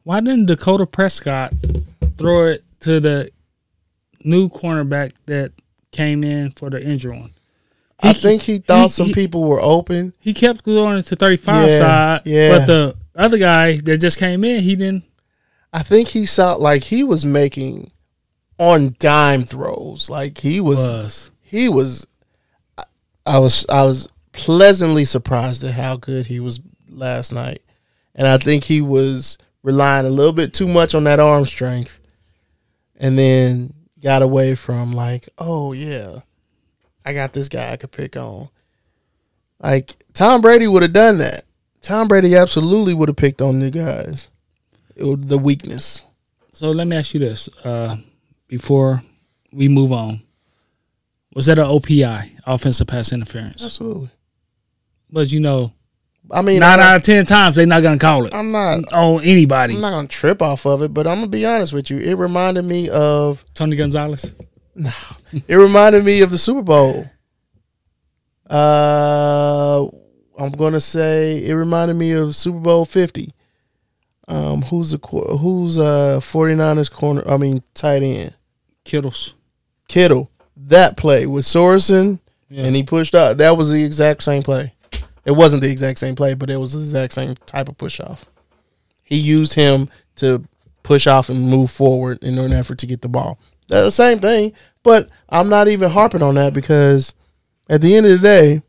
why 0.03 0.19
didn't 0.19 0.45
Dakota 0.47 0.85
Prescott 0.85 1.53
throw 2.17 2.47
it 2.47 2.63
to 2.81 2.99
the 2.99 3.29
new 4.23 4.49
cornerback 4.49 5.11
that 5.27 5.51
came 5.91 6.23
in 6.23 6.51
for 6.51 6.69
the 6.69 6.81
injured 6.83 7.11
one? 7.15 7.31
I 7.99 8.13
think 8.13 8.43
he 8.43 8.59
thought 8.59 8.83
he- 8.83 8.89
some 8.89 9.07
he- 9.07 9.13
people 9.13 9.43
were 9.43 9.61
open. 9.61 10.13
He 10.19 10.33
kept 10.33 10.63
going 10.63 11.01
to 11.03 11.15
35 11.15 11.69
Yeah, 11.69 11.77
side, 11.77 12.21
yeah. 12.25 12.49
but 12.57 12.65
the 12.67 12.95
other 13.15 13.37
guy 13.39 13.77
that 13.77 13.97
just 13.97 14.17
came 14.17 14.43
in, 14.43 14.61
he 14.61 14.75
didn't. 14.75 15.03
I 15.73 15.83
think 15.83 16.09
he 16.09 16.25
saw 16.25 16.55
like 16.55 16.85
he 16.85 17.03
was 17.03 17.25
making 17.25 17.91
on 18.57 18.95
dime 18.99 19.43
throws. 19.43 20.09
Like 20.09 20.37
he 20.39 20.59
was, 20.59 20.79
Was. 20.79 21.31
he 21.41 21.69
was. 21.69 22.07
I- 22.77 22.83
I 23.25 23.39
was 23.39 23.65
I 23.69 23.83
was 23.83 24.07
pleasantly 24.31 25.03
surprised 25.05 25.63
at 25.63 25.73
how 25.73 25.97
good 25.97 26.27
he 26.27 26.39
was 26.39 26.59
last 26.89 27.31
night, 27.33 27.61
and 28.15 28.27
I 28.27 28.37
think 28.37 28.63
he 28.63 28.81
was 28.81 29.37
relying 29.63 30.05
a 30.05 30.09
little 30.09 30.31
bit 30.33 30.53
too 30.53 30.67
much 30.67 30.95
on 30.95 31.03
that 31.03 31.19
arm 31.19 31.45
strength, 31.45 31.99
and 32.95 33.19
then 33.19 33.73
got 34.01 34.21
away 34.21 34.55
from 34.55 34.93
like, 34.93 35.27
oh 35.37 35.73
yeah, 35.73 36.19
I 37.05 37.13
got 37.13 37.33
this 37.33 37.49
guy 37.49 37.71
I 37.73 37.77
could 37.77 37.91
pick 37.91 38.15
on. 38.15 38.47
Like 39.59 39.97
Tom 40.13 40.39
Brady 40.41 40.67
would 40.67 40.83
have 40.83 40.93
done 40.93 41.17
that. 41.17 41.43
Tom 41.81 42.07
Brady 42.07 42.35
absolutely 42.35 42.93
would 42.93 43.09
have 43.09 43.15
picked 43.17 43.41
on 43.41 43.59
the 43.59 43.69
guys. 43.71 44.29
It 44.97 45.27
the 45.27 45.37
weakness. 45.37 46.03
So 46.53 46.71
let 46.71 46.87
me 46.87 46.95
ask 46.97 47.13
you 47.13 47.19
this 47.19 47.47
uh, 47.63 47.97
before 48.47 49.03
we 49.53 49.67
move 49.67 49.91
on. 49.91 50.21
Was 51.35 51.45
that 51.45 51.59
an 51.59 51.65
OPI, 51.65 52.31
offensive 52.47 52.87
pass 52.87 53.13
interference? 53.13 53.63
Absolutely. 53.63 54.09
But 55.09 55.31
you 55.31 55.39
know, 55.39 55.71
I 56.31 56.41
mean, 56.41 56.59
nine 56.61 56.79
out 56.79 56.95
of 56.95 57.03
ten 57.03 57.25
times 57.25 57.55
they're 57.55 57.67
not 57.67 57.83
gonna 57.83 57.99
call 57.99 58.25
it 58.25 58.33
I'm 58.33 58.51
not. 58.51 58.91
on 58.91 59.23
anybody. 59.23 59.75
I'm 59.75 59.81
not 59.81 59.91
gonna 59.91 60.07
trip 60.07 60.41
off 60.41 60.65
of 60.65 60.81
it, 60.81 60.93
but 60.93 61.05
I'm 61.05 61.17
gonna 61.19 61.27
be 61.27 61.45
honest 61.45 61.73
with 61.73 61.89
you. 61.91 61.99
It 61.99 62.15
reminded 62.15 62.65
me 62.65 62.89
of. 62.89 63.45
Tony 63.53 63.75
Gonzalez. 63.75 64.33
No, 64.79 64.91
it 65.47 65.55
reminded 65.55 66.05
me 66.05 66.21
of 66.21 66.29
the 66.31 66.37
Super 66.37 66.61
Bowl. 66.61 67.09
Uh, 68.49 69.87
I'm 70.37 70.51
gonna 70.51 70.79
say 70.81 71.43
it 71.45 71.53
reminded 71.53 71.95
me 71.95 72.11
of 72.11 72.35
Super 72.35 72.59
Bowl 72.59 72.85
50. 72.85 73.33
Um, 74.27 74.61
who's 74.63 74.91
the 74.91 74.97
who's 74.97 75.77
uh 75.77 76.19
49ers 76.21 76.91
corner? 76.91 77.23
I 77.27 77.37
mean 77.37 77.63
tight 77.73 78.03
end 78.03 78.35
Kittles. 78.83 79.33
Kittle. 79.87 80.29
That 80.55 80.97
play 80.97 81.25
with 81.27 81.45
Sorensen, 81.45 82.19
Yeah. 82.49 82.63
and 82.65 82.75
he 82.75 82.83
pushed 82.83 83.13
out. 83.15 83.37
That 83.37 83.55
was 83.57 83.71
the 83.71 83.83
exact 83.83 84.23
same 84.23 84.43
play. 84.43 84.73
It 85.23 85.31
wasn't 85.31 85.61
the 85.61 85.69
exact 85.71 85.99
same 85.99 86.15
play, 86.15 86.33
but 86.33 86.49
it 86.49 86.57
was 86.57 86.73
the 86.73 86.79
exact 86.79 87.13
same 87.13 87.35
type 87.45 87.69
of 87.69 87.77
push 87.77 87.99
off. 87.99 88.25
He 89.03 89.17
used 89.17 89.53
him 89.53 89.89
to 90.17 90.43
push 90.83 91.05
off 91.07 91.29
and 91.29 91.47
move 91.49 91.69
forward 91.69 92.19
in 92.23 92.37
an 92.37 92.51
effort 92.53 92.77
to 92.79 92.87
get 92.87 93.01
the 93.01 93.09
ball. 93.09 93.37
That's 93.67 93.85
the 93.87 93.91
same 93.91 94.19
thing, 94.19 94.53
but 94.83 95.09
I'm 95.29 95.49
not 95.49 95.67
even 95.67 95.91
harping 95.91 96.21
on 96.23 96.35
that 96.35 96.53
because 96.53 97.13
at 97.69 97.81
the 97.81 97.95
end 97.95 98.05
of 98.05 98.13
the 98.13 98.17
day, 98.27 98.61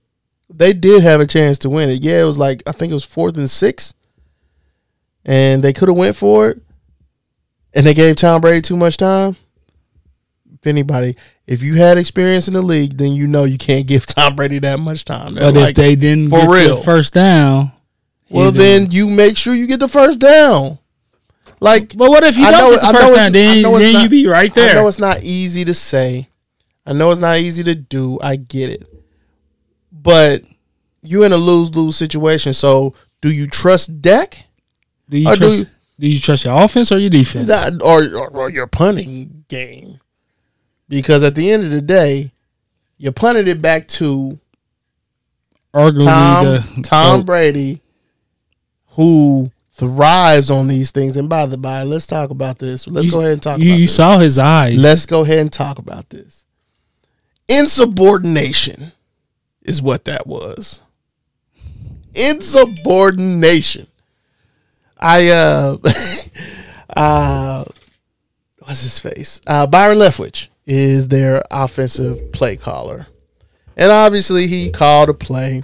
they 0.50 0.72
did 0.72 1.02
have 1.04 1.20
a 1.20 1.26
chance 1.26 1.58
to 1.60 1.70
win 1.70 1.88
it. 1.90 2.02
Yeah, 2.04 2.22
it 2.22 2.26
was 2.26 2.38
like 2.38 2.62
I 2.66 2.72
think 2.72 2.90
it 2.90 2.94
was 2.94 3.04
fourth 3.04 3.36
and 3.36 3.48
six, 3.48 3.94
and 5.24 5.62
they 5.62 5.72
could 5.72 5.88
have 5.88 5.96
went 5.96 6.16
for 6.16 6.50
it, 6.50 6.60
and 7.74 7.86
they 7.86 7.94
gave 7.94 8.16
Tom 8.16 8.40
Brady 8.40 8.60
too 8.62 8.76
much 8.76 8.96
time. 8.96 9.36
If 10.54 10.66
anybody, 10.66 11.16
if 11.46 11.62
you 11.62 11.74
had 11.76 11.98
experience 11.98 12.48
in 12.48 12.54
the 12.54 12.62
league, 12.62 12.96
then 12.98 13.12
you 13.12 13.26
know 13.26 13.44
you 13.44 13.58
can't 13.58 13.86
give 13.92 14.06
Tom 14.06 14.34
Brady 14.36 14.58
that 14.60 14.80
much 14.80 15.04
time. 15.04 15.34
But 15.36 15.54
Like, 15.54 15.70
if 15.70 15.74
they 15.76 15.94
didn't 15.96 16.30
for 16.30 16.40
get 16.40 16.48
real. 16.50 16.76
the 16.76 16.82
first 16.82 17.14
down, 17.14 17.72
well, 18.30 18.50
didn't. 18.52 18.90
then 18.90 18.90
you 18.92 19.06
make 19.06 19.36
sure 19.36 19.54
you 19.54 19.66
get 19.66 19.80
the 19.80 19.88
first 19.88 20.18
down. 20.18 20.78
Like, 21.60 21.96
But 21.96 22.10
what 22.10 22.22
if 22.24 22.36
you 22.36 22.44
I 22.44 22.50
don't 22.50 22.60
know- 22.60 22.70
get 22.76 22.80
the 22.80 22.86
I 22.86 22.92
first 22.92 23.14
time? 23.16 23.32
Then, 23.32 23.62
then 23.62 23.92
not- 23.92 24.02
you 24.04 24.08
be 24.08 24.26
right 24.26 24.52
there. 24.54 24.70
I 24.70 24.74
know 24.74 24.88
it's 24.88 24.98
not 24.98 25.22
easy 25.22 25.64
to 25.64 25.74
say. 25.74 26.28
I 26.86 26.92
know 26.92 27.10
it's 27.10 27.20
not 27.20 27.38
easy 27.38 27.62
to 27.64 27.74
do. 27.74 28.18
I 28.22 28.36
get 28.36 28.70
it. 28.70 28.86
But 29.92 30.42
you're 31.02 31.26
in 31.26 31.32
a 31.32 31.36
lose 31.36 31.74
lose 31.74 31.96
situation. 31.96 32.52
So 32.52 32.94
do 33.20 33.30
you 33.30 33.46
trust 33.46 34.00
Dak 34.00 34.44
do 35.08 35.18
you 35.18 35.28
or 35.28 35.32
do 35.34 35.38
trust? 35.38 35.58
you- 35.58 35.66
Do 36.00 36.08
you 36.08 36.18
trust 36.20 36.44
your 36.44 36.62
offense 36.62 36.92
or 36.92 36.98
your 36.98 37.10
defense? 37.10 37.48
that, 37.48 37.82
or, 37.82 38.04
or 38.16 38.28
or 38.28 38.50
your 38.50 38.66
punting 38.68 39.44
game? 39.48 40.00
Because 40.88 41.22
at 41.24 41.34
the 41.34 41.50
end 41.50 41.64
of 41.64 41.70
the 41.70 41.80
day, 41.82 42.30
you 42.98 43.10
punted 43.12 43.48
it 43.48 43.60
back 43.60 43.88
to 43.88 44.38
Arguably, 45.74 46.04
Tom 46.04 46.44
the 46.44 46.82
Tom 46.82 47.18
the- 47.20 47.24
Brady, 47.24 47.80
who 48.90 49.50
thrives 49.72 50.50
on 50.50 50.66
these 50.68 50.90
things. 50.92 51.16
And 51.16 51.28
by 51.28 51.46
the 51.46 51.58
by, 51.58 51.82
let's 51.82 52.06
talk 52.06 52.30
about 52.30 52.58
this. 52.58 52.86
Let's 52.88 53.06
you- 53.06 53.12
go 53.12 53.20
ahead 53.20 53.32
and 53.32 53.42
talk 53.42 53.58
You, 53.60 53.70
about 53.72 53.78
you 53.80 53.86
this. 53.86 53.94
saw 53.96 54.18
his 54.18 54.38
eyes. 54.38 54.76
Let's 54.76 55.04
go 55.06 55.22
ahead 55.22 55.38
and 55.38 55.52
talk 55.52 55.78
about 55.78 56.10
this. 56.10 56.44
Insubordination 57.48 58.92
is 59.62 59.82
what 59.82 60.04
that 60.06 60.26
was. 60.26 60.80
Insubordination. 62.14 63.86
I 64.98 65.28
uh 65.28 65.76
uh 66.96 67.64
what's 68.60 68.82
his 68.82 68.98
face? 68.98 69.40
Uh 69.46 69.66
Byron 69.66 69.98
Leftwich 69.98 70.48
is 70.66 71.08
their 71.08 71.42
offensive 71.50 72.32
play 72.32 72.56
caller. 72.56 73.06
And 73.76 73.92
obviously 73.92 74.46
he 74.46 74.70
called 74.70 75.08
a 75.08 75.14
play. 75.14 75.62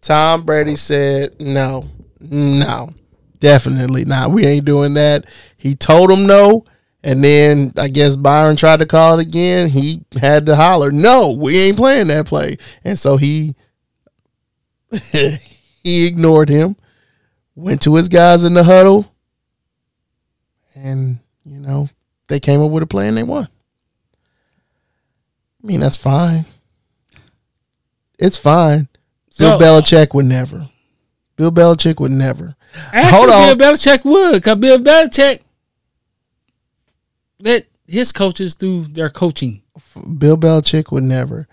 Tom 0.00 0.44
Brady 0.44 0.76
said, 0.76 1.40
No, 1.40 1.88
no, 2.20 2.90
definitely 3.40 4.04
not. 4.04 4.30
We 4.30 4.46
ain't 4.46 4.66
doing 4.66 4.94
that. 4.94 5.24
He 5.56 5.74
told 5.74 6.10
him 6.10 6.26
no. 6.26 6.64
And 7.02 7.22
then 7.22 7.72
I 7.76 7.88
guess 7.88 8.16
Byron 8.16 8.56
tried 8.56 8.80
to 8.80 8.86
call 8.86 9.18
it 9.18 9.26
again. 9.26 9.68
He 9.68 10.02
had 10.20 10.46
to 10.46 10.56
holler, 10.56 10.90
"No, 10.90 11.30
we 11.30 11.56
ain't 11.56 11.76
playing 11.76 12.08
that 12.08 12.26
play." 12.26 12.56
And 12.82 12.98
so 12.98 13.16
he 13.16 13.54
he 15.12 16.06
ignored 16.06 16.48
him, 16.48 16.74
went 17.56 17.82
to 17.82 17.94
his 17.96 18.08
guys 18.08 18.44
in 18.44 18.54
the 18.54 18.62
huddle, 18.62 19.12
and 20.74 21.18
you 21.44 21.58
know 21.58 21.88
they 22.28 22.38
came 22.38 22.60
up 22.60 22.70
with 22.70 22.82
a 22.82 22.86
plan. 22.86 23.14
They 23.16 23.22
won. 23.24 23.48
I 25.62 25.66
mean, 25.66 25.80
that's 25.80 25.96
fine. 25.96 26.44
It's 28.18 28.38
fine. 28.38 28.88
So- 29.30 29.58
Bill 29.58 29.80
Belichick 29.82 30.14
would 30.14 30.26
never. 30.26 30.68
Bill 31.36 31.50
Belichick 31.50 31.98
would 32.00 32.12
never. 32.12 32.54
Hold 32.94 33.30
on. 33.30 33.58
Bill 33.58 33.72
Belichick 33.74 34.04
would, 34.04 34.42
cause 34.42 34.56
Bill 34.56 34.78
Belichick 34.78 35.40
let 37.40 37.66
his 37.86 38.12
coaches 38.12 38.54
do 38.54 38.82
their 38.84 39.10
coaching. 39.10 39.62
Bill 40.18 40.36
Belichick 40.36 40.90
would 40.92 41.02
never. 41.02 41.46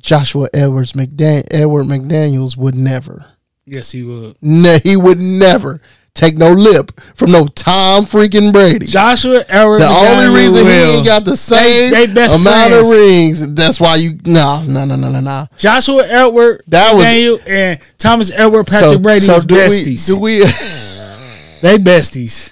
Joshua 0.00 0.48
Edwards 0.54 0.92
McDan- 0.92 1.46
Edward 1.50 1.84
McDaniels 1.84 2.56
would 2.56 2.74
never. 2.74 3.26
Yes, 3.70 3.90
he 3.92 4.02
would. 4.02 4.36
Ne- 4.40 4.80
he 4.80 4.96
would 4.96 5.18
never 5.18 5.80
take 6.14 6.36
no 6.36 6.50
lip 6.50 6.90
from 7.14 7.30
no 7.30 7.46
Tom 7.46 8.04
freaking 8.04 8.52
Brady. 8.52 8.86
Joshua 8.86 9.44
Edwards. 9.48 9.84
the 9.84 9.90
only 9.90 10.34
reason 10.34 10.64
he 10.64 10.70
ain't 10.72 11.06
got 11.06 11.24
the 11.24 11.36
same 11.36 11.92
they 11.92 12.06
best 12.06 12.34
amount 12.34 12.72
of 12.72 12.88
rings, 12.88 13.46
that's 13.54 13.78
why 13.78 13.94
you 13.96 14.18
no 14.24 14.64
no 14.64 14.84
no 14.84 14.96
no 14.96 15.10
no 15.10 15.20
no. 15.20 15.46
Joshua 15.58 16.04
Edward, 16.08 16.62
That 16.66 16.94
was- 16.94 17.04
Daniel, 17.04 17.38
and 17.46 17.78
Thomas 17.98 18.30
Edward, 18.32 18.66
Patrick 18.66 18.92
So, 18.94 18.98
Brady 18.98 19.20
so 19.20 19.40
do 19.40 19.54
we 19.54 19.94
do 20.06 20.18
we 20.18 20.38
they 21.60 21.78
besties. 21.78 22.50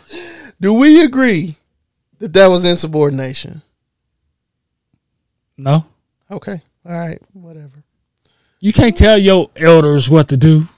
do 0.61 0.73
we 0.75 1.03
agree 1.03 1.57
that 2.21 2.33
that 2.35 2.47
was 2.49 2.65
insubordination? 2.65 3.63
No, 5.57 5.87
Okay, 6.31 6.61
all 6.85 6.93
right, 6.93 7.21
whatever. 7.33 7.83
you 8.61 8.73
can't 8.73 8.97
tell 8.97 9.17
your 9.19 9.51
elders 9.57 10.09
what 10.11 10.29
to 10.29 10.37
do. 10.37 10.69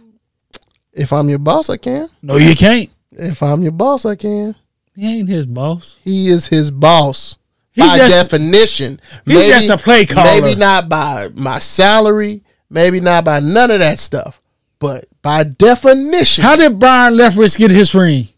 If 0.99 1.12
I'm 1.12 1.28
your 1.28 1.38
boss, 1.38 1.70
I 1.70 1.76
can. 1.76 2.09
No, 2.22 2.36
you 2.36 2.55
can't. 2.57 2.90
If 3.12 3.42
I'm 3.42 3.62
your 3.62 3.72
boss, 3.72 4.05
I 4.05 4.16
can. 4.16 4.55
He 4.94 5.18
ain't 5.20 5.28
his 5.28 5.46
boss. 5.46 5.99
He 6.03 6.28
is 6.28 6.49
his 6.49 6.70
boss 6.70 7.36
He's 7.70 7.84
by 7.86 7.96
just- 7.99 8.14
definition. 8.14 9.01
he's 9.24 9.49
just 9.49 9.70
a 9.70 9.76
play 9.78 10.05
caller. 10.07 10.24
Maybe 10.40 10.55
not 10.59 10.88
by 10.88 11.28
my 11.34 11.59
salary. 11.61 12.42
Maybe 12.68 13.01
not 13.01 13.24
by 13.24 13.40
none 13.40 13.70
of 13.70 13.78
that 13.78 13.99
stuff. 14.01 14.42
But 14.80 15.07
by 15.22 15.44
definition, 15.44 16.44
How 16.44 16.57
did 16.57 16.78
Byron 16.78 17.14
Leftwich 17.14 17.57
get 17.57 17.70
his 17.70 17.94
ring? 17.94 18.28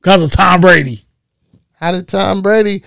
Because 0.00 0.22
of 0.22 0.30
Tom 0.32 0.60
Brady. 0.60 1.02
how 1.74 1.92
did 1.92 2.08
Tom 2.08 2.42
Brady? 2.42 2.82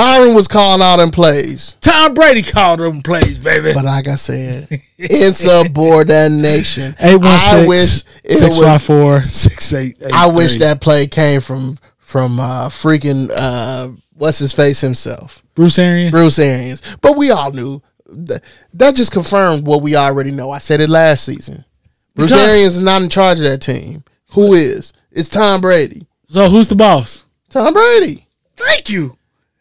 Byron 0.00 0.32
was 0.34 0.48
calling 0.48 0.80
all 0.80 0.96
them 0.96 1.10
plays, 1.10 1.76
Tom 1.82 2.14
Brady 2.14 2.42
called 2.42 2.80
them 2.80 3.02
plays, 3.02 3.36
baby. 3.36 3.74
but 3.74 3.84
like 3.84 4.08
I 4.08 4.14
said, 4.14 4.80
insubordination. 4.96 6.96
Eight 7.00 7.16
one 7.16 7.26
I 7.26 7.66
wish 7.66 7.82
six 7.82 8.04
it 8.24 8.38
six 8.38 8.56
was. 8.56 8.66
five 8.66 8.82
four 8.82 9.20
six 9.24 9.74
eight 9.74 9.98
eight. 10.00 10.10
I 10.14 10.26
wish 10.26 10.56
that 10.56 10.80
play 10.80 11.06
came 11.06 11.42
from 11.42 11.76
from 11.98 12.40
uh, 12.40 12.70
freaking 12.70 13.28
uh, 13.30 13.90
what's 14.14 14.38
his 14.38 14.54
face 14.54 14.80
himself. 14.80 15.42
Bruce 15.54 15.78
Arians. 15.78 16.12
Bruce 16.12 16.38
Arians. 16.38 16.80
But 17.02 17.18
we 17.18 17.30
all 17.30 17.52
knew 17.52 17.82
that, 18.06 18.42
that 18.72 18.96
just 18.96 19.12
confirmed 19.12 19.66
what 19.66 19.82
we 19.82 19.96
already 19.96 20.30
know. 20.30 20.50
I 20.50 20.60
said 20.60 20.80
it 20.80 20.88
last 20.88 21.24
season. 21.24 21.66
Bruce 22.14 22.30
Because- 22.30 22.48
Arians 22.48 22.76
is 22.76 22.82
not 22.82 23.02
in 23.02 23.10
charge 23.10 23.36
of 23.38 23.44
that 23.44 23.58
team. 23.58 24.02
Who 24.32 24.54
is? 24.54 24.94
It's 25.10 25.28
Tom 25.28 25.60
Brady. 25.60 26.06
So 26.28 26.48
who's 26.48 26.70
the 26.70 26.76
boss? 26.76 27.26
Tom 27.50 27.74
Brady. 27.74 28.26
Thank 28.56 28.88
you. 28.88 29.18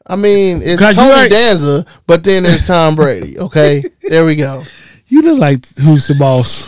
I 0.09 0.15
mean, 0.15 0.61
it's 0.63 0.81
Tony 0.95 1.29
Danza, 1.29 1.85
but 2.07 2.23
then 2.23 2.43
it's 2.43 2.65
Tom 2.65 2.95
Brady. 2.95 3.37
Okay, 3.37 3.83
there 4.09 4.25
we 4.25 4.35
go. 4.35 4.63
You 5.07 5.21
look 5.21 5.39
like 5.39 5.59
who's 5.77 6.07
the 6.07 6.15
boss. 6.15 6.67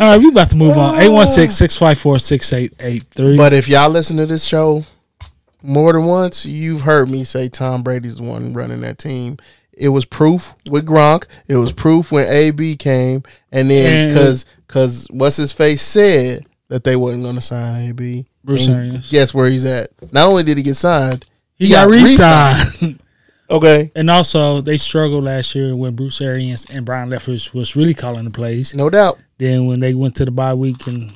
right, 0.00 0.18
we 0.18 0.28
about 0.28 0.50
to 0.50 0.56
move 0.56 0.76
on. 0.76 0.96
816-654-6883. 0.96 3.36
But 3.36 3.52
if 3.52 3.68
y'all 3.68 3.90
listen 3.90 4.16
to 4.18 4.26
this 4.26 4.44
show 4.44 4.84
more 5.62 5.92
than 5.92 6.04
once, 6.04 6.44
you've 6.44 6.82
heard 6.82 7.08
me 7.08 7.24
say 7.24 7.48
Tom 7.48 7.82
Brady's 7.82 8.16
the 8.16 8.22
one 8.22 8.52
running 8.52 8.80
that 8.82 8.98
team. 8.98 9.38
It 9.72 9.88
was 9.88 10.04
proof 10.04 10.54
with 10.70 10.86
Gronk. 10.86 11.24
It 11.46 11.56
was 11.56 11.72
proof 11.72 12.12
when 12.12 12.28
AB 12.28 12.76
came, 12.76 13.22
and 13.50 13.70
then 13.70 14.08
because 14.08 14.44
because 14.66 15.06
what's 15.10 15.36
his 15.36 15.52
face 15.52 15.82
said 15.82 16.46
that 16.68 16.84
they 16.84 16.96
wasn't 16.96 17.24
going 17.24 17.36
to 17.36 17.40
sign 17.40 17.88
AB. 17.88 18.26
Arians. 18.48 19.10
Guess 19.10 19.34
where 19.34 19.50
he's 19.50 19.64
at? 19.64 19.90
Not 20.12 20.26
only 20.26 20.42
did 20.42 20.56
he 20.56 20.62
get 20.62 20.74
signed, 20.74 21.26
he, 21.56 21.70
got, 21.70 21.88
re-signed. 21.88 23.00
Okay, 23.50 23.90
and 23.96 24.10
also, 24.10 24.60
they 24.60 24.76
struggled 24.76 25.24
last 25.24 25.54
year 25.54 25.74
when 25.74 25.96
Bruce 25.96 26.20
Arians 26.20 26.66
and 26.66 26.84
Byron 26.84 27.08
Leftwich 27.08 27.54
was 27.54 27.74
really 27.76 27.94
calling 27.94 28.24
the 28.24 28.30
plays. 28.30 28.74
no 28.74 28.90
doubt. 28.90 29.18
Then 29.38 29.66
when 29.66 29.80
they 29.80 29.94
went 29.94 30.16
to 30.16 30.26
the 30.26 30.30
bye 30.30 30.52
week 30.52 30.86
and 30.86 31.10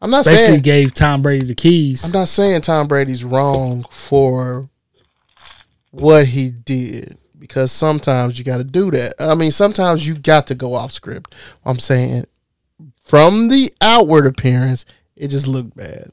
I'm 0.00 0.10
not 0.10 0.24
basically 0.24 0.46
saying 0.46 0.62
gave 0.62 0.94
Tom 0.94 1.22
Brady 1.22 1.46
the 1.46 1.54
keys. 1.54 2.04
I'm 2.04 2.10
not 2.10 2.28
saying 2.28 2.62
Tom 2.62 2.88
Brady's 2.88 3.24
wrong 3.24 3.84
for 3.90 4.68
what 5.90 6.26
he 6.26 6.50
did 6.50 7.16
because 7.38 7.72
sometimes 7.72 8.38
you 8.38 8.44
got 8.44 8.58
to 8.58 8.64
do 8.64 8.90
that. 8.92 9.14
I 9.18 9.34
mean, 9.34 9.50
sometimes 9.50 10.06
you 10.06 10.14
got 10.14 10.46
to 10.48 10.54
go 10.54 10.74
off 10.74 10.92
script. 10.92 11.34
I'm 11.64 11.78
saying 11.78 12.24
from 13.04 13.48
the 13.48 13.72
outward 13.80 14.26
appearance, 14.26 14.84
it 15.16 15.28
just 15.28 15.46
looked 15.46 15.76
bad. 15.76 16.12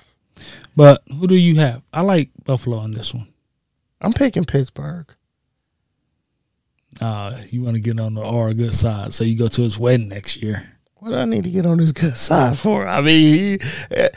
But 0.74 1.02
who 1.08 1.26
do 1.26 1.34
you 1.34 1.56
have? 1.56 1.82
I 1.92 2.02
like 2.02 2.30
Buffalo 2.44 2.78
on 2.78 2.92
this 2.92 3.12
one. 3.12 3.28
I'm 4.00 4.12
picking 4.12 4.44
Pittsburgh. 4.44 5.06
Uh, 7.00 7.36
you 7.50 7.62
want 7.62 7.74
to 7.74 7.80
get 7.82 8.00
on 8.00 8.14
the 8.14 8.22
R 8.22 8.54
good 8.54 8.74
side, 8.74 9.12
so 9.12 9.24
you 9.24 9.36
go 9.36 9.48
to 9.48 9.62
his 9.62 9.78
wedding 9.78 10.08
next 10.08 10.42
year. 10.42 10.72
What 10.94 11.10
do 11.10 11.16
I 11.16 11.26
need 11.26 11.44
to 11.44 11.50
get 11.50 11.66
on 11.66 11.78
this 11.78 11.92
good 11.92 12.16
side 12.16 12.58
for? 12.58 12.86
I 12.86 13.00
mean, 13.00 13.58
he, 13.60 14.08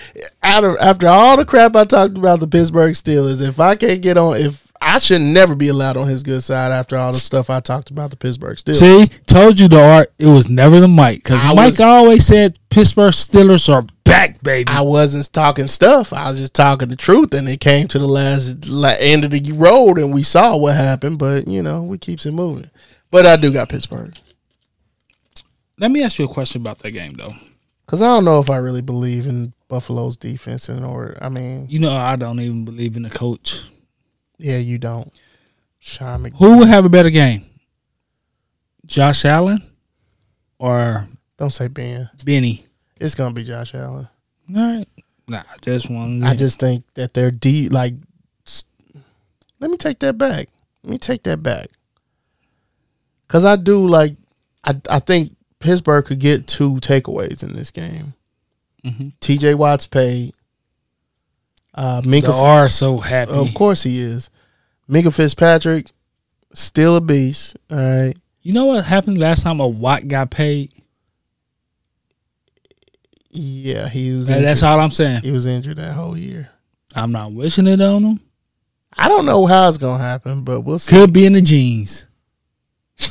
out 0.41 0.63
of 0.63 0.77
after 0.79 1.07
all 1.07 1.37
the 1.37 1.45
crap 1.45 1.75
I 1.75 1.83
talked 1.83 2.17
about 2.17 2.39
the 2.39 2.47
Pittsburgh 2.47 2.93
Steelers, 2.93 3.45
if 3.45 3.59
I 3.59 3.75
can't 3.75 4.01
get 4.01 4.17
on, 4.17 4.37
if 4.37 4.70
I 4.83 4.97
should 4.97 5.21
never 5.21 5.53
be 5.53 5.67
allowed 5.67 5.95
on 5.95 6.07
his 6.07 6.23
good 6.23 6.41
side 6.41 6.71
after 6.71 6.97
all 6.97 7.11
the 7.11 7.19
stuff 7.19 7.49
I 7.51 7.59
talked 7.59 7.91
about 7.91 8.09
the 8.09 8.17
Pittsburgh 8.17 8.57
Steelers. 8.57 8.77
See, 8.79 9.07
told 9.27 9.59
you 9.59 9.67
the 9.67 9.79
art. 9.81 10.11
It 10.17 10.25
was 10.25 10.49
never 10.49 10.79
the 10.79 10.87
Mike 10.87 11.23
because 11.23 11.43
Mike 11.55 11.73
was- 11.73 11.79
always 11.79 12.25
said 12.25 12.57
Pittsburgh 12.71 13.13
Steelers 13.13 13.71
are 13.71 13.85
back, 14.05 14.41
baby. 14.41 14.67
I 14.71 14.81
wasn't 14.81 15.31
talking 15.31 15.67
stuff. 15.67 16.11
I 16.11 16.29
was 16.29 16.39
just 16.39 16.55
talking 16.55 16.87
the 16.89 16.95
truth, 16.95 17.31
and 17.33 17.47
it 17.47 17.59
came 17.59 17.87
to 17.89 17.99
the 17.99 18.07
last 18.07 18.57
end 18.99 19.23
of 19.23 19.31
the 19.31 19.51
road, 19.53 19.99
and 19.99 20.11
we 20.13 20.23
saw 20.23 20.57
what 20.57 20.75
happened. 20.75 21.19
But 21.19 21.47
you 21.47 21.61
know, 21.61 21.83
we 21.83 21.97
keeps 21.99 22.25
it 22.25 22.31
moving. 22.31 22.69
But 23.11 23.25
I 23.27 23.35
do 23.35 23.51
got 23.53 23.69
Pittsburgh 23.69 24.17
Let 25.77 25.91
me 25.91 26.01
ask 26.03 26.17
you 26.17 26.25
a 26.25 26.27
question 26.27 26.61
about 26.61 26.79
that 26.79 26.91
game, 26.91 27.13
though. 27.13 27.35
because 27.85 28.01
I 28.01 28.05
don't 28.05 28.25
know 28.25 28.39
if 28.39 28.49
I 28.49 28.57
really 28.57 28.81
believe 28.81 29.27
in 29.27 29.53
Buffalo's 29.67 30.17
defense 30.17 30.69
in 30.69 30.83
order. 30.83 31.17
I 31.21 31.29
mean, 31.29 31.67
You 31.69 31.79
know, 31.79 31.95
I 31.95 32.15
don't 32.15 32.39
even 32.39 32.65
believe 32.65 32.95
in 32.97 33.03
the 33.03 33.09
coach. 33.09 33.61
Yeah, 34.41 34.57
you 34.57 34.77
don't. 34.77 35.11
Sean 35.79 36.23
McVay. 36.23 36.37
Who 36.37 36.57
will 36.57 36.65
have 36.67 36.85
a 36.85 36.89
better 36.89 37.09
game, 37.09 37.43
Josh 38.85 39.25
Allen 39.25 39.61
or 40.59 41.07
Don't 41.37 41.49
say 41.51 41.67
Ben. 41.67 42.09
Benny? 42.23 42.65
It's 42.99 43.15
gonna 43.15 43.33
be 43.33 43.43
Josh 43.43 43.73
Allen. 43.73 44.07
All 44.55 44.61
right, 44.77 44.87
nah, 45.27 45.39
I 45.51 45.57
just 45.61 45.89
one. 45.89 46.23
I 46.23 46.35
just 46.35 46.59
think 46.59 46.83
that 46.95 47.13
they're 47.13 47.31
deep. 47.31 47.71
Like, 47.71 47.93
let 49.59 49.71
me 49.71 49.77
take 49.77 49.99
that 49.99 50.17
back. 50.17 50.49
Let 50.83 50.91
me 50.91 50.97
take 50.97 51.23
that 51.23 51.41
back. 51.41 51.67
Cause 53.27 53.45
I 53.45 53.55
do 53.55 53.87
like, 53.87 54.15
I 54.63 54.75
I 54.89 54.99
think 54.99 55.35
Pittsburgh 55.59 56.05
could 56.05 56.19
get 56.19 56.47
two 56.47 56.75
takeaways 56.75 57.43
in 57.43 57.53
this 57.53 57.71
game. 57.71 58.13
Mhm. 58.85 59.13
T.J. 59.19 59.53
Watt's 59.55 59.87
paid. 59.87 60.33
Uh, 61.73 62.01
the 62.01 62.09
Minkah, 62.09 62.33
are 62.33 62.67
so 62.69 62.97
happy. 62.97 63.31
of 63.31 63.53
course 63.53 63.83
he 63.83 63.99
is. 63.99 64.29
Minkah 64.89 65.13
Fitzpatrick, 65.13 65.91
still 66.53 66.95
a 66.97 67.01
beast. 67.01 67.55
All 67.69 67.77
right. 67.77 68.13
You 68.41 68.53
know 68.53 68.65
what 68.65 68.83
happened 68.85 69.17
last 69.19 69.43
time 69.43 69.59
a 69.59 69.67
Watt 69.67 70.07
got 70.07 70.31
paid? 70.31 70.71
Yeah, 73.29 73.87
he 73.87 74.11
was. 74.13 74.27
Hey, 74.27 74.35
Injured. 74.35 74.49
that's 74.49 74.63
all 74.63 74.79
I'm 74.79 74.91
saying. 74.91 75.21
He 75.21 75.31
was 75.31 75.45
injured 75.45 75.77
that 75.77 75.93
whole 75.93 76.17
year. 76.17 76.49
I'm 76.93 77.11
not 77.13 77.31
wishing 77.31 77.67
it 77.67 77.79
on 77.79 78.03
him. 78.03 78.19
I 78.97 79.07
don't 79.07 79.25
know 79.25 79.45
how 79.45 79.69
it's 79.69 79.77
gonna 79.77 80.03
happen, 80.03 80.43
but 80.43 80.61
we'll 80.61 80.79
see. 80.79 80.93
Could 80.93 81.13
be 81.13 81.25
in 81.25 81.33
the 81.33 81.41
jeans. 81.41 82.05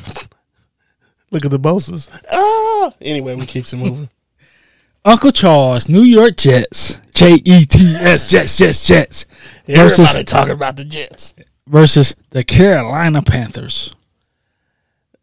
Look 1.30 1.44
at 1.44 1.50
the 1.50 1.58
bosses. 1.58 2.10
Ah. 2.30 2.92
Anyway, 3.00 3.34
we 3.36 3.46
keeps 3.46 3.72
it 3.72 3.76
moving. 3.76 4.10
Uncle 5.04 5.30
Charles, 5.32 5.88
New 5.88 6.02
York 6.02 6.36
Jets, 6.36 7.00
J 7.14 7.34
E 7.44 7.64
T 7.64 7.94
S, 7.96 8.28
Jets, 8.28 8.56
Jets, 8.56 8.84
Jets, 8.86 9.24
versus 9.66 9.98
Everybody 10.00 10.24
talking 10.24 10.52
about 10.52 10.76
the 10.76 10.84
Jets. 10.84 11.34
versus 11.66 12.14
the 12.30 12.44
Carolina 12.44 13.22
Panthers. 13.22 13.94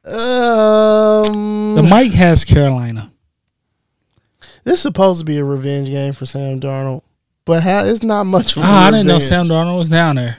Um, 0.06 1.76
The 1.76 1.84
Mike 1.88 2.14
has 2.14 2.44
Carolina. 2.46 3.12
this 4.64 4.76
is 4.76 4.82
supposed 4.82 5.20
to 5.20 5.26
be 5.26 5.38
a 5.38 5.44
revenge 5.44 5.90
game 5.90 6.14
for 6.14 6.26
Sam 6.26 6.60
Darnold, 6.60 7.04
but 7.46 7.62
how, 7.62 7.86
it's 7.86 8.04
not 8.04 8.24
much. 8.24 8.56
Of 8.58 8.64
a 8.64 8.66
Ah, 8.66 8.88
I 8.88 8.92
didn't 8.92 9.08
know. 9.08 9.20
Sam 9.20 9.46
Darnold 9.46 9.78
was 9.78 9.90
down 9.90 10.16
there. 10.16 10.38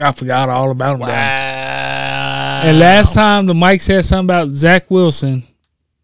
I 0.00 0.10
forgot 0.12 0.48
all 0.48 0.70
about 0.70 0.94
him. 0.94 1.00
Wow. 1.00 1.08
And 2.64 2.78
last 2.78 3.14
time 3.14 3.46
the 3.46 3.54
Mike 3.54 3.80
said 3.80 4.04
something 4.04 4.26
about 4.26 4.50
Zach 4.50 4.90
Wilson, 4.90 5.42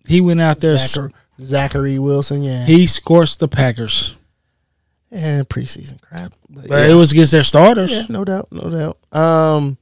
he 0.07 0.21
went 0.21 0.41
out 0.41 0.59
there. 0.59 0.77
Zachary, 0.79 1.13
Zachary 1.41 1.99
Wilson, 1.99 2.43
yeah, 2.43 2.65
He 2.65 2.87
scorched 2.87 3.39
the 3.41 3.49
Packers, 3.49 4.17
And 5.11 5.49
preseason 5.49 6.01
crap. 6.01 6.33
But 6.51 6.69
but 6.69 6.87
yeah. 6.87 6.93
it 6.93 6.95
was 6.95 7.13
against 7.13 7.33
their 7.33 7.43
starters. 7.45 7.93
yeah, 7.93 8.07
no 8.09 8.25
doubt, 8.25 8.49
no 8.51 8.69
doubt. 8.71 9.17
Um, 9.21 9.79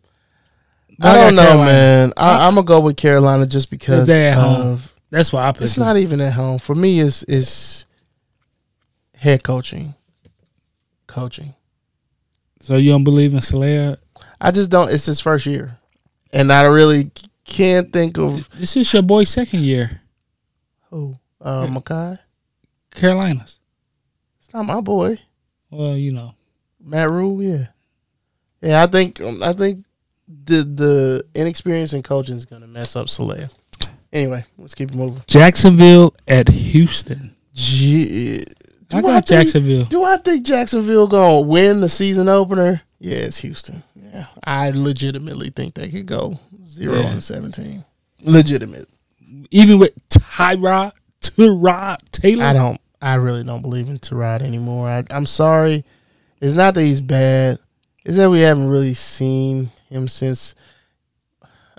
But 0.98 1.16
I 1.16 1.20
I 1.20 1.24
don't 1.24 1.34
know, 1.36 1.42
Carolina. 1.42 1.70
man. 1.72 2.12
I, 2.16 2.46
I'm 2.46 2.54
gonna 2.54 2.66
go 2.66 2.80
with 2.80 2.96
Carolina 2.96 3.46
just 3.46 3.70
because 3.70 4.06
they 4.06 4.28
at 4.28 4.34
home. 4.36 4.80
That's 5.10 5.32
why 5.32 5.46
I 5.48 5.52
picked 5.52 5.64
it's 5.64 5.74
them. 5.76 5.84
not 5.86 5.96
even 5.96 6.20
at 6.20 6.32
home 6.34 6.58
for 6.58 6.74
me. 6.74 6.98
Is 7.00 7.22
is 7.24 7.86
head 9.16 9.42
coaching, 9.42 9.94
coaching. 11.06 11.54
So 12.60 12.76
you 12.76 12.90
don't 12.90 13.04
believe 13.04 13.32
in 13.32 13.40
Saleh? 13.40 13.96
I 14.40 14.50
just 14.50 14.70
don't. 14.70 14.90
It's 14.90 15.06
his 15.06 15.20
first 15.20 15.46
year, 15.46 15.78
and 16.32 16.52
I 16.52 16.62
really 16.64 17.10
can't 17.44 17.92
think 17.92 18.18
of 18.18 18.48
This 18.58 18.76
is 18.76 18.92
your 18.92 19.02
boy's 19.02 19.30
second 19.30 19.60
year, 19.64 20.02
who. 20.90 21.16
Uh, 21.46 21.66
Makai. 21.68 22.18
Carolinas. 22.90 23.60
It's 24.40 24.52
not 24.52 24.64
my 24.64 24.80
boy, 24.80 25.18
Well, 25.70 25.96
you 25.96 26.12
know, 26.12 26.34
Matt 26.82 27.10
Rhule. 27.10 27.42
Yeah, 27.42 27.66
yeah. 28.62 28.82
I 28.82 28.86
think 28.86 29.20
um, 29.20 29.42
I 29.42 29.52
think 29.52 29.84
the 30.28 30.62
the 30.64 31.24
inexperience 31.34 31.92
in 31.92 32.02
coaching 32.02 32.36
is 32.36 32.46
gonna 32.46 32.66
mess 32.66 32.96
up 32.96 33.08
Saleh. 33.08 33.48
Anyway, 34.12 34.44
let's 34.58 34.74
keep 34.74 34.90
it 34.90 34.96
moving. 34.96 35.22
Jacksonville 35.26 36.14
at 36.26 36.48
Houston. 36.48 37.34
Gee, 37.52 38.38
do 38.88 38.96
I 38.96 39.02
got 39.02 39.12
think- 39.12 39.26
Jacksonville. 39.26 39.84
Do 39.84 40.02
I 40.04 40.16
think 40.16 40.44
Jacksonville 40.46 41.06
gonna 41.06 41.40
win 41.40 41.80
the 41.80 41.88
season 41.88 42.28
opener? 42.28 42.80
Yeah, 42.98 43.16
it's 43.18 43.38
Houston. 43.38 43.82
Yeah, 43.94 44.26
I 44.44 44.70
legitimately 44.70 45.50
think 45.50 45.74
they 45.74 45.88
could 45.90 46.06
go 46.06 46.38
zero 46.66 47.00
Yeah. 47.00 47.08
and 47.10 47.22
seventeen. 47.22 47.84
Legitimate. 48.22 48.88
Even 49.50 49.78
with 49.78 49.92
Tyrod, 50.08 50.92
Tyrod 51.38 51.98
Taylor. 52.10 52.44
I 52.44 52.52
don't. 52.52 52.80
I 53.00 53.14
really 53.14 53.44
don't 53.44 53.62
believe 53.62 53.88
in 53.88 53.98
Tyrod 53.98 54.42
anymore. 54.42 54.88
I, 54.88 55.04
I'm 55.10 55.26
sorry. 55.26 55.84
It's 56.40 56.54
not 56.54 56.74
that 56.74 56.82
he's 56.82 57.00
bad. 57.00 57.58
It's 58.04 58.16
that 58.16 58.30
we 58.30 58.40
haven't 58.40 58.68
really 58.68 58.94
seen 58.94 59.70
him 59.88 60.08
since. 60.08 60.54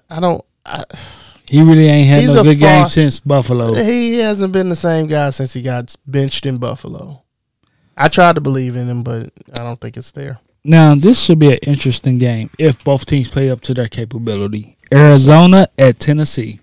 I 0.10 0.20
don't. 0.20 0.44
I, 0.66 0.84
He 1.48 1.62
really 1.62 1.88
ain't 1.88 2.08
had 2.08 2.26
no 2.26 2.42
a 2.42 2.44
good 2.44 2.60
game 2.60 2.86
since 2.88 3.20
Buffalo. 3.20 3.74
he 3.74 4.20
hasn't 4.20 4.54
been 4.54 4.70
the 4.70 4.76
same 4.76 5.08
guy 5.08 5.30
since 5.30 5.54
he 5.54 5.62
got 5.62 5.96
benched 6.06 6.46
in 6.46 6.58
Buffalo. 6.58 7.24
I 7.96 8.10
tried 8.10 8.36
to 8.36 8.42
believe 8.42 8.76
in 8.76 8.88
him, 8.88 9.04
but 9.04 9.32
I 9.54 9.60
don't 9.60 9.80
think 9.80 9.98
it's 9.98 10.12
there. 10.12 10.40
Now, 10.64 10.96
this 10.96 11.22
should 11.22 11.40
be 11.40 11.54
an 11.54 11.60
interesting 11.64 12.18
game 12.18 12.50
if 12.60 12.84
both 12.84 13.06
teams 13.06 13.30
play 13.30 13.50
up 13.50 13.62
to 13.62 13.74
their 13.74 13.88
capability. 13.88 14.76
Arizona 14.94 15.68
at 15.78 16.00
Tennessee. 16.00 16.60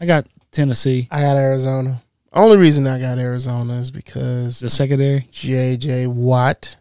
I 0.00 0.04
got 0.06 0.26
Tennessee, 0.52 1.08
I 1.10 1.22
got 1.22 1.36
Arizona. 1.36 2.02
Only 2.36 2.58
reason 2.58 2.86
I 2.86 3.00
got 3.00 3.16
Arizona 3.18 3.76
is 3.76 3.90
because 3.90 4.60
the 4.60 4.68
secondary. 4.68 5.26
J.J. 5.32 6.06
Watt 6.08 6.76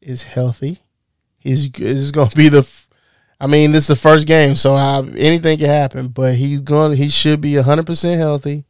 is 0.00 0.22
healthy. 0.22 0.80
He's 1.38 1.70
is 1.78 2.10
going 2.10 2.30
to 2.30 2.36
be 2.36 2.48
the. 2.48 2.60
f- 2.60 2.88
I 3.38 3.46
mean, 3.46 3.72
this 3.72 3.84
is 3.84 3.88
the 3.88 3.96
first 3.96 4.26
game, 4.26 4.56
so 4.56 4.74
I, 4.74 5.00
anything 5.16 5.58
can 5.58 5.66
happen. 5.66 6.08
But 6.08 6.36
he's 6.36 6.62
going. 6.62 6.96
He 6.96 7.10
should 7.10 7.42
be 7.42 7.54
hundred 7.56 7.84
percent 7.84 8.18
healthy. 8.18 8.64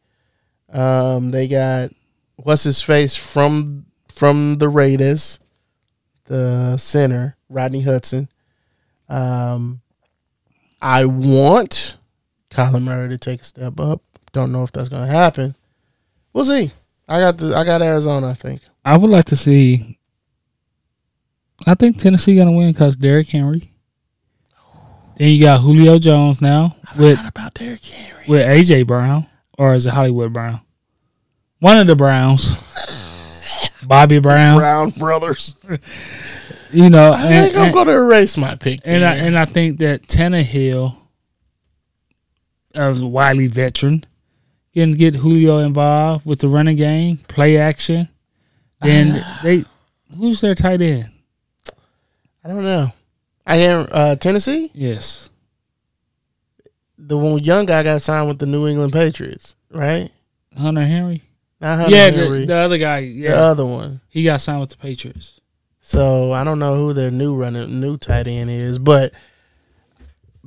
Um, 0.73 1.31
they 1.31 1.47
got 1.47 1.91
what's 2.35 2.65
his 2.65 2.83
face 2.83 3.15
from 3.15 3.87
from 4.09 4.59
the 4.59 4.69
Raiders, 4.69 5.39
the 6.25 6.79
center 6.79 7.37
Rodney 7.49 7.83
Hudson. 7.83 8.29
Um, 9.09 9.83
I 10.81 11.05
want 11.05 11.97
Kyler 12.51 12.83
Murray 12.83 13.11
to 13.11 13.19
take 13.19 13.43
a 13.43 13.45
step 13.45 13.79
up. 13.79 14.03
Don't 14.33 14.51
know 14.51 14.65
if 14.65 14.73
that's 14.73 14.89
going 14.89 15.07
to 15.07 15.13
happen. 15.13 15.55
We'll 16.33 16.45
see. 16.45 16.71
I 17.09 17.19
got 17.19 17.39
the 17.39 17.55
I 17.57 17.65
got 17.65 17.83
Arizona. 17.83 18.29
I 18.29 18.35
think. 18.35 18.63
I 18.85 18.97
would 18.97 19.11
like 19.11 19.27
to 19.27 19.37
see. 19.37 19.99
I 21.67 21.75
think 21.75 21.99
Tennessee 21.99 22.37
gonna 22.37 22.53
win 22.53 22.73
because 22.73 22.97
Derrick 22.97 23.29
Henry. 23.29 23.73
Then 25.17 25.29
you 25.29 25.41
got 25.43 25.61
Julio 25.61 25.99
Jones 25.99 26.41
now 26.41 26.75
with 26.97 27.21
about 27.27 27.55
Derrick 27.55 27.85
Henry? 27.85 28.25
with 28.27 28.47
AJ 28.47 28.87
Brown 28.87 29.27
or 29.59 29.75
is 29.75 29.87
it 29.87 29.91
Hollywood 29.93 30.33
Brown? 30.33 30.61
One 31.61 31.77
of 31.79 31.87
the 31.87 31.95
Browns. 31.97 32.57
Bobby 33.85 34.19
Brown. 34.21 34.59
Brown 34.59 34.91
brothers. 34.91 35.55
You 36.75 36.89
know, 36.89 37.11
I 37.13 37.27
and, 37.27 37.45
think 37.45 37.57
I'm 37.59 37.65
and- 37.65 37.75
going 37.75 37.87
to 37.89 37.93
erase 37.93 38.39
my 38.39 38.57
pick. 38.57 38.81
And 38.87 39.05
I 39.05 39.15
there. 39.17 39.27
and 39.27 39.39
I 39.39 39.45
think 39.45 39.79
that 39.81 40.05
Tannehill, 40.05 40.97
a 42.75 43.07
wily 43.07 43.47
veteran, 43.47 44.07
can 44.75 44.93
get 44.93 45.15
Julio 45.17 45.59
involved 45.59 46.25
with 46.27 46.41
the 46.41 46.49
running 46.49 46.77
game, 46.77 47.19
play 47.29 47.57
action. 47.59 48.09
Then 48.81 49.25
they, 49.43 49.65
who's 50.17 50.41
their 50.41 50.55
tight 50.55 50.81
end? 50.81 51.11
I 52.45 52.49
don't 52.49 52.65
know. 52.65 52.93
I 53.47 53.57
hear 53.59 53.87
uh, 53.91 54.17
Tennessee. 54.17 54.71
Yes, 54.75 55.31
The 56.99 57.19
one 57.19 57.39
young 57.43 57.67
guy 57.67 57.83
got 57.83 58.03
signed 58.03 58.29
with 58.29 58.39
the 58.39 58.47
New 58.47 58.67
England 58.69 58.93
Patriots, 58.93 59.57
right? 59.71 60.11
Hunter 60.57 60.83
Henry. 60.85 61.23
Not 61.61 61.77
Hunter 61.79 61.95
yeah, 61.95 62.11
Henry, 62.11 62.27
the, 62.27 62.31
the, 62.41 62.47
the 62.47 62.55
other 62.57 62.79
guy. 62.79 62.99
Yeah, 62.99 63.33
The 63.33 63.39
other 63.39 63.67
one. 63.67 64.01
he 64.09 64.25
got 64.25 64.41
signed 64.41 64.61
with 64.61 64.71
the 64.71 64.77
Patriots. 64.77 65.41
So 65.81 66.33
I 66.33 66.45
don't 66.45 66.59
know 66.61 66.77
who 66.77 66.93
their 66.93 67.11
new 67.11 67.35
running 67.35 67.81
new 67.81 67.97
tight 67.97 68.29
end 68.29 68.51
is, 68.51 68.79
but 68.79 69.13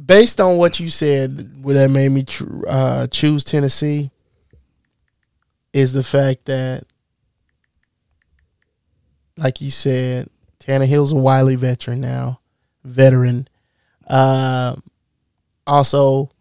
based 0.03 0.39
on 0.39 0.57
what 0.57 0.79
you 0.79 0.89
said, 0.89 1.63
that 1.63 1.89
made 1.89 2.09
me 2.09 2.23
tr- 2.23 2.67
uh, 2.67 3.07
choose 3.07 3.43
Tennessee, 3.43 4.11
is 5.75 5.91
the 5.91 6.03
fact 6.03 6.45
that, 6.45 6.85
like 9.35 9.59
you 9.59 9.69
said, 9.69 10.29
Tannehill's 10.59 11.11
a 11.11 11.15
wily 11.15 11.55
veteran 11.57 11.99
now. 11.99 12.39
veteran. 12.85 13.47
Uh, 14.07 14.77
also, 15.67 16.31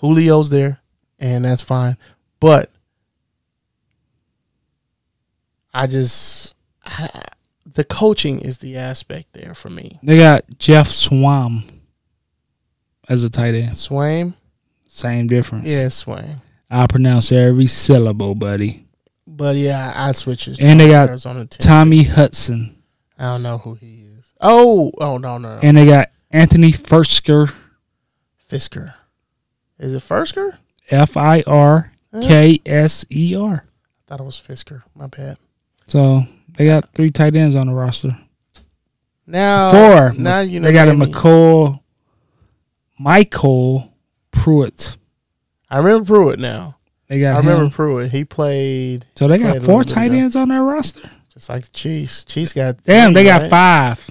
Julio's 0.00 0.50
there, 0.50 0.80
and 1.18 1.46
that's 1.46 1.62
fine. 1.62 1.96
But 2.40 2.70
I 5.72 5.86
just 5.86 6.54
I, 6.84 7.08
the 7.72 7.84
coaching 7.84 8.40
is 8.40 8.58
the 8.58 8.76
aspect 8.76 9.32
there 9.32 9.54
for 9.54 9.70
me. 9.70 9.98
They 10.02 10.18
got 10.18 10.44
Jeff 10.58 10.88
Swam 10.88 11.64
as 13.08 13.24
a 13.24 13.30
tight 13.30 13.54
end. 13.54 13.76
Swam, 13.76 14.34
Same 14.86 15.26
difference. 15.26 15.66
yeah, 15.66 15.88
Swain. 15.88 16.42
I 16.70 16.86
pronounce 16.86 17.30
every 17.32 17.66
syllable, 17.66 18.34
buddy. 18.34 18.86
But 19.26 19.56
yeah, 19.56 19.92
I'd 19.94 20.16
switch 20.16 20.48
it. 20.48 20.60
And 20.60 20.80
they 20.80 20.88
got 20.88 21.08
Arizona, 21.10 21.44
Tommy 21.46 22.04
Hudson. 22.04 22.82
I 23.18 23.24
don't 23.24 23.42
know 23.42 23.58
who 23.58 23.74
he 23.74 24.06
is. 24.18 24.32
Oh, 24.40 24.92
oh 24.98 25.18
no, 25.18 25.38
no, 25.38 25.54
no. 25.54 25.60
And 25.62 25.76
they 25.76 25.86
got 25.86 26.10
Anthony 26.30 26.72
Firsker, 26.72 27.52
Fisker. 28.50 28.94
Is 29.78 29.94
it 29.94 30.02
Firsker? 30.02 30.58
F 30.90 31.16
I 31.16 31.42
R 31.46 31.92
K 32.22 32.60
S 32.66 33.04
E 33.10 33.34
R. 33.34 33.64
I 33.64 34.08
thought 34.08 34.20
it 34.20 34.24
was 34.24 34.40
Fisker. 34.40 34.82
My 34.94 35.06
bad. 35.06 35.38
So 35.86 36.24
they 36.56 36.66
got 36.66 36.92
three 36.94 37.10
tight 37.10 37.36
ends 37.36 37.56
on 37.56 37.66
the 37.66 37.72
roster. 37.72 38.18
Now, 39.26 39.70
Four. 39.70 40.12
Now 40.18 40.40
you 40.40 40.60
know 40.60 40.66
they 40.66 40.72
got 40.74 40.88
a 40.88 40.92
McCall, 40.92 41.80
Michael 42.98 43.92
Pruitt. 44.30 44.96
I 45.74 45.78
remember 45.78 46.04
Pruitt 46.06 46.38
now. 46.38 46.76
They 47.08 47.18
got 47.18 47.34
I 47.34 47.38
remember 47.38 47.64
him. 47.64 47.70
Pruitt. 47.72 48.12
He 48.12 48.24
played. 48.24 49.06
So 49.16 49.26
they 49.26 49.38
got 49.38 49.60
four 49.64 49.82
tight 49.82 50.12
ends 50.12 50.36
on 50.36 50.48
their 50.48 50.62
roster. 50.62 51.02
just 51.32 51.48
like 51.48 51.64
the 51.64 51.70
Chiefs. 51.72 52.22
Chiefs 52.24 52.52
got 52.52 52.84
Damn, 52.84 53.08
three, 53.12 53.14
they 53.14 53.24
got 53.24 53.42
right? 53.42 53.50
five. 53.50 54.10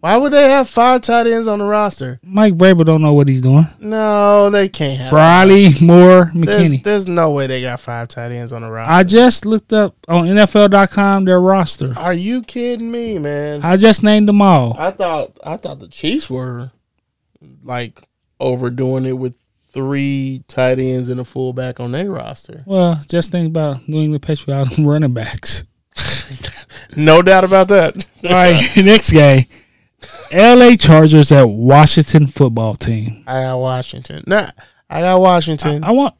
Why 0.00 0.16
would 0.16 0.32
they 0.32 0.50
have 0.50 0.68
five 0.68 1.02
tight 1.02 1.28
ends 1.28 1.46
on 1.46 1.60
the 1.60 1.64
roster? 1.64 2.18
Mike 2.24 2.54
Vrabel 2.54 2.84
don't 2.84 3.02
know 3.02 3.12
what 3.12 3.28
he's 3.28 3.40
doing. 3.40 3.68
No, 3.78 4.50
they 4.50 4.68
can't 4.68 5.00
have. 5.00 5.10
Briley, 5.10 5.74
Moore, 5.80 6.30
There's, 6.34 6.70
McKinney. 6.72 6.82
there's 6.82 7.06
no 7.06 7.30
way 7.30 7.46
they 7.46 7.62
got 7.62 7.78
five 7.80 8.08
tight 8.08 8.32
ends 8.32 8.52
on 8.52 8.62
the 8.62 8.70
roster. 8.70 8.92
I 8.92 9.04
just 9.04 9.46
looked 9.46 9.72
up 9.72 9.94
on 10.08 10.26
NFL.com 10.26 11.24
their 11.24 11.40
roster. 11.40 11.94
Are 11.96 12.12
you 12.12 12.42
kidding 12.42 12.90
me, 12.90 13.18
man? 13.20 13.62
I 13.64 13.76
just 13.76 14.02
named 14.02 14.28
them 14.28 14.42
all. 14.42 14.76
I 14.76 14.90
thought 14.90 15.38
I 15.44 15.56
thought 15.56 15.78
the 15.78 15.88
Chiefs 15.88 16.28
were 16.28 16.72
like 17.62 18.02
overdoing 18.40 19.04
it 19.06 19.16
with 19.16 19.34
three 19.76 20.42
tight 20.48 20.78
ends 20.78 21.10
and 21.10 21.20
a 21.20 21.24
fullback 21.24 21.80
on 21.80 21.92
their 21.92 22.10
roster. 22.10 22.62
Well, 22.64 22.98
just 23.10 23.30
think 23.30 23.48
about 23.48 23.86
New 23.86 24.00
England 24.00 24.22
Patriots 24.22 24.78
running 24.78 25.12
backs. 25.12 25.64
No 26.96 27.20
doubt 27.20 27.44
about 27.44 27.68
that. 27.68 28.06
All 28.24 28.30
right, 28.30 28.58
next 28.78 29.12
game. 29.12 29.44
LA 30.32 30.76
Chargers 30.76 31.30
at 31.30 31.44
Washington 31.46 32.26
football 32.26 32.74
team. 32.74 33.22
I 33.26 33.42
got 33.42 33.58
Washington. 33.58 34.24
Nah, 34.26 34.50
I 34.88 35.00
got 35.02 35.20
Washington. 35.20 35.84
I 35.84 35.90
want, 35.90 36.14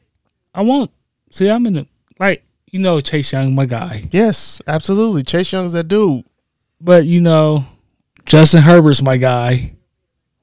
I 0.53 0.61
want. 0.61 0.91
See, 1.31 1.49
I'm 1.49 1.65
in 1.65 1.73
the 1.73 1.87
like 2.19 2.43
you 2.71 2.79
know 2.79 2.99
Chase 3.01 3.33
Young, 3.33 3.55
my 3.55 3.65
guy, 3.65 4.03
yes, 4.11 4.61
absolutely. 4.67 5.23
Chase 5.23 5.51
Young's 5.51 5.71
that 5.73 5.87
dude. 5.87 6.25
but 6.79 7.05
you 7.07 7.21
know 7.21 7.65
Justin 8.25 8.61
Herbert's 8.61 9.01
my 9.01 9.17
guy. 9.17 9.73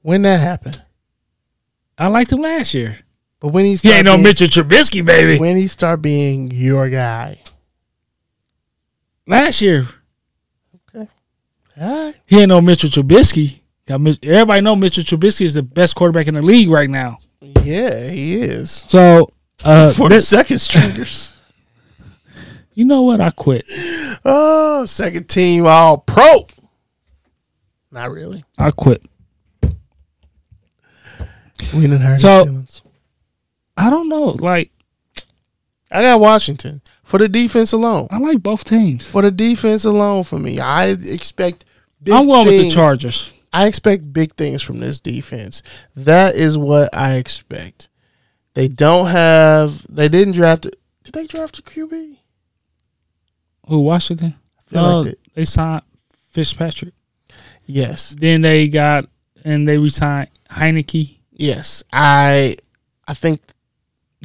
When 0.01 0.21
that 0.23 0.41
happened, 0.41 0.83
I 1.97 2.07
liked 2.07 2.31
him 2.33 2.41
last 2.41 2.73
year. 2.73 2.99
But 3.39 3.49
when 3.49 3.65
he 3.65 3.75
He 3.75 3.91
ain't 3.91 4.05
no 4.05 4.17
Mitchell 4.17 4.47
Trubisky, 4.47 5.03
baby. 5.05 5.39
when 5.39 5.57
he 5.57 5.67
start 5.67 6.01
being 6.01 6.51
your 6.51 6.89
guy, 6.89 7.39
Last 9.27 9.61
year 9.61 9.87
all 10.93 11.07
right. 11.77 12.15
he 12.25 12.39
ain't 12.39 12.49
no 12.49 12.61
Mitchell 12.61 12.89
Trubisky. 12.89 13.59
Everybody 13.87 14.61
know 14.61 14.75
Mitchell 14.75 15.03
Trubisky 15.03 15.45
is 15.45 15.53
the 15.55 15.63
best 15.63 15.95
quarterback 15.95 16.27
in 16.27 16.35
the 16.35 16.41
league 16.41 16.69
right 16.69 16.89
now. 16.89 17.17
Yeah, 17.63 18.07
he 18.09 18.35
is. 18.35 18.85
So 18.87 19.31
uh, 19.63 19.91
For 19.93 20.09
the 20.09 20.21
second 20.21 20.59
stringers. 20.59 21.33
you 22.73 22.85
know 22.85 23.01
what? 23.01 23.19
I 23.19 23.29
quit. 23.31 23.65
oh, 24.23 24.85
second 24.85 25.27
team 25.29 25.65
all 25.67 25.97
pro. 25.97 26.47
Not 27.91 28.11
really. 28.11 28.43
I 28.57 28.71
quit. 28.71 29.03
We 31.73 31.81
didn't 31.81 32.01
hurt 32.01 32.19
So-. 32.19 32.63
I 33.77 33.89
don't 33.89 34.09
know. 34.09 34.35
Like 34.39 34.71
I 35.91 36.01
got 36.01 36.19
Washington 36.19 36.81
for 37.03 37.17
the 37.19 37.27
defense 37.29 37.71
alone. 37.71 38.07
I 38.11 38.17
like 38.19 38.41
both 38.41 38.63
teams. 38.63 39.07
For 39.09 39.21
the 39.21 39.31
defense 39.31 39.85
alone, 39.85 40.23
for 40.23 40.39
me, 40.39 40.59
I 40.59 40.87
expect. 40.89 41.65
Big 42.01 42.13
I'm 42.13 42.25
going 42.27 42.45
with 42.47 42.63
the 42.63 42.69
Chargers. 42.69 43.31
I 43.53 43.67
expect 43.67 44.11
big 44.11 44.33
things 44.35 44.61
from 44.61 44.79
this 44.79 44.99
defense. 44.99 45.63
That 45.95 46.35
is 46.35 46.57
what 46.57 46.89
I 46.95 47.15
expect. 47.15 47.87
They 48.53 48.67
don't 48.67 49.07
have. 49.07 49.85
They 49.89 50.07
didn't 50.09 50.33
draft. 50.33 50.63
Did 51.03 51.13
they 51.13 51.25
draft 51.27 51.59
a 51.59 51.61
QB? 51.61 52.17
Who 53.67 53.79
Washington? 53.81 54.35
I 54.59 54.69
feel 54.69 54.81
No, 54.81 54.99
like 55.01 55.11
they, 55.11 55.15
they 55.35 55.45
signed 55.45 55.83
Fitzpatrick. 56.31 56.93
yes, 57.65 58.15
Then 58.17 58.41
they 58.41 58.67
got 58.67 59.07
and 59.43 59.67
they 59.67 59.77
resigned 59.77 60.29
Heinicke. 60.49 61.17
yes. 61.31 61.83
I 61.93 62.57
I 63.07 63.13
think 63.13 63.41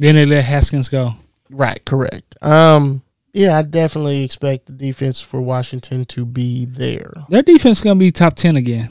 Then 0.01 0.15
they 0.15 0.25
let 0.25 0.43
Haskins 0.45 0.89
go. 0.89 1.13
right, 1.51 1.83
correct. 1.85 2.35
Um, 2.41 3.03
yeah, 3.33 3.57
I 3.57 3.61
definitely 3.61 4.23
expect 4.23 4.65
the 4.65 4.71
defense 4.73 5.21
for 5.21 5.39
Washington 5.41 6.05
to 6.05 6.25
be 6.25 6.65
there. 6.65 7.13
Their 7.29 7.43
defense 7.43 7.77
is 7.77 7.83
gonna 7.83 7.99
be 7.99 8.11
top 8.11 8.35
ten 8.35 8.55
again. 8.55 8.89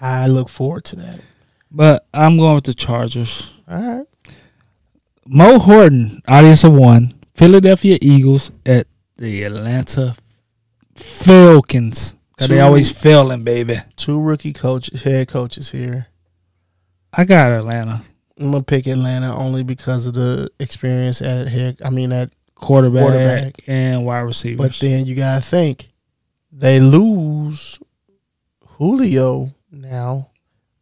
I 0.00 0.26
look 0.26 0.48
forward 0.48 0.84
to 0.86 0.96
that. 0.96 1.20
But 1.70 2.06
I'm 2.12 2.36
going 2.38 2.56
with 2.56 2.64
the 2.64 2.74
Chargers. 2.74 3.52
All 3.68 3.80
right. 3.80 4.06
Mo 5.26 5.58
Horton, 5.60 6.22
audience 6.26 6.64
of 6.64 6.72
one. 6.72 7.14
Philadelphia 7.34 7.96
Eagles 8.02 8.50
at 8.66 8.88
the 9.16 9.44
Atlanta 9.44 10.16
Falcons. 10.96 12.16
'Cause 12.36 12.48
they 12.48 12.60
always 12.60 12.90
failing, 12.90 13.44
baby. 13.44 13.76
Two 13.96 14.18
rookie 14.20 14.52
coach 14.52 14.90
head 15.02 15.28
coaches 15.28 15.70
here. 15.70 16.06
I 17.12 17.24
got 17.24 17.52
Atlanta 17.52 18.02
I'm 18.38 18.50
gonna 18.52 18.62
pick 18.62 18.86
Atlanta 18.86 19.34
only 19.34 19.62
because 19.64 20.06
of 20.06 20.14
the 20.14 20.50
experience 20.60 21.20
at 21.22 21.48
head. 21.48 21.78
I 21.84 21.90
mean 21.90 22.12
at 22.12 22.30
quarterback, 22.54 23.02
Quarterback. 23.02 23.54
and 23.66 24.04
wide 24.04 24.20
receivers. 24.20 24.58
But 24.58 24.78
then 24.80 25.06
you 25.06 25.14
gotta 25.14 25.44
think 25.44 25.90
they 26.52 26.80
lose 26.80 27.78
Julio 28.76 29.52
now, 29.70 30.30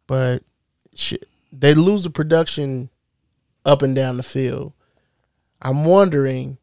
but 0.05 0.43
sh- 0.95 1.13
they 1.51 1.73
lose 1.73 2.03
the 2.03 2.09
production 2.09 2.89
up 3.65 3.81
and 3.81 3.95
down 3.95 4.17
the 4.17 4.23
field. 4.23 4.73
I'm 5.61 5.85
wondering 5.85 6.57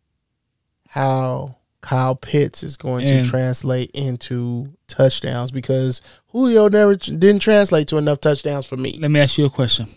how 0.89 1.57
Kyle 1.81 2.15
Pitts 2.15 2.63
is 2.63 2.77
going 2.77 3.09
And- 3.09 3.25
to 3.25 3.31
translate 3.31 3.91
into 3.91 4.69
touchdowns 4.89 5.51
because 5.51 6.01
Julio 6.29 6.69
never 6.69 6.95
didn't 6.97 7.41
translate 7.41 7.89
to 7.89 7.97
enough 7.99 8.21
touchdowns 8.21 8.67
for 8.67 8.77
me. 8.77 8.97
Let 9.01 9.11
me 9.11 9.21
ask 9.21 9.37
you 9.39 9.45
a 9.45 9.51
question: 9.51 9.89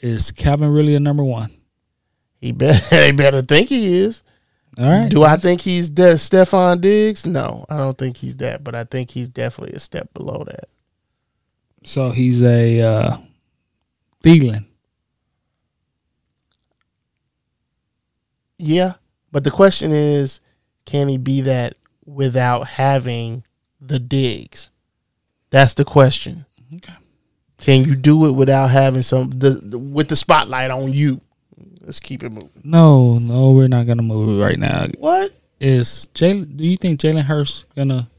Is 0.00 0.30
Calvin 0.30 0.70
really 0.70 0.94
a 0.94 1.00
number 1.00 1.24
one? 1.24 1.50
He 2.40 2.52
better, 2.52 2.84
they 2.90 3.12
better 3.12 3.42
think 3.42 3.68
he 3.68 3.98
is. 3.98 4.22
All 4.78 4.90
right. 4.90 5.10
Do 5.10 5.22
I 5.24 5.36
think 5.36 5.62
he's 5.62 5.88
de- 5.88 6.14
Stefon 6.16 6.80
Diggs? 6.82 7.24
No, 7.24 7.64
I 7.70 7.78
don't 7.78 7.96
think 7.96 8.18
he's 8.18 8.36
that, 8.38 8.62
but 8.62 8.74
I 8.74 8.84
think 8.84 9.10
he's 9.10 9.28
definitely 9.28 9.74
a 9.74 9.80
step 9.80 10.12
below 10.12 10.44
that. 10.46 10.68
So 11.84 12.10
he's 12.10 12.42
a 12.42 12.80
uh, 12.82 13.16
Thielen. 14.22 14.66
Yeah, 18.58 18.94
but 19.32 19.44
the 19.44 19.50
question 19.50 19.92
is, 19.92 20.40
can 20.84 21.08
he 21.08 21.18
be 21.18 21.42
that 21.42 21.74
without 22.04 22.66
having 22.68 23.44
the 23.80 23.98
digs? 23.98 24.70
That's 25.50 25.74
the 25.74 25.84
question. 25.84 26.46
Okay. 26.74 26.94
Can 27.58 27.84
you 27.84 27.96
do 27.96 28.26
it 28.26 28.32
without 28.32 28.68
having 28.68 29.02
some 29.02 29.30
the, 29.30 29.78
with 29.78 30.08
the 30.08 30.16
spotlight 30.16 30.70
on 30.70 30.92
you? 30.92 31.20
Let's 31.80 32.00
keep 32.00 32.22
it 32.22 32.30
moving. 32.30 32.50
No, 32.64 33.18
no, 33.18 33.52
we're 33.52 33.68
not 33.68 33.86
gonna 33.86 34.02
move 34.02 34.38
it 34.38 34.42
right 34.44 34.58
now. 34.58 34.86
What? 34.98 35.32
Is 35.60 36.08
Jalen? 36.14 36.56
Do 36.56 36.66
you 36.66 36.76
think 36.76 37.00
Jalen 37.00 37.22
Hurts 37.22 37.64
gonna 37.74 38.10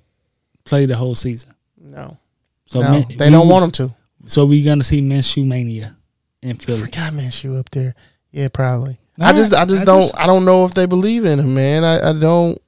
play 0.63 0.85
the 0.85 0.95
whole 0.95 1.13
season? 1.15 1.53
No, 1.79 2.17
So 2.65 2.81
no, 2.81 2.91
Min- 2.91 3.17
they 3.17 3.29
don't 3.29 3.47
want 3.47 3.65
him 3.65 3.71
to. 3.71 3.95
So 4.25 4.45
we're 4.45 4.65
gonna 4.65 4.83
see 4.83 5.01
Minshew 5.01 5.45
mania 5.45 5.95
in 6.41 6.51
I 6.51 6.53
Philly. 6.55 6.79
forgot 6.81 7.13
Minshew 7.13 7.59
up 7.59 7.69
there. 7.69 7.93
Yeah, 8.31 8.47
probably. 8.49 8.99
All 9.19 9.27
I 9.27 9.33
just, 9.33 9.51
right, 9.53 9.61
I 9.61 9.65
just 9.65 9.83
I 9.83 9.85
don't, 9.85 10.01
just- 10.01 10.17
I 10.17 10.25
don't 10.27 10.45
know 10.45 10.65
if 10.65 10.73
they 10.73 10.85
believe 10.85 11.25
in 11.25 11.39
him, 11.39 11.53
man. 11.53 11.83
I, 11.83 12.09
I 12.09 12.13
don't, 12.19 12.59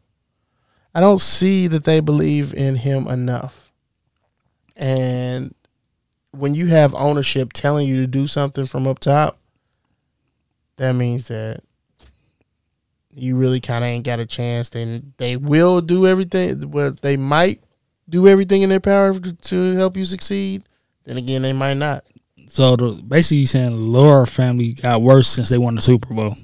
I 0.95 0.99
don't 1.01 1.19
see 1.21 1.67
that 1.67 1.83
they 1.83 1.99
believe 1.99 2.53
in 2.53 2.75
him 2.75 3.07
enough. 3.07 3.71
And 4.75 5.53
when 6.31 6.55
you 6.55 6.67
have 6.67 6.93
ownership 6.95 7.53
telling 7.53 7.87
you 7.87 7.97
to 7.97 8.07
do 8.07 8.27
something 8.27 8.65
from 8.65 8.87
up 8.87 8.99
top, 8.99 9.37
that 10.77 10.93
means 10.93 11.27
that 11.27 11.61
you 13.13 13.35
really 13.35 13.59
kind 13.59 13.83
of 13.83 13.89
ain't 13.89 14.05
got 14.05 14.19
a 14.19 14.25
chance. 14.25 14.69
Then 14.69 15.13
they 15.17 15.35
will 15.35 15.81
do 15.81 16.07
everything. 16.07 16.71
Well, 16.71 16.95
they 17.01 17.17
might 17.17 17.63
do 18.07 18.27
everything 18.27 18.61
in 18.61 18.69
their 18.69 18.79
power 18.79 19.17
to, 19.19 19.75
help 19.75 19.97
you 19.97 20.05
succeed. 20.05 20.63
Then 21.05 21.17
again, 21.17 21.41
they 21.41 21.53
might 21.53 21.75
not. 21.75 22.05
So 22.47 22.75
the 22.75 22.91
basically 22.91 23.37
you're 23.37 23.47
saying 23.47 23.71
the 23.71 23.99
Lurie 23.99 24.27
family 24.27 24.73
got 24.73 25.01
worse 25.01 25.27
since 25.27 25.49
they 25.49 25.57
won 25.57 25.75
the 25.75 25.81
Super 25.81 26.13
Bowl. 26.13 26.35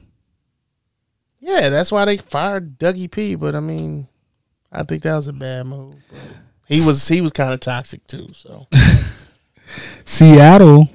Yeah, 1.40 1.70
that's 1.70 1.92
why 1.92 2.06
they 2.06 2.18
fired 2.18 2.80
Dougie 2.80 3.10
P. 3.10 3.36
But 3.36 3.56
I 3.56 3.60
mean, 3.60 4.08
I 4.72 4.84
think 4.84 5.04
that 5.04 5.16
was 5.16 5.28
a 5.28 5.34
bad 5.34 5.66
move. 5.66 5.96
But 6.10 6.20
he 6.68 6.86
was 6.86 7.08
he 7.08 7.22
was 7.22 7.32
kind 7.32 7.54
of 7.54 7.60
toxic 7.60 8.06
too. 8.08 8.28
So 8.34 8.68
Seattle 10.06 10.90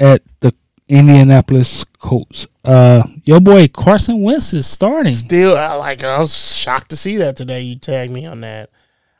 at 0.00 0.22
the 0.40 0.52
Indianapolis 0.88 1.84
Colts. 1.98 2.46
Uh, 2.64 3.02
your 3.24 3.40
boy 3.40 3.68
Carson 3.68 4.22
Wentz 4.22 4.52
is 4.52 4.66
starting. 4.66 5.14
still, 5.14 5.56
I 5.56 5.74
like. 5.74 6.04
I 6.04 6.18
was 6.18 6.34
shocked 6.34 6.90
to 6.90 6.96
see 6.96 7.16
that 7.18 7.36
today. 7.36 7.62
You 7.62 7.76
tagged 7.76 8.12
me 8.12 8.26
on 8.26 8.40
that. 8.42 8.70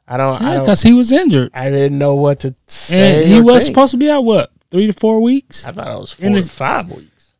I 0.07 0.17
don't. 0.17 0.41
I 0.41 0.55
Yeah, 0.55 0.61
because 0.61 0.83
he 0.83 0.93
was 0.95 1.13
injured, 1.13 1.51
I 1.55 1.69
didn't 1.71 1.99
know 1.99 2.15
what 2.15 2.41
to 2.41 2.55
say. 2.67 3.21
and 3.23 3.29
he 3.29 3.41
was 3.41 3.65
think. 3.65 3.75
supposed 3.75 3.91
to 3.93 3.97
be 3.99 4.11
out 4.11 4.25
what 4.25 4.51
three 4.71 4.87
to 4.87 4.93
four 4.93 5.21
weeks. 5.21 5.67
I 5.67 5.73
thought 5.73 5.89
it 5.89 5.99
was 6.01 6.13
four 6.13 6.27
And 6.27 6.37
to 6.37 6.43
five 6.49 6.91
weeks. 6.91 7.35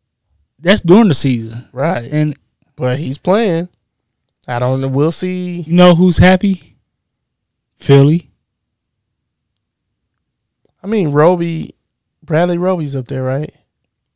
That's 0.59 0.81
during 0.81 1.09
the 1.09 1.15
season, 1.15 1.69
Right. 1.73 2.11
and 2.11 2.37
but 2.77 2.99
he's 2.99 3.17
playing. 3.19 3.69
I 4.47 4.59
don't 4.59 4.81
know. 4.81 4.89
We'll 4.89 5.13
see. 5.13 5.61
you 5.61 5.73
know 5.75 5.95
who's 5.95 6.19
happy? 6.19 6.77
Philly. 7.77 8.28
I 10.83 10.87
mean, 10.87 11.11
Roby, 11.11 11.75
Bradley 12.23 12.59
Roby's 12.59 12.95
up 12.97 13.09
there, 13.09 13.23
right? 13.23 13.51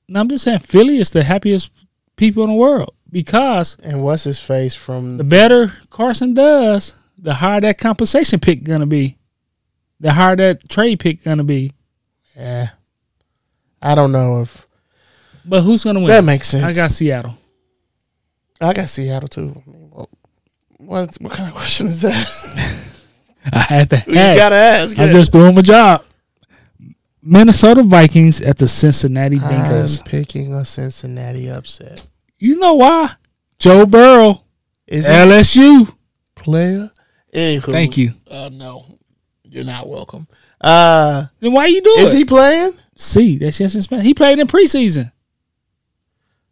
No, 0.09 0.21
I'm 0.21 0.29
just 0.29 0.45
saying 0.45 0.61
Philly 0.61 0.99
is 0.99 1.11
the 1.11 1.23
happiest 1.25 1.71
people 2.17 2.43
in 2.45 2.51
the 2.51 2.57
world 2.57 2.95
because 3.11 3.77
And 3.83 4.01
what's 4.03 4.25
his 4.25 4.39
face 4.39 4.75
from 4.75 5.17
the 5.17 5.25
better 5.25 5.73
Carson 5.91 6.35
does, 6.35 6.95
the 7.19 7.35
higher 7.35 7.61
that 7.61 7.79
compensation 7.79 8.39
pick 8.41 8.63
gonna 8.65 8.87
be, 8.87 9.17
the 10.01 10.13
higher 10.13 10.37
that 10.37 10.69
trade 10.69 11.01
pick 11.01 11.25
gonna 11.25 11.45
be. 11.45 11.73
Yeah. 12.37 12.71
I 13.81 13.95
don't 13.95 14.13
know 14.13 14.43
if 14.43 14.67
But 15.45 15.63
who's 15.63 15.85
gonna 15.85 16.01
win? 16.01 16.09
that 16.09 16.25
makes 16.25 16.49
sense. 16.49 16.65
I 16.65 16.73
got 16.73 16.91
Seattle. 16.93 17.37
I 18.61 18.73
got 18.73 18.89
Seattle 18.89 19.29
too. 19.29 19.63
I 19.67 19.71
mean, 19.71 19.91
well, 19.91 20.09
what 20.79 21.15
what 21.21 21.33
kind 21.33 21.49
of 21.49 21.55
question 21.57 21.87
is 21.87 22.03
that? 22.03 22.79
I 23.53 23.59
had 23.61 23.91
to. 23.91 24.05
you 24.07 24.15
ask. 24.17 24.39
gotta 24.39 24.55
ask. 24.55 24.99
I'm 24.99 25.11
just 25.11 25.33
doing 25.33 25.55
my 25.55 25.63
job. 25.63 26.05
Minnesota 27.23 27.83
Vikings 27.83 28.41
at 28.41 28.59
the 28.59 28.66
Cincinnati 28.68 29.39
Bengals. 29.39 30.01
I'm 30.01 30.05
picking 30.07 30.55
a 30.55 30.64
Cincinnati 30.64 31.49
upset. 31.49 32.07
You 32.39 32.57
know 32.59 32.75
why? 32.75 33.12
Joe 33.59 33.87
Burrow, 33.87 34.43
Is 34.89 35.07
LSU. 35.09 35.95
player? 36.35 36.91
Anywho, 37.33 37.70
Thank 37.73 37.97
you. 37.97 38.12
Uh, 38.29 38.51
no, 38.53 38.85
you're 39.45 39.64
not 39.64 39.89
welcome. 39.89 40.27
Uh, 40.61 41.27
Then 41.41 41.53
why 41.53 41.66
you 41.66 41.81
doing? 41.81 42.01
is 42.01 42.12
it? 42.12 42.18
he 42.18 42.25
playing? 42.25 42.73
See, 42.97 43.39
that's 43.39 43.59
just 43.59 43.75
his 43.75 43.87
He 43.87 44.14
played 44.14 44.39
in 44.39 44.47
preseason, 44.49 45.12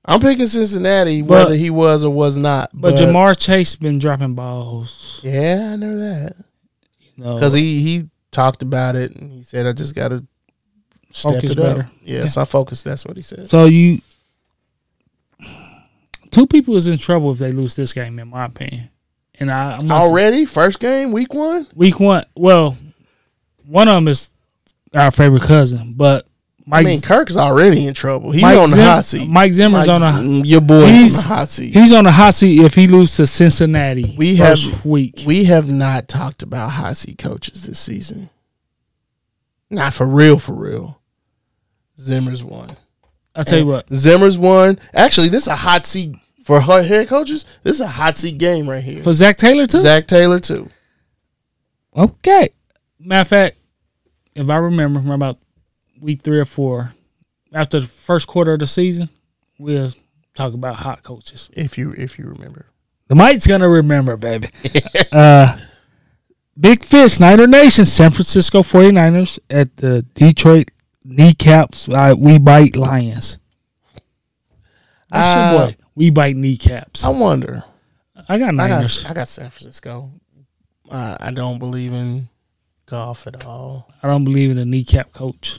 I'm 0.05 0.21
picking 0.21 0.47
Cincinnati, 0.47 1.21
But- 1.23 1.45
whether 1.47 1.55
he 1.57 1.71
was 1.71 2.05
or 2.05 2.11
was 2.11 2.37
not. 2.37 2.71
but, 2.73 2.95
Ja'Marr 2.95 3.37
Chase 3.39 3.75
been 3.77 3.99
dropping 3.99 4.35
balls. 4.35 5.21
yeah, 5.23 5.71
I 5.73 5.77
know 5.77 5.97
that 5.99 6.37
No, 7.17 7.35
because 7.35 7.53
he 7.53 7.81
he 7.83 8.05
talked 8.33 8.63
about 8.63 8.97
it 8.97 9.15
and 9.17 9.31
he 9.33 9.43
said, 9.43 9.67
"I 9.67 9.73
just 9.73 9.95
got 9.95 10.09
to 10.09 10.25
step 11.11 11.35
Focus 11.35 11.53
it 11.53 11.59
up." 11.59 11.77
better. 11.79 11.91
Yes, 12.05 12.37
I 12.37 12.45
focus. 12.45 12.83
That's 12.83 13.05
what 13.05 13.17
he 13.17 13.23
said. 13.23 13.49
so 13.51 13.67
you 13.67 14.01
two 16.31 16.47
people 16.47 16.77
is 16.77 16.87
in 16.87 16.99
trouble 16.99 17.33
if 17.33 17.39
they 17.39 17.53
lose 17.53 17.75
this 17.75 17.93
game, 17.93 18.19
in 18.19 18.29
my 18.29 18.45
opinion. 18.47 18.91
And 19.39 19.51
I 19.51 19.73
I'm 19.77 19.87
gonna 19.89 20.01
say- 20.01 20.07
Already, 20.09 20.45
first 20.45 20.81
game, 20.81 21.13
week 21.13 21.33
one. 21.35 21.67
week 21.75 21.99
one. 21.99 22.25
Well, 22.37 22.77
one 23.67 23.89
of 23.89 23.95
them 23.95 24.09
is 24.09 24.31
our 24.95 25.11
favorite 25.11 25.43
cousin, 25.43 25.95
but 25.97 26.27
Mike 26.67 26.87
I 26.87 26.89
mean, 26.91 27.01
Kirk's 27.01 27.37
already 27.37 27.87
in 27.87 27.95
trouble. 27.95 28.31
He's 28.33 28.43
Mike 28.43 28.59
on 28.59 28.71
the 28.71 28.85
hot 28.85 29.05
seat. 29.05 29.29
Mike 29.29 29.55
Zimmer's 29.55 29.89
Mike 29.89 30.01
on 30.01 30.25
a 30.43 30.47
your 30.47 30.61
boy 30.61 30.87
he's- 30.87 31.17
on 31.17 31.23
the 31.23 31.35
hot 31.35 31.49
seat. 31.49 31.73
He's 31.75 31.91
on 31.93 32.05
the 32.05 32.13
hot 32.13 32.35
seat 32.35 32.61
if 32.63 32.75
he 32.75 32.87
loses 32.87 33.17
to 33.17 33.27
Cincinnati. 33.27 34.15
We 34.17 34.37
have- 34.37 34.85
week. 34.85 35.23
We 35.27 35.45
have 35.45 35.69
not 35.69 36.07
talked 36.07 36.43
about 36.43 36.71
hot 36.73 36.97
seat 36.97 37.19
coaches 37.19 37.65
this 37.67 37.79
season. 37.79 38.29
Not 39.71 39.95
for 39.95 40.07
real, 40.07 40.39
for 40.39 40.53
real. 40.53 41.00
Zimmer's 42.01 42.43
one. 42.43 42.71
I'll 43.35 43.45
tell 43.45 43.59
you 43.59 43.67
what. 43.67 43.93
Zimmer's 43.95 44.39
one. 44.39 44.79
Actually, 44.93 45.29
this 45.29 45.43
is 45.43 45.49
a 45.49 45.57
hot 45.57 45.87
seat 45.87 46.17
for 46.45 46.61
her 46.61 46.83
head 46.83 47.09
coaches. 47.09 47.47
This 47.63 47.77
is 47.77 47.81
a 47.81 47.89
hot 47.89 48.17
seat 48.17 48.39
game 48.39 48.69
right 48.69 48.83
here. 48.83 49.03
For 49.03 49.13
Zac 49.13 49.37
Taylor 49.37 49.67
too. 49.67 49.79
Zac 49.79 50.07
Taylor 50.07 50.41
too. 50.41 50.69
Okay. 51.97 52.51
Matter 52.99 53.21
of 53.21 53.29
fact, 53.29 53.57
if 54.35 54.49
I 54.49 54.57
remember 54.57 55.01
from 55.01 55.11
about 55.11 55.39
week 56.01 56.23
three 56.23 56.41
or 56.41 56.45
four, 56.45 56.95
after 57.53 57.81
the 57.81 57.87
first 57.87 58.27
quarter 58.27 58.55
of 58.55 58.61
the 58.61 58.67
season, 58.67 59.09
we'll 59.59 59.93
talk 60.35 60.55
about 60.55 60.77
hot 60.77 61.03
coaches. 61.03 61.51
If 61.53 61.79
you 61.79 61.93
if 61.97 62.19
you 62.19 62.27
remember. 62.27 62.67
The 63.09 63.15
Mike's 63.15 63.47
gonna 63.47 63.69
remember, 63.69 64.17
baby. 64.17 64.49
uh 65.13 65.57
Big 66.59 66.85
Fish, 66.85 67.19
Niner 67.19 67.47
Nation, 67.47 67.87
San 67.87 68.11
Francisco 68.11 68.61
49ers 68.61 69.39
at 69.49 69.77
the 69.79 70.03
Detroit 70.15 70.71
Kneecaps. 71.05 71.89
Uh, 71.89 72.15
we 72.17 72.39
bite 72.39 72.77
Lions. 72.77 73.39
That's 75.11 75.27
Uh, 75.29 75.51
your 75.59 75.67
boy. 75.69 75.77
We 75.95 76.11
bite 76.11 76.37
kneecaps. 76.37 77.05
I 77.05 77.09
wonder. 77.09 77.65
I 78.29 78.39
got 78.39 78.49
I 78.49 78.53
Niners. 78.53 79.03
got 79.03 79.11
I 79.11 79.15
got 79.15 79.29
San 79.29 79.51
Francisco. 79.51 80.13
Uh, 80.89 81.17
I 81.21 81.31
don't 81.31 81.59
believe 81.59 81.93
in 81.93 82.29
golf 82.87 83.27
at 83.27 83.45
all. 83.45 83.91
I 84.03 84.09
don't 84.09 84.25
believe 84.25 84.51
in 84.51 84.59
a 84.59 84.65
kneecap 84.65 85.13
coach. 85.13 85.59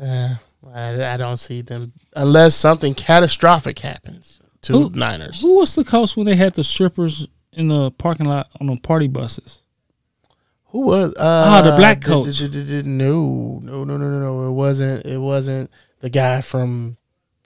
Uh, 0.00 0.34
I, 0.72 1.14
I 1.14 1.16
don't 1.16 1.36
see 1.38 1.60
them 1.62 1.92
unless 2.14 2.54
something 2.54 2.94
catastrophic 2.94 3.78
happens 3.80 4.40
to 4.62 4.72
Who- 4.74 4.90
Niners. 4.90 5.40
Who 5.40 5.56
was 5.56 5.74
the 5.74 5.84
coach 5.84 6.16
when 6.16 6.26
they 6.26 6.36
had 6.36 6.54
the 6.54 6.64
strippers 6.64 7.26
in 7.52 7.68
the 7.68 7.90
parking 7.92 8.26
lot 8.26 8.48
on 8.60 8.66
the 8.68 8.76
party 8.76 9.08
buses? 9.08 9.62
Who 10.68 10.80
was? 10.82 11.14
Uh, 11.14 11.44
Ah, 11.46 11.62
the 11.62 11.76
black 11.76 12.02
coach. 12.02 12.40
No, 12.42 13.60
no, 13.62 13.84
no, 13.84 13.96
no, 13.96 13.96
no, 13.96 14.18
no. 14.20 14.48
It 14.48 14.52
wasn't. 14.52 15.06
It 15.06 15.18
wasn't 15.18 15.70
the 16.00 16.10
guy 16.10 16.40
from 16.42 16.96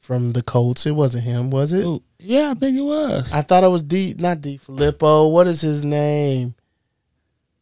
from 0.00 0.32
the 0.32 0.42
Colts. 0.42 0.86
It 0.86 0.96
wasn't 0.96 1.24
him, 1.24 1.50
was 1.50 1.72
it? 1.72 1.84
Oh, 1.86 2.02
yeah, 2.18 2.50
I 2.50 2.54
think 2.54 2.76
it 2.76 2.82
was. 2.82 3.32
I 3.32 3.42
thought 3.42 3.62
it 3.64 3.68
was 3.68 3.84
D. 3.84 4.14
Not 4.18 4.40
D. 4.40 4.56
Filippo. 4.56 5.28
What 5.28 5.46
is 5.46 5.60
his 5.60 5.84
name? 5.84 6.54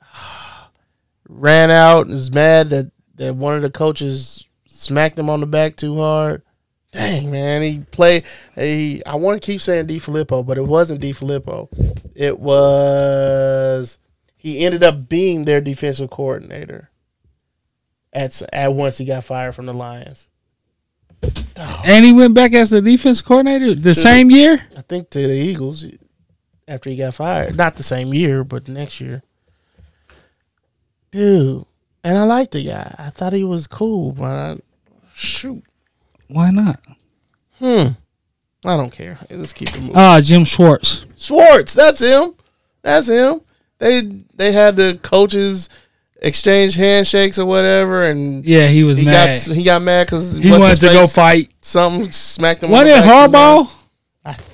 Ran 1.29 1.71
out 1.71 2.07
and 2.07 2.15
is 2.15 2.33
mad 2.33 2.71
that 2.71 2.91
that 3.17 3.37
one 3.37 3.55
of 3.55 3.63
the 3.63 3.71
coaches 3.71 4.45
smacked 4.67 5.19
him 5.19 5.29
on 5.31 5.41
the 5.41 5.47
back 5.47 5.77
too 5.77 5.97
hard. 5.99 6.43
Dang 6.93 7.31
man, 7.31 7.63
he 7.63 7.81
played. 7.93 8.25
He 8.57 9.05
I 9.05 9.15
want 9.17 9.41
to 9.41 9.47
keep 9.47 9.61
saying 9.61 9.87
D. 9.87 9.99
Filippo, 9.99 10.43
but 10.43 10.57
it 10.59 10.67
wasn't 10.67 11.01
D. 11.01 11.13
Filippo. 11.13 11.69
It 12.15 12.39
was. 12.41 13.99
He 14.41 14.65
ended 14.65 14.83
up 14.83 15.07
being 15.07 15.45
their 15.45 15.61
defensive 15.61 16.09
coordinator. 16.09 16.89
At 18.11 18.41
at 18.55 18.73
once 18.73 18.97
he 18.97 19.05
got 19.05 19.23
fired 19.23 19.55
from 19.55 19.67
the 19.67 19.75
Lions. 19.75 20.29
and 21.85 22.07
he 22.07 22.15
went 22.15 22.33
back 22.33 22.55
as 22.55 22.71
the 22.71 22.81
defense 22.81 23.21
coordinator 23.21 23.75
the 23.75 23.93
same 23.95 24.31
year. 24.31 24.67
I 24.75 24.81
think 24.81 25.11
to 25.11 25.29
the 25.29 25.35
Eagles 25.35 25.85
after 26.67 26.89
he 26.89 26.97
got 26.97 27.15
fired. 27.17 27.55
Not 27.55 27.77
the 27.77 27.83
same 27.83 28.15
year, 28.15 28.43
but 28.43 28.65
the 28.65 28.73
next 28.73 28.99
year. 28.99 29.23
Dude, 31.11 31.67
and 32.03 32.17
I 32.17 32.23
liked 32.23 32.53
the 32.53 32.65
guy. 32.65 32.95
I 32.99 33.11
thought 33.11 33.35
he 33.35 33.45
was 33.45 33.67
cool, 33.67 34.13
but 34.13 34.25
I, 34.25 34.57
shoot, 35.15 35.63
Why 36.29 36.51
not? 36.51 36.81
hmm, 37.59 37.89
I 38.65 38.77
don't 38.79 38.91
care. 38.91 39.19
Let's 39.29 39.53
keep 39.53 39.69
it 39.69 39.81
moving. 39.81 39.97
Ah, 39.97 40.19
Jim 40.23 40.47
Schwartz. 40.47 41.05
Schwartz, 41.15 41.75
that's 41.75 42.01
him. 42.01 42.37
That's 42.81 43.09
him. 43.09 43.43
They 43.81 44.03
they 44.37 44.53
had 44.53 44.77
the 44.77 44.99
coaches 45.03 45.69
exchange 46.23 46.75
handshakes 46.77 47.39
or 47.39 47.47
whatever, 47.47 48.05
and 48.07 48.45
Yeah, 48.45 48.69
he 48.69 48.85
was 48.85 48.99
he 48.99 49.07
mad. 49.07 49.45
got 49.47 49.57
he 49.57 49.65
got 49.65 49.83
mad 49.83 50.07
because 50.07 50.37
he 50.39 50.51
wanted 50.51 50.77
to 50.81 50.87
go 50.89 51.07
fight. 51.09 51.51
Something 51.63 52.13
smacked 52.13 52.63
him. 52.63 52.71
What 52.71 52.87
it 52.87 52.91
back 52.91 53.05
too 53.05 53.11
hard. 53.11 53.31
Harbaugh? 53.33 53.71
I 54.25 54.33
th- 54.35 54.49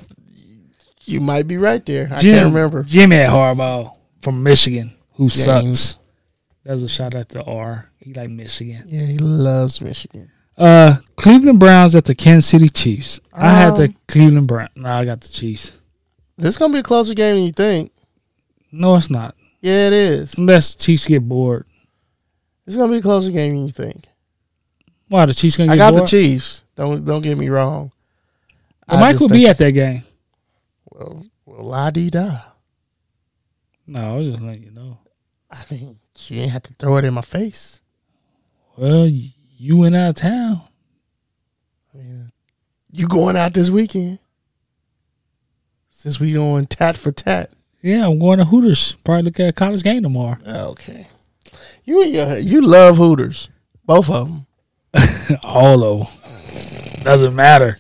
you 1.04 1.20
might 1.20 1.46
be 1.46 1.56
right 1.58 1.84
there. 1.84 2.08
I 2.10 2.20
Jim, 2.20 2.34
can't 2.34 2.54
remember. 2.54 2.82
Jimmy 2.84 3.16
Harbaugh 3.16 3.94
from 4.22 4.42
Michigan, 4.42 4.94
who 5.14 5.28
James. 5.28 5.44
sucks. 5.80 5.96
That 6.64 6.72
was 6.72 6.82
a 6.84 6.88
shout 6.88 7.14
out 7.14 7.28
to 7.30 7.42
R. 7.44 7.90
He 7.98 8.12
like 8.14 8.30
Michigan. 8.30 8.84
Yeah, 8.86 9.04
he 9.06 9.18
loves 9.18 9.80
Michigan. 9.80 10.30
Uh, 10.56 10.96
Cleveland 11.16 11.60
Browns 11.60 11.94
at 11.94 12.04
the 12.06 12.14
Kansas 12.14 12.48
City 12.48 12.68
Chiefs. 12.68 13.20
I 13.32 13.50
had 13.52 13.76
the 13.76 13.84
Um, 13.84 13.96
Cleveland 14.08 14.46
Browns. 14.46 14.70
No, 14.76 14.88
I 14.90 15.04
got 15.04 15.20
the 15.20 15.28
Chiefs. 15.28 15.72
This 16.38 16.50
is 16.50 16.56
gonna 16.56 16.72
be 16.72 16.78
a 16.78 16.82
closer 16.84 17.14
game 17.14 17.34
than 17.36 17.44
you 17.44 17.52
think. 17.52 17.92
No, 18.72 18.96
it's 18.96 19.10
not. 19.10 19.34
Yeah, 19.60 19.86
it 19.88 19.92
is. 19.92 20.34
Unless 20.34 20.76
Chiefs 20.76 21.06
get 21.06 21.26
bored. 21.26 21.66
It's 22.66 22.76
gonna 22.76 22.90
be 22.92 22.98
a 22.98 23.02
closer 23.02 23.30
game 23.30 23.54
than 23.54 23.66
you 23.66 23.72
think. 23.72 24.06
Why 25.08 25.24
the 25.26 25.34
Chiefs 25.34 25.56
gonna 25.56 25.68
get 25.68 25.74
I 25.74 25.76
got 25.76 25.90
bored? 25.92 26.02
the 26.02 26.06
Chiefs. 26.08 26.64
Don't 26.74 27.04
don't 27.04 27.22
get 27.22 27.38
me 27.38 27.48
wrong. 27.48 27.92
I 28.88 29.00
Mike 29.00 29.18
will 29.20 29.28
be 29.28 29.46
at 29.48 29.58
that 29.58 29.72
game. 29.72 30.04
Well, 30.90 31.24
well, 31.44 31.64
la 31.64 31.90
di 31.90 32.10
da. 32.10 32.38
No, 33.86 34.00
I 34.00 34.16
was 34.16 34.26
just 34.32 34.42
letting 34.42 34.64
you 34.64 34.70
know. 34.72 34.98
I 35.50 35.62
mean, 35.70 35.98
you 36.26 36.40
ain't 36.42 36.50
have 36.52 36.64
to 36.64 36.74
throw 36.74 36.96
it 36.96 37.04
in 37.04 37.14
my 37.14 37.20
face. 37.22 37.80
Well, 38.76 39.04
y- 39.04 39.32
You 39.58 39.76
went 39.78 39.96
out 39.96 40.10
of 40.10 40.14
town. 40.16 40.60
I 41.94 41.98
mean, 41.98 42.32
you 42.90 43.06
going 43.08 43.36
out 43.36 43.54
this 43.54 43.70
weekend? 43.70 44.18
Since 45.88 46.20
we 46.20 46.32
going 46.32 46.66
tat 46.66 46.96
for 46.96 47.10
tat. 47.12 47.52
Yeah, 47.86 48.06
I'm 48.08 48.18
going 48.18 48.38
to 48.38 48.44
Hooters. 48.44 48.96
Probably 49.04 49.22
look 49.22 49.38
at 49.38 49.48
a 49.50 49.52
college 49.52 49.84
game 49.84 50.02
tomorrow. 50.02 50.36
Okay. 50.44 51.06
You 51.84 52.02
and 52.02 52.12
your, 52.12 52.36
you 52.38 52.60
love 52.60 52.96
Hooters, 52.96 53.48
both 53.84 54.10
of 54.10 54.26
them. 54.28 54.46
All 55.44 55.84
of 55.84 55.98
them. 56.00 56.08
Doesn't 57.04 57.36
matter. 57.36 57.78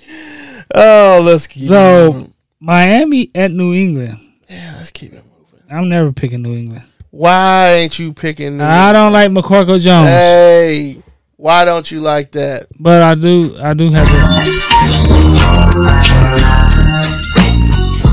Oh, 0.72 1.20
let's 1.24 1.48
keep. 1.48 1.66
So 1.66 2.12
moving. 2.12 2.34
Miami 2.60 3.32
at 3.34 3.50
New 3.50 3.74
England. 3.74 4.16
yeah, 4.48 4.74
let's 4.76 4.92
keep 4.92 5.12
it 5.12 5.24
moving. 5.24 5.64
I'm 5.68 5.88
never 5.88 6.12
picking 6.12 6.42
New 6.42 6.54
England. 6.54 6.84
Why 7.10 7.70
ain't 7.70 7.98
you 7.98 8.12
picking? 8.12 8.60
I 8.60 8.92
don't 8.92 9.12
like 9.12 9.30
McCorkle 9.32 9.80
Jones, 9.80 10.08
Hey, 10.08 11.02
why 11.36 11.64
don't 11.64 11.90
you 11.90 12.00
like 12.00 12.30
that? 12.32 12.68
but 12.78 13.02
I 13.02 13.16
do. 13.16 13.56
I 13.60 13.74
do 13.74 13.90
have 13.90 14.06
to. 14.06 14.12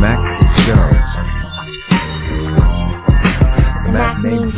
Mac 0.02 0.33
Mac 4.24 4.32
named 4.32 4.54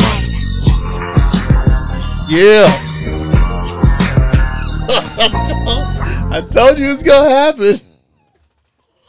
Yeah. 2.29 2.65
I 6.31 6.41
told 6.51 6.77
you 6.77 6.89
it's 6.91 7.03
gonna 7.03 7.29
happen. 7.29 7.79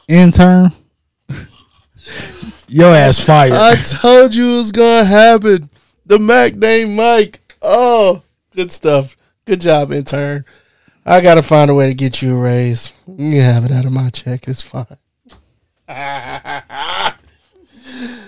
intern. 0.09 0.73
Your 2.69 2.95
ass 2.95 3.23
fired. 3.25 3.53
I 3.53 3.77
told 3.77 4.35
you 4.35 4.55
it 4.55 4.57
was 4.57 4.73
gonna 4.73 5.05
happen. 5.05 5.69
The 6.05 6.19
Mac 6.19 6.55
named 6.55 6.97
Mike. 6.97 7.41
Oh, 7.63 8.23
good 8.55 8.73
stuff. 8.73 9.17
Good 9.45 9.61
job, 9.61 9.93
intern. 9.93 10.45
I 11.05 11.21
gotta 11.21 11.43
find 11.43 11.71
a 11.71 11.75
way 11.75 11.89
to 11.89 11.95
get 11.95 12.23
you 12.23 12.37
a 12.37 12.41
raise. 12.41 12.93
You 13.07 13.17
can 13.17 13.41
have 13.41 13.65
it 13.65 13.71
out 13.73 13.85
of 13.85 13.93
my 13.93 14.11
check. 14.11 14.49
It's 14.49 14.63
fine. 14.63 14.87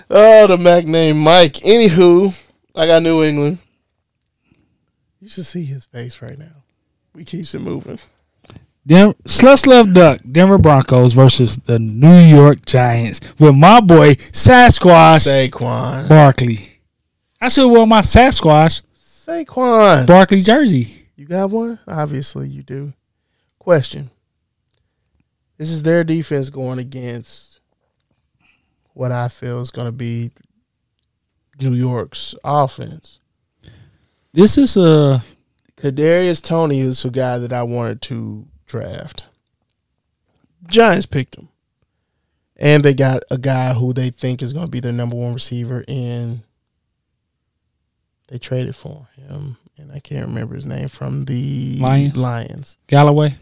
oh, 0.09 0.47
the 0.47 0.57
Mac 0.57 0.85
named 0.85 1.19
Mike. 1.19 1.53
Anywho, 1.55 2.51
I 2.75 2.87
got 2.87 3.03
New 3.03 3.23
England. 3.23 3.59
You 5.19 5.29
should 5.29 5.45
see 5.45 5.65
his 5.65 5.85
face 5.85 6.21
right 6.21 6.37
now. 6.37 6.63
We 7.13 7.23
keeps 7.23 7.53
it 7.53 7.59
moving. 7.59 7.99
Denver, 8.87 9.15
Sluts 9.25 9.67
Love 9.67 9.93
Duck, 9.93 10.21
Denver 10.31 10.57
Broncos 10.57 11.13
versus 11.13 11.57
the 11.57 11.77
New 11.77 12.17
York 12.19 12.65
Giants 12.65 13.19
with 13.37 13.53
my 13.53 13.81
boy 13.81 14.15
Sasquatch 14.15 15.27
Saquon. 15.27 16.07
Barkley. 16.07 16.79
I 17.41 17.49
should 17.49 17.69
wear 17.69 17.85
my 17.85 18.01
Sasquatch 18.01 18.81
Saquon. 18.95 20.07
Barkley 20.07 20.41
jersey. 20.41 21.07
You 21.15 21.25
got 21.25 21.49
one? 21.49 21.79
Obviously, 21.87 22.47
you 22.47 22.63
do. 22.63 22.93
Question. 23.59 24.09
This 25.57 25.69
is 25.69 25.83
their 25.83 26.05
defense 26.05 26.49
going 26.49 26.79
against 26.79 27.48
what 28.99 29.13
I 29.13 29.29
feel 29.29 29.61
is 29.61 29.71
going 29.71 29.87
to 29.87 29.93
be 29.93 30.29
New 31.61 31.71
York's 31.71 32.35
offense. 32.43 33.19
This 34.33 34.57
is 34.57 34.75
a 34.75 35.23
Kadarius 35.77 36.43
Toney 36.43 36.81
is 36.81 37.05
a 37.05 37.09
guy 37.09 37.37
that 37.37 37.53
I 37.53 37.63
wanted 37.63 38.01
to 38.03 38.45
draft. 38.65 39.29
Giants 40.67 41.05
picked 41.05 41.35
him. 41.35 41.47
And 42.57 42.83
they 42.83 42.93
got 42.93 43.23
a 43.31 43.37
guy 43.37 43.73
who 43.73 43.93
they 43.93 44.09
think 44.09 44.41
is 44.41 44.51
going 44.51 44.65
to 44.65 44.71
be 44.71 44.81
their 44.81 44.91
number 44.91 45.15
one 45.15 45.33
receiver, 45.33 45.85
and 45.87 46.41
they 48.27 48.37
traded 48.37 48.75
for 48.75 49.07
him. 49.15 49.55
And 49.77 49.93
I 49.93 50.01
can't 50.01 50.27
remember 50.27 50.55
his 50.55 50.65
name 50.65 50.89
from 50.89 51.23
the 51.23 51.77
Lions? 51.79 52.17
Lions. 52.17 52.77
Galloway. 52.87 53.37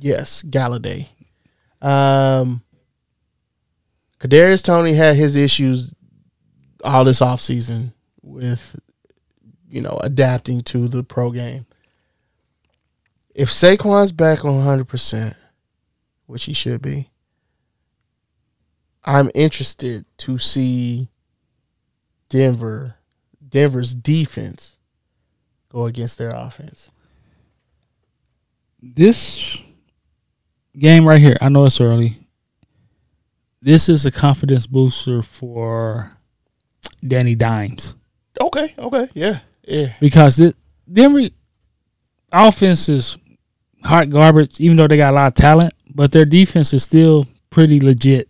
Yes, 0.00 0.42
Golladay. 0.42 1.06
Um, 1.80 2.62
Kadarius 4.20 4.64
Toney 4.64 4.94
had 4.94 5.16
his 5.16 5.36
issues 5.36 5.94
all 6.84 7.04
this 7.04 7.20
offseason 7.20 7.92
with, 8.22 8.78
you 9.68 9.80
know, 9.80 9.98
adapting 10.00 10.62
to 10.62 10.88
the 10.88 11.02
pro 11.02 11.30
game. 11.30 11.66
If 13.34 13.50
Saquon's 13.50 14.12
back 14.12 14.44
on 14.44 14.54
100%, 14.54 15.34
which 16.26 16.44
he 16.44 16.52
should 16.52 16.80
be, 16.80 17.10
I'm 19.04 19.30
interested 19.34 20.06
to 20.18 20.38
see 20.38 21.08
Denver, 22.28 22.96
Denver's 23.46 23.94
defense 23.94 24.78
go 25.68 25.84
against 25.84 26.18
their 26.18 26.30
offense. 26.30 26.90
This 28.82 29.58
game 30.76 31.06
right 31.06 31.20
here, 31.20 31.36
I 31.40 31.48
know 31.48 31.66
it's 31.66 31.80
early. 31.80 32.25
This 33.66 33.88
is 33.88 34.06
a 34.06 34.12
confidence 34.12 34.68
booster 34.68 35.22
for 35.22 36.12
Danny 37.04 37.34
Dimes 37.34 37.96
Okay, 38.40 38.72
okay, 38.78 39.08
yeah, 39.12 39.40
yeah. 39.66 39.92
because 39.98 40.36
the 40.36 40.54
Denver 40.90 41.28
offense 42.30 42.88
is 42.88 43.18
hot 43.82 44.08
garbage, 44.08 44.60
even 44.60 44.76
though 44.76 44.86
they 44.86 44.96
got 44.96 45.12
a 45.12 45.16
lot 45.16 45.26
of 45.26 45.34
talent, 45.34 45.74
but 45.92 46.12
their 46.12 46.24
defense 46.24 46.72
is 46.74 46.84
still 46.84 47.26
pretty 47.50 47.80
legit. 47.80 48.28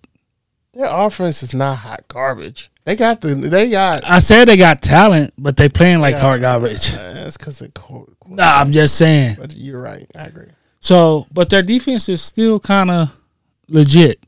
Their 0.72 0.86
offense 0.88 1.42
is 1.42 1.52
not 1.52 1.74
hot 1.76 2.08
garbage. 2.08 2.70
They 2.84 2.96
got 2.96 3.20
the 3.20 3.34
they 3.34 3.68
got 3.68 4.04
I 4.04 4.20
said 4.20 4.48
they 4.48 4.56
got 4.56 4.80
talent, 4.80 5.34
but 5.36 5.58
they 5.58 5.68
playing 5.68 5.98
like 6.00 6.12
Yeah. 6.12 6.20
hot 6.20 6.40
garbage. 6.40 6.94
Uh, 6.94 7.12
that's 7.12 7.36
because 7.36 7.60
of 7.60 7.74
court. 7.74 8.08
Nah, 8.26 8.58
I'm 8.60 8.72
just 8.72 8.96
saying. 8.96 9.36
But 9.38 9.54
you're 9.54 9.82
right. 9.82 10.10
I 10.14 10.24
agree. 10.28 10.48
So, 10.80 11.26
but 11.30 11.50
their 11.50 11.62
defense 11.62 12.08
is 12.08 12.22
still 12.22 12.58
kind 12.58 12.90
of 12.90 13.14
legit. 13.68 14.18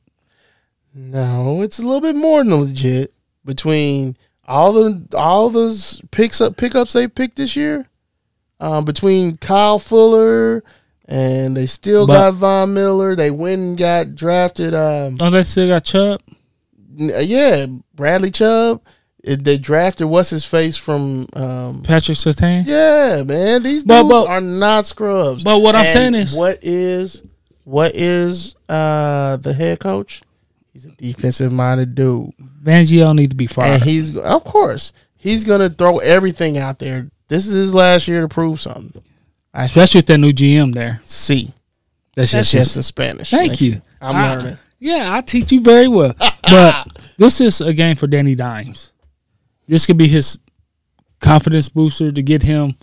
No, 0.98 1.62
it's 1.62 1.78
a 1.78 1.82
little 1.82 2.00
bit 2.00 2.16
more 2.16 2.42
than 2.42 2.54
legit 2.54 3.12
between 3.44 4.16
all 4.46 4.72
the 4.72 5.06
all 5.16 5.48
those 5.50 6.02
picks 6.10 6.40
up 6.40 6.56
pickups 6.56 6.92
they 6.92 7.06
picked 7.06 7.36
this 7.36 7.54
year. 7.56 7.86
Um, 8.60 8.84
between 8.84 9.36
Kyle 9.36 9.78
Fuller 9.78 10.64
and 11.06 11.56
they 11.56 11.66
still 11.66 12.06
But- 12.06 12.14
got 12.32 12.34
Von 12.34 12.74
Miller. 12.74 13.14
They 13.14 13.30
went 13.30 13.60
and 13.60 13.78
got 13.78 14.14
drafted. 14.16 14.74
Um, 14.74 15.16
Oh, 15.20 15.30
they 15.30 15.44
still 15.44 15.68
got 15.68 15.84
Chubb. 15.84 16.20
yeah, 16.96 17.66
Bradley 17.94 18.30
Chubb. 18.32 18.82
It, 19.22 19.44
they 19.44 19.58
drafted 19.58 20.08
what's 20.08 20.30
his 20.30 20.44
face 20.44 20.76
from. 20.76 21.26
Um, 21.34 21.82
Patrick 21.82 22.16
Surtain. 22.18 22.64
yeah, 22.66 23.22
man, 23.26 23.62
these 23.62 23.84
But- 23.84 24.02
dudes 24.02 24.10
but- 24.12 24.26
are 24.28 24.40
not 24.40 24.86
scrubs. 24.86 25.44
but 25.44 25.60
what 25.60 25.74
I'm 25.74 25.82
And 25.82 25.88
saying 25.88 26.14
is- 26.14 26.34
what 26.34 26.58
is 26.62 27.22
what 27.64 27.94
is 27.94 28.54
uh 28.68 29.36
the 29.36 29.52
head 29.52 29.78
coach? 29.80 30.22
He's 30.78 30.84
a 30.86 30.90
defensive 30.92 31.50
minded 31.52 31.96
dude. 31.96 32.30
Fangio 32.62 33.12
needs 33.12 33.30
to 33.30 33.36
be 33.36 33.46
And 33.46 33.50
fired. 33.52 33.82
he's 33.82 34.16
of 34.16 34.44
course 34.44 34.92
he's 35.16 35.42
gonna 35.42 35.68
throw 35.68 35.96
everything 35.98 36.56
out 36.56 36.78
there. 36.78 37.10
This 37.26 37.48
is 37.48 37.52
his 37.54 37.74
last 37.74 38.06
year 38.06 38.20
to 38.20 38.28
prove 38.28 38.60
something. 38.60 39.02
I 39.52 39.64
Especially 39.64 39.98
with 39.98 40.06
that 40.06 40.18
new 40.18 40.32
GM 40.32 40.72
there. 40.74 41.00
see. 41.02 41.52
That's 42.14 42.30
That's 42.30 42.52
just, 42.52 42.76
in 42.76 42.82
Spanish. 42.84 43.30
Thank 43.30 43.60
you. 43.60 43.82
I'm 44.00 44.14
I- 44.14 44.36
learning. 44.36 44.58
Yeah, 44.78 45.12
I 45.12 45.20
teach 45.22 45.50
you 45.50 45.60
very 45.62 45.88
well. 45.88 46.14
but 46.42 46.86
this 47.16 47.40
is 47.40 47.60
a 47.60 47.72
game 47.72 47.96
for 47.96 48.06
Danny 48.06 48.36
Dimes. 48.36 48.92
This 49.66 49.84
could 49.84 49.96
be 49.98 50.06
his 50.06 50.38
confidence 51.20 51.68
booster 51.68 52.12
to 52.12 52.22
get 52.22 52.44
him 52.44 52.76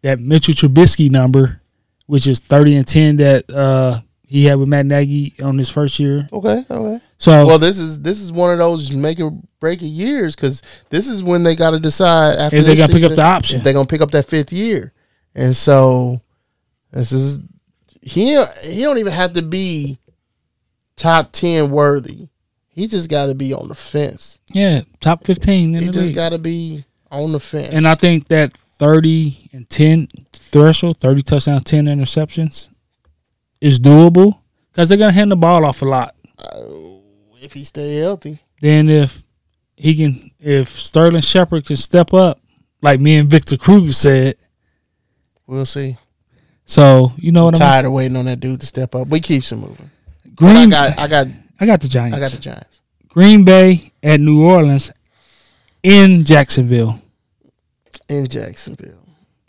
that 0.00 0.18
Mitchell 0.20 0.54
Trubisky 0.54 1.10
number, 1.10 1.60
which 2.06 2.26
is 2.26 2.38
thirty 2.38 2.76
and 2.76 2.86
ten 2.86 3.16
that 3.18 3.50
uh, 3.52 4.00
he 4.32 4.46
had 4.46 4.58
with 4.58 4.68
Matt 4.68 4.86
Nagy 4.86 5.34
on 5.42 5.58
his 5.58 5.68
first 5.68 5.98
year. 6.00 6.26
Okay, 6.32 6.64
okay. 6.70 7.00
So 7.18 7.46
Well, 7.46 7.58
this 7.58 7.78
is 7.78 8.00
this 8.00 8.20
is 8.20 8.32
one 8.32 8.50
of 8.52 8.58
those 8.58 8.90
make 8.92 9.20
or 9.20 9.30
break 9.60 9.80
of 9.82 9.88
years 9.88 10.34
because 10.34 10.62
this 10.90 11.06
is 11.06 11.22
when 11.22 11.42
they 11.42 11.54
got 11.54 11.70
to 11.72 11.78
decide 11.78 12.36
after 12.38 12.56
If 12.56 12.64
they 12.64 12.74
this 12.74 12.78
gotta 12.80 12.92
pick 12.94 13.02
up 13.04 13.14
the 13.14 13.22
option. 13.22 13.58
if 13.58 13.64
they're 13.64 13.72
gonna 13.74 13.86
pick 13.86 14.00
up 14.00 14.10
that 14.12 14.26
fifth 14.26 14.52
year, 14.52 14.92
and 15.34 15.54
so 15.54 16.20
this 16.92 17.12
is 17.12 17.38
he 18.00 18.42
he 18.64 18.80
don't 18.80 18.98
even 18.98 19.12
have 19.12 19.34
to 19.34 19.42
be 19.42 19.98
top 20.96 21.30
ten 21.32 21.70
worthy. 21.70 22.28
He 22.74 22.86
just 22.88 23.10
got 23.10 23.26
to 23.26 23.34
be 23.34 23.52
on 23.52 23.68
the 23.68 23.74
fence. 23.74 24.38
yeah, 24.50 24.80
top 25.00 25.24
fifteen 25.24 25.74
in 25.74 25.82
He 25.82 25.90
just 25.90 26.14
got 26.14 26.30
to 26.30 26.38
be 26.38 26.84
on 27.10 27.32
the 27.32 27.40
fence. 27.40 27.68
and 27.74 27.86
I 27.86 27.94
think 27.94 28.28
that 28.28 28.56
thirty 28.78 29.50
and 29.52 29.68
ten 29.68 30.08
threshold, 30.32 30.96
thirty 30.98 31.22
touchdowns, 31.22 31.64
ten 31.64 31.84
interceptions, 31.84 32.70
is 33.62 33.78
doable 33.78 34.38
because 34.70 34.88
they're 34.88 34.98
gonna 34.98 35.12
hand 35.12 35.30
the 35.30 35.36
ball 35.36 35.64
off 35.64 35.82
a 35.82 35.84
lot. 35.84 36.14
Uh, 36.36 36.64
if 37.40 37.52
he 37.52 37.64
stay 37.64 37.96
healthy, 37.96 38.40
Then 38.60 38.88
if 38.88 39.22
he 39.76 39.94
can, 39.94 40.30
if 40.40 40.68
Sterling 40.68 41.22
Shepard 41.22 41.64
can 41.66 41.76
step 41.76 42.12
up, 42.12 42.40
like 42.82 42.98
me 43.00 43.16
and 43.16 43.30
Victor 43.30 43.56
Kruger 43.56 43.92
said, 43.92 44.34
we'll 45.46 45.64
see. 45.66 45.96
so 46.64 47.12
you 47.16 47.30
know 47.32 47.44
what 47.44 47.54
I'm. 47.54 47.60
Tired 47.60 47.86
of 47.86 47.92
waiting 47.92 48.16
on 48.16 48.24
that 48.26 48.40
dude 48.40 48.60
to 48.60 48.66
step 48.66 48.94
up. 48.94 49.08
We 49.08 49.20
keep 49.20 49.44
some 49.44 49.60
moving. 49.60 49.90
But 50.24 50.34
Green, 50.36 50.56
I 50.56 50.66
got 50.66 50.98
I 50.98 51.06
got 51.08 51.26
I 51.60 51.66
got 51.66 51.80
the 51.80 51.88
Giants. 51.88 52.16
I 52.16 52.20
got 52.20 52.32
the 52.32 52.38
Giants. 52.38 52.80
Green 53.08 53.44
Bay 53.44 53.92
at 54.02 54.20
New 54.20 54.44
Orleans 54.44 54.90
in 55.82 56.24
Jacksonville. 56.24 57.00
in 58.08 58.26
Jacksonville. 58.26 58.98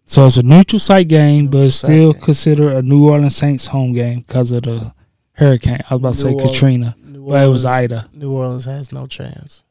So 0.05 0.25
it's 0.25 0.37
a 0.37 0.43
neutral 0.43 0.79
site 0.79 1.07
game, 1.07 1.47
but 1.47 1.63
it's 1.65 1.75
still 1.75 2.13
considered 2.13 2.73
a 2.73 2.81
New 2.81 3.07
Orleans 3.09 3.35
Saints 3.35 3.67
home 3.67 3.93
game 3.93 4.19
because 4.19 4.51
of 4.51 4.63
the 4.63 4.93
hurricane. 5.33 5.79
I 5.89 5.95
was 5.95 6.01
about 6.01 6.13
to 6.13 6.19
say 6.19 6.33
Orleans- 6.33 6.51
Katrina, 6.51 6.95
New 7.03 7.25
but 7.27 7.45
it 7.45 7.47
was 7.49 7.65
Ida. 7.65 8.09
New 8.13 8.31
Orleans 8.31 8.65
has 8.65 8.91
no 8.91 9.07
chance. 9.07 9.63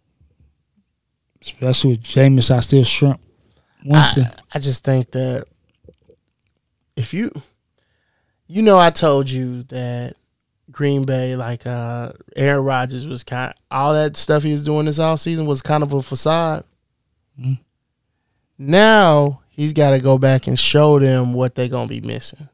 Especially 1.42 1.90
with 1.90 2.02
Jameis, 2.02 2.50
I 2.54 2.60
still 2.60 2.84
shrimp. 2.84 3.20
Winston. 3.84 4.24
I, 4.24 4.30
I 4.54 4.58
just 4.58 4.84
think 4.84 5.10
that 5.10 5.44
if 6.96 7.12
you, 7.12 7.30
you 8.46 8.62
know, 8.62 8.78
I 8.78 8.90
told 8.90 9.28
you 9.28 9.64
that 9.64 10.14
Green 10.70 11.04
Bay, 11.04 11.34
like 11.36 11.66
uh 11.66 12.12
Aaron 12.36 12.64
Rodgers, 12.64 13.06
was 13.06 13.22
kind 13.24 13.52
all 13.70 13.92
that 13.92 14.16
stuff 14.16 14.44
he 14.44 14.52
was 14.52 14.64
doing 14.64 14.86
this 14.86 14.98
offseason 15.00 15.46
was 15.46 15.62
kind 15.62 15.82
of 15.82 15.92
a 15.92 16.00
facade. 16.00 16.64
Mhm. 17.38 17.58
Now 18.58 19.41
he's 19.52 19.72
got 19.72 19.90
to 19.90 20.00
go 20.00 20.18
back 20.18 20.46
and 20.48 20.58
show 20.58 20.98
them 20.98 21.32
what 21.32 21.54
they're 21.54 21.68
gonna 21.68 21.86
be 21.88 22.00
missing. 22.00 22.48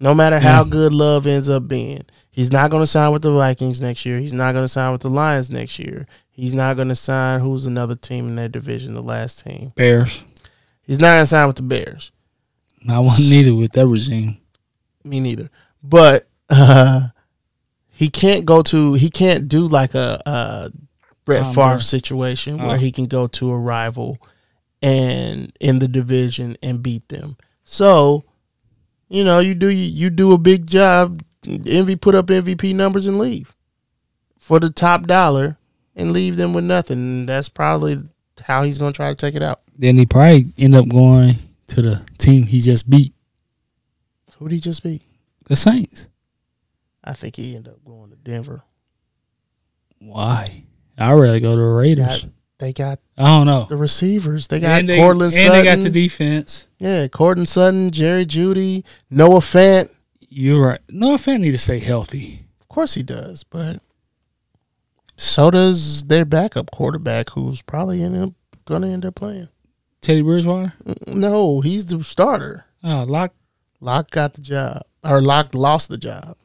No 0.00 0.14
matter 0.14 0.38
how 0.38 0.64
Yeah. 0.64 0.70
good 0.70 0.92
Love 0.92 1.26
ends 1.26 1.48
up 1.48 1.66
being, 1.68 2.02
he's 2.30 2.52
not 2.52 2.70
going 2.70 2.82
to 2.82 2.86
sign 2.86 3.12
with 3.12 3.22
the 3.22 3.32
Vikings 3.32 3.80
next 3.80 4.06
year. 4.06 4.20
He's 4.20 4.32
not 4.32 4.52
going 4.52 4.62
to 4.62 4.68
sign 4.68 4.92
with 4.92 5.00
the 5.00 5.10
Lions 5.10 5.50
next 5.50 5.76
year. 5.80 6.06
He's 6.30 6.54
not 6.54 6.76
going 6.76 6.86
to 6.88 6.94
sign 6.94 7.40
who's 7.40 7.66
another 7.66 7.96
team 7.96 8.28
in 8.28 8.36
their 8.36 8.48
division, 8.48 8.94
the 8.94 9.02
last 9.02 9.44
team. 9.44 9.72
Bears. 9.74 10.22
He's 10.82 11.00
not 11.00 11.14
going 11.14 11.22
to 11.22 11.26
sign 11.26 11.48
with 11.48 11.56
the 11.56 11.62
Bears. 11.62 12.12
I 12.88 13.00
wasn't 13.00 13.28
needed 13.30 13.50
with 13.50 13.72
that 13.72 13.88
regime. 13.88 14.38
Me 15.02 15.18
neither. 15.18 15.50
But 15.82 16.28
uh, 16.48 17.08
he 17.90 18.08
can't 18.08 18.44
go 18.44 18.62
to. 18.62 18.92
He 18.94 19.10
can't 19.10 19.48
do 19.48 19.62
like 19.66 19.94
a, 19.96 20.22
a 20.24 20.70
Brett 21.24 21.42
Tom 21.42 21.54
Favre 21.54 21.80
situation 21.80 22.60
Oh. 22.60 22.68
where 22.68 22.76
he 22.78 22.92
can 22.92 23.06
go 23.06 23.26
to 23.26 23.50
a 23.50 23.58
rival 23.58 24.18
and 24.82 25.52
in 25.60 25.78
the 25.78 25.88
division 25.88 26.56
and 26.62 26.82
beat 26.82 27.08
them. 27.08 27.36
So, 27.64 28.24
you 29.08 29.24
know, 29.24 29.40
you 29.40 29.54
do 29.54 29.68
you 29.68 30.10
do 30.10 30.32
a 30.32 30.38
big 30.38 30.66
job. 30.66 31.22
Envy 31.46 31.96
put 31.96 32.14
up 32.14 32.26
MVP 32.26 32.74
numbers 32.74 33.06
and 33.06 33.18
leave 33.18 33.54
for 34.38 34.58
the 34.60 34.70
top 34.70 35.06
dollar 35.06 35.56
and 35.94 36.12
leave 36.12 36.36
them 36.36 36.52
with 36.52 36.64
nothing. 36.64 37.26
That's 37.26 37.48
probably 37.48 38.02
how 38.42 38.62
he's 38.62 38.78
going 38.78 38.92
to 38.92 38.96
try 38.96 39.08
to 39.08 39.14
take 39.14 39.34
it 39.34 39.42
out. 39.42 39.60
Then 39.76 39.96
he 39.98 40.06
probably 40.06 40.52
end 40.58 40.74
up 40.74 40.88
going 40.88 41.36
to 41.68 41.82
the 41.82 42.06
team 42.18 42.44
he 42.44 42.60
just 42.60 42.88
beat, 42.90 43.14
Who 44.38 44.48
did 44.48 44.56
he 44.56 44.60
just 44.60 44.82
beat? 44.82 45.02
the 45.46 45.56
Saints. 45.56 46.08
I 47.02 47.14
think 47.14 47.36
he 47.36 47.56
ended 47.56 47.72
up 47.72 47.84
going 47.84 48.10
to 48.10 48.16
Denver. 48.16 48.62
Why? 49.98 50.64
I'd 50.98 51.12
rather 51.12 51.40
go 51.40 51.52
to 51.52 51.56
the 51.60 51.62
Raiders. 51.66 52.26
They 52.58 52.72
got 52.72 52.98
I 53.16 53.26
don't 53.26 53.46
know. 53.46 53.66
the 53.68 53.76
receivers. 53.76 54.48
They 54.48 54.60
got 54.60 54.80
and 54.80 54.88
they, 54.88 54.98
Courtland 54.98 55.32
and 55.32 55.42
Sutton. 55.42 55.52
they 55.52 55.64
got 55.64 55.82
the 55.82 55.90
defense. 55.90 56.66
yeah, 56.78 57.06
Courtland 57.06 57.48
Sutton, 57.48 57.90
Jerry 57.90 58.26
Jeudy, 58.26 58.84
Noah 59.10 59.38
Fant. 59.38 59.90
You're 60.28 60.66
right. 60.66 60.80
No, 60.88 61.16
fan 61.16 61.40
need 61.40 61.52
to 61.52 61.58
stay 61.58 61.78
healthy. 61.78 62.46
Of 62.60 62.68
course 62.68 62.94
he 62.94 63.02
does, 63.02 63.44
but 63.44 63.80
so 65.16 65.50
does 65.50 66.04
their 66.04 66.24
backup 66.24 66.70
quarterback, 66.70 67.30
who's 67.30 67.62
probably 67.62 68.02
end 68.02 68.16
up 68.16 68.30
uh, 68.30 68.56
going 68.66 68.82
to 68.82 68.88
end 68.88 69.04
up 69.04 69.14
playing. 69.14 69.48
Teddy 70.00 70.22
Bridgewater. 70.22 70.74
Mm, 70.84 71.14
no, 71.16 71.60
he's 71.60 71.86
the 71.86 72.04
starter. 72.04 72.66
Oh, 72.84 73.04
lock. 73.04 73.34
Locke 73.80 74.10
got 74.10 74.34
the 74.34 74.40
job, 74.40 74.82
or 75.04 75.20
Lock 75.20 75.54
lost 75.54 75.88
the 75.88 75.98
job. 75.98 76.36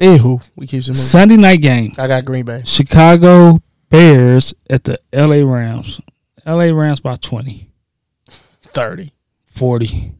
Anywho, 0.00 0.48
we 0.56 0.66
keep 0.66 0.84
some. 0.84 0.94
Sunday 0.94 1.36
night 1.36 1.60
game. 1.60 1.92
I 1.98 2.06
got 2.06 2.24
Green 2.24 2.44
Bay. 2.44 2.62
Chicago 2.64 3.60
Bears 3.92 4.54
at 4.68 4.84
the 4.84 4.98
LA 5.12 5.48
Rams. 5.48 6.00
LA 6.44 6.72
Rams 6.76 6.98
by 6.98 7.14
20, 7.14 7.70
30. 8.28 9.12
40. 9.44 10.12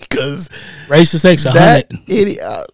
Because 0.00 0.48
Racist 0.86 1.22
takes 1.22 1.44
a 1.44 1.50
that 1.50 1.92
hundred. 1.92 2.10
idiot, 2.10 2.42
uh, 2.42 2.64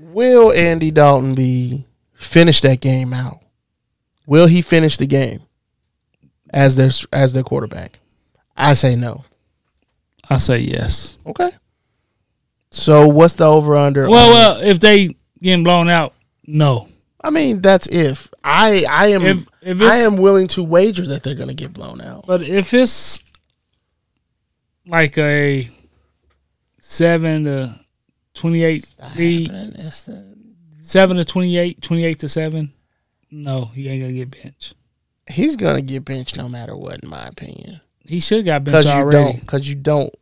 will 0.00 0.50
Andy 0.52 0.90
Dalton 0.90 1.34
be 1.34 1.86
finish 2.14 2.60
that 2.62 2.80
game 2.80 3.12
out? 3.12 3.40
Will 4.26 4.46
he 4.46 4.62
finish 4.62 4.96
the 4.96 5.06
game 5.06 5.42
as 6.52 6.76
their 6.76 6.90
as 7.12 7.32
their 7.32 7.42
quarterback? 7.42 7.98
I 8.56 8.72
say 8.74 8.96
no. 8.96 9.24
I 10.28 10.38
say 10.38 10.58
yes. 10.58 11.18
Okay. 11.26 11.50
So 12.70 13.08
what's 13.08 13.34
the 13.34 13.44
over 13.44 13.76
under? 13.76 14.08
Well, 14.08 14.30
well, 14.30 14.62
if 14.62 14.80
they 14.80 15.16
getting 15.42 15.64
blown 15.64 15.88
out, 15.88 16.14
no. 16.46 16.88
I 17.22 17.30
mean 17.30 17.60
that's 17.60 17.86
if 17.88 18.30
I 18.42 18.84
I 18.88 19.08
am 19.08 19.22
If 19.26 19.49
if 19.62 19.80
it's 19.80 19.94
I 19.94 20.00
am 20.00 20.16
willing 20.16 20.48
to 20.48 20.62
wager 20.62 21.06
that 21.06 21.22
they're 21.22 21.34
going 21.34 21.48
to 21.48 21.54
get 21.54 21.72
blown 21.72 22.00
out. 22.00 22.26
But 22.26 22.48
if 22.48 22.72
it's 22.74 23.22
like 24.86 25.16
a 25.18 25.68
seven 26.78 27.44
to 27.44 27.74
twenty 28.34 28.64
eight 28.64 28.94
lead, 29.16 29.50
seven 30.80 31.16
to 31.16 31.24
28, 31.24 31.80
28 31.80 32.18
to 32.20 32.28
seven, 32.28 32.72
no, 33.30 33.66
he 33.66 33.88
ain't 33.88 34.02
gonna 34.02 34.12
get 34.12 34.42
benched. 34.42 34.74
He's 35.28 35.54
going 35.54 35.76
to 35.76 35.82
get 35.82 36.04
benched 36.04 36.36
no 36.36 36.48
matter 36.48 36.76
what, 36.76 37.04
in 37.04 37.08
my 37.08 37.26
opinion. 37.26 37.80
He 38.04 38.18
should 38.18 38.44
got 38.44 38.64
Because 38.64 38.84
benched 38.84 38.96
you 38.96 39.02
already. 39.02 39.38
Because 39.38 39.68
you 39.68 39.76
don't. 39.76 40.12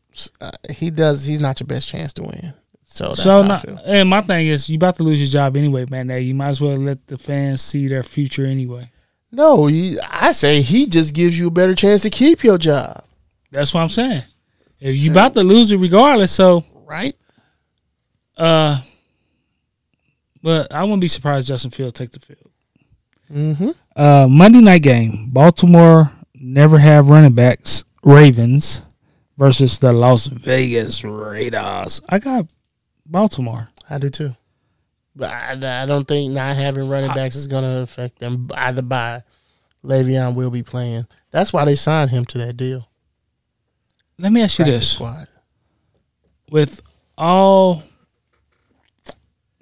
Uh, 0.41 0.51
he 0.68 0.91
does. 0.91 1.24
He's 1.24 1.41
not 1.41 1.61
your 1.61 1.66
best 1.66 1.89
chance 1.89 2.12
to 2.14 2.22
win. 2.24 2.53
So 2.82 3.09
that's 3.09 3.22
so 3.22 3.43
not, 3.43 3.64
and 3.86 4.09
my 4.09 4.22
thing 4.22 4.49
is, 4.49 4.68
you 4.68 4.76
about 4.76 4.97
to 4.97 5.03
lose 5.03 5.20
your 5.20 5.28
job 5.28 5.57
anyway, 5.57 5.86
man. 5.91 6.07
Now 6.07 6.16
you 6.16 6.34
might 6.34 6.49
as 6.49 6.61
well 6.61 6.76
let 6.76 7.07
the 7.07 7.18
fans 7.18 7.62
see 7.62 7.86
their 7.86 8.03
future 8.03 8.47
anyway. 8.47 8.91
No, 9.31 9.66
he, 9.66 9.99
I 10.01 10.33
say 10.33 10.62
he 10.62 10.87
just 10.87 11.14
gives 11.14 11.39
you 11.39 11.49
a 11.49 11.51
better 11.51 11.74
chance 11.74 12.03
to 12.03 12.11
keep 12.11 12.43
your 12.43 12.59
job. 12.59 13.05
That's 13.53 13.74
what 13.74 13.81
I'm 13.81 13.89
saying. 13.89 14.22
If 14.81 14.97
you 14.97 15.11
about 15.11 15.35
to 15.35 15.43
lose 15.43 15.70
it 15.70 15.79
regardless, 15.79 16.33
so 16.33 16.64
Right? 16.87 17.14
uh, 18.37 18.81
but 20.43 20.72
I 20.72 20.83
wouldn't 20.85 21.01
be 21.01 21.09
surprised 21.09 21.49
Justin 21.49 21.70
Field 21.70 21.95
take 21.95 22.12
the 22.12 22.20
field. 22.20 22.51
Mm-hmm. 23.31 23.70
Uh, 23.95 24.26
Monday 24.29 24.61
night 24.61 24.83
game: 24.83 25.29
Baltimore 25.31 26.12
never 26.35 26.79
have 26.79 27.11
running 27.11 27.33
backs. 27.35 27.85
Ravens 28.05 28.83
versus 29.37 29.79
the 29.81 29.93
Las 29.93 30.26
Vegas 30.29 31.03
Raiders. 31.05 32.01
I 32.09 32.18
got 32.20 32.47
Baltimore. 33.05 33.68
I 33.91 33.99
do 33.99 34.09
too. 34.09 34.35
I, 35.21 35.53
I 35.83 35.87
don't 35.87 36.07
think 36.07 36.33
not 36.33 36.55
having 36.57 36.89
running 36.89 37.12
backs 37.12 37.35
is 37.37 37.47
going 37.47 37.64
to 37.64 37.79
affect 37.81 38.19
them 38.21 38.49
either 38.55 38.83
by 38.83 39.23
Le'Veon 39.85 40.35
will 40.35 40.51
be 40.51 40.62
playing. 40.62 41.07
That's 41.31 41.53
why 41.53 41.65
they 41.65 41.74
signed 41.77 42.11
him 42.11 42.24
to 42.27 42.39
that 42.39 42.57
deal. 42.57 42.89
Let 44.19 44.32
me 44.32 44.43
ask 44.43 44.59
you 44.59 44.65
Practice 44.65 44.81
this: 44.82 44.90
squad. 44.93 45.28
with 46.51 46.81
all 47.16 47.82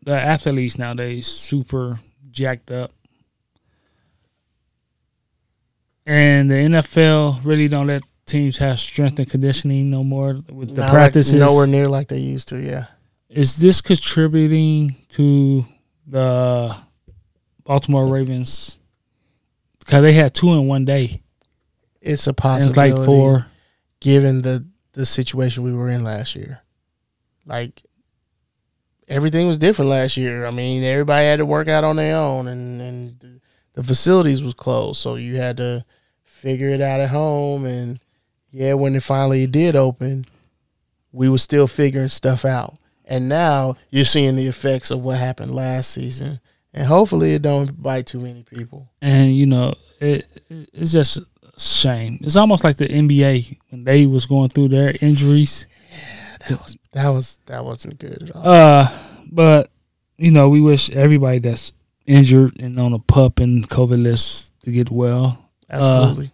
the 0.05 0.15
athletes 0.16 0.78
nowadays 0.78 1.27
super 1.27 2.01
jacked 2.31 2.70
up, 2.70 2.93
and 6.07 6.51
the 6.51 6.55
NFL 6.55 7.45
really 7.45 7.69
don't 7.69 7.87
let 7.89 8.03
teams 8.27 8.59
have 8.59 8.78
strength 8.81 9.19
and 9.19 9.28
conditioning 9.31 9.91
no 9.91 10.03
more 10.05 10.41
with 10.51 10.70
the 10.74 10.81
Not 10.81 10.87
like- 10.87 10.91
practices. 10.93 11.35
nowhere 11.35 11.66
near 11.66 11.89
like 11.89 12.09
they 12.09 12.19
used 12.19 12.49
to. 12.49 12.59
Yeah. 12.61 12.87
Is 13.37 13.57
this 13.57 13.81
contributing 13.81 14.97
to 15.11 15.65
the 16.07 16.77
Baltimore 17.65 18.07
Ravens? 18.07 18.79
Because 19.79 20.03
they 20.03 20.13
had 20.13 20.35
two 20.35 20.53
in 20.53 20.67
one 20.67 20.85
day. 20.85 21.23
It's 22.01 22.27
a 22.27 22.33
possibility. 22.35 22.91
it's 22.93 22.99
like 22.99 23.07
four. 23.07 23.47
given 24.01 24.43
the 24.43 24.65
the 24.93 25.05
situation 25.05 25.63
we 25.63 25.73
were 25.75 25.91
in 25.91 26.03
last 26.05 26.35
year. 26.37 26.63
Like 27.45 27.83
everything 29.09 29.47
was 29.47 29.59
different 29.59 29.91
last 29.91 30.17
year. 30.17 30.47
I 30.47 30.51
mean, 30.51 30.83
everybody 30.83 31.27
had 31.27 31.39
to 31.39 31.47
work 31.47 31.69
out 31.69 31.85
on 31.85 31.97
their 31.97 32.17
own, 32.17 32.49
and 32.49 32.81
and 32.81 33.21
the- 33.21 33.41
the 33.75 33.85
facilities 33.85 34.43
was 34.43 34.55
closed, 34.55 34.99
so 34.99 35.17
you 35.17 35.37
had 35.37 35.59
to 35.59 35.85
figure 36.25 36.71
it 36.71 36.81
out 36.81 36.99
at 37.01 37.11
home. 37.11 37.67
And 37.67 38.01
yeah, 38.51 38.73
when 38.73 38.95
it 38.95 39.03
finally 39.03 39.47
did 39.47 39.77
open, 39.77 40.25
we 41.13 41.29
were 41.29 41.37
still 41.37 41.67
figuring 41.67 42.09
stuff 42.09 42.47
out. 42.47 42.79
And 43.07 43.28
now 43.28 43.77
you're 43.91 44.05
seeing 44.05 44.37
the 44.37 44.49
effects 44.49 44.91
of 44.91 45.01
what 45.01 45.19
happened 45.19 45.55
last 45.55 45.93
season, 45.93 46.41
and 46.74 46.87
hopefully 46.87 47.35
it 47.35 47.43
don't 47.43 47.81
bite 47.81 48.07
too 48.07 48.19
many 48.19 48.43
people. 48.43 48.91
And, 49.01 49.37
you 49.37 49.47
know, 49.47 49.74
it 50.01 50.27
it's 50.51 50.93
just 50.93 51.19
a 51.19 51.61
shame. 51.61 52.19
It's 52.23 52.37
almost 52.37 52.65
like 52.65 52.77
the 52.77 52.89
NBA 52.89 53.59
when 53.70 53.85
they 53.85 54.07
was 54.07 54.27
going 54.27 54.49
through 54.49 54.69
their 54.69 54.95
injuries. 55.01 55.69
That 56.49 56.62
was 56.62 56.77
that 56.93 57.09
was 57.09 57.39
that 57.47 57.65
wasn't 57.65 57.99
good 57.99 58.23
at 58.23 58.37
all. 58.37 58.43
Uh, 58.47 58.89
but, 59.31 59.70
you 60.16 60.31
know, 60.31 60.49
we 60.49 60.61
wish 60.61 60.91
everybody 60.91 61.39
that's 61.39 61.73
injured 62.07 62.61
and 62.61 62.78
on 62.78 62.93
a 62.93 62.99
pup 62.99 63.39
and 63.39 63.69
COVID 63.69 64.03
list 64.03 64.53
to 64.62 64.70
get 64.73 64.91
well. 64.91 65.51
Absolutely. 65.69 66.33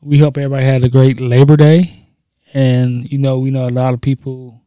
we 0.00 0.18
hope 0.18 0.38
everybody 0.38 0.64
had 0.64 0.84
a 0.84 0.88
great 0.88 1.20
Labor 1.20 1.56
Day, 1.56 2.06
and 2.54 3.10
you 3.10 3.18
know 3.18 3.38
we 3.38 3.50
know 3.50 3.66
a 3.66 3.70
lot 3.70 3.94
of 3.94 4.00
people 4.00 4.62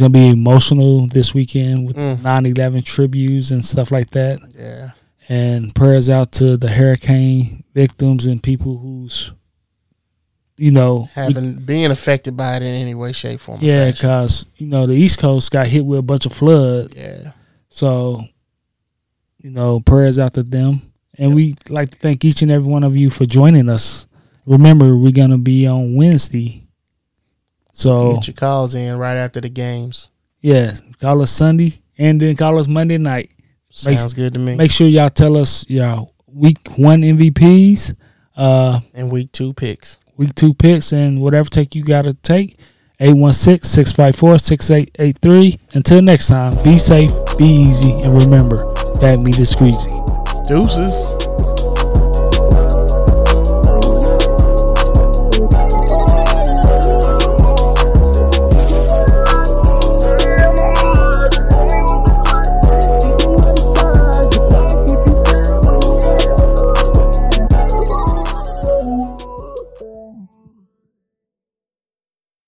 going 0.00 0.12
to 0.12 0.18
be 0.18 0.28
emotional 0.28 1.06
this 1.08 1.34
weekend 1.34 1.86
with 1.86 1.96
Mm. 1.96 2.22
9/11 2.22 2.82
tributes 2.84 3.50
and 3.50 3.64
stuff 3.64 3.90
like 3.90 4.10
that. 4.10 4.40
yeah. 4.58 4.90
And 5.28 5.74
prayers 5.74 6.08
out 6.10 6.32
to 6.32 6.56
the 6.58 6.68
hurricane 6.68 7.64
victims 7.74 8.26
and 8.26 8.42
people 8.42 8.76
who's, 8.78 9.32
you 10.58 10.70
know, 10.70 11.08
having 11.14 11.54
being 11.56 11.90
affected 11.90 12.36
by 12.36 12.56
it 12.56 12.62
in 12.62 12.68
any 12.74 12.94
way, 12.94 13.12
shape, 13.12 13.36
or 13.36 13.38
form. 13.42 13.58
yeah, 13.62 13.90
because 13.90 14.46
you 14.56 14.66
know 14.66 14.86
the 14.86 14.92
East 14.94 15.18
Coast 15.18 15.50
got 15.50 15.66
hit 15.66 15.84
with 15.84 15.98
a 15.98 16.02
bunch 16.02 16.26
of 16.26 16.32
flood. 16.32 16.92
yeah. 16.94 17.32
So, 17.70 18.22
you 19.38 19.50
know, 19.50 19.80
prayers 19.80 20.18
out 20.18 20.34
to 20.34 20.42
them. 20.42 20.82
And 21.16 21.34
we 21.34 21.54
like 21.68 21.90
to 21.92 21.98
thank 21.98 22.24
each 22.24 22.42
and 22.42 22.50
every 22.50 22.70
one 22.70 22.84
of 22.84 22.94
you 22.96 23.08
for 23.10 23.24
joining 23.24 23.68
us. 23.68 24.06
Remember, 24.46 24.96
we're 24.96 25.10
gonna 25.12 25.38
be 25.38 25.66
on 25.66 25.94
Wednesday. 25.94 26.63
So 27.76 28.14
Get 28.14 28.28
your 28.28 28.34
calls 28.34 28.74
in 28.76 28.96
right 28.98 29.16
after 29.16 29.40
the 29.40 29.48
games. 29.48 30.08
yeah, 30.40 30.76
call 31.00 31.20
us 31.22 31.30
Sunday 31.32 31.82
and 31.98 32.20
then 32.20 32.36
call 32.36 32.56
us 32.58 32.68
Monday 32.68 32.98
night. 32.98 33.30
Make- 33.84 33.98
Sounds 33.98 34.14
good 34.14 34.32
to 34.34 34.38
me. 34.38 34.54
Make 34.56 34.70
sure 34.70 34.86
y'all 34.86 35.10
tell 35.10 35.36
us 35.36 35.68
y'all 35.68 36.12
week 36.26 36.58
one 36.76 37.02
MVPs, 37.02 37.92
uh, 38.36 38.78
and 38.94 39.10
week 39.10 39.32
two 39.32 39.52
picks. 39.52 39.98
week 40.16 40.32
two 40.36 40.54
picks, 40.54 40.92
and 40.92 41.20
whatever 41.20 41.48
take 41.48 41.74
you 41.74 41.82
gotta 41.84 42.14
take. 42.14 42.56
816-654-6883. 43.00 45.58
Until 45.74 46.00
next 46.02 46.28
time, 46.28 46.52
be 46.62 46.78
safe, 46.78 47.10
be 47.36 47.44
easy, 47.44 47.90
and 47.92 48.22
remember, 48.22 48.56
fat 49.00 49.18
meat 49.18 49.38
is 49.40 49.52
greasy. 49.54 49.90
Deuces. 50.46 51.12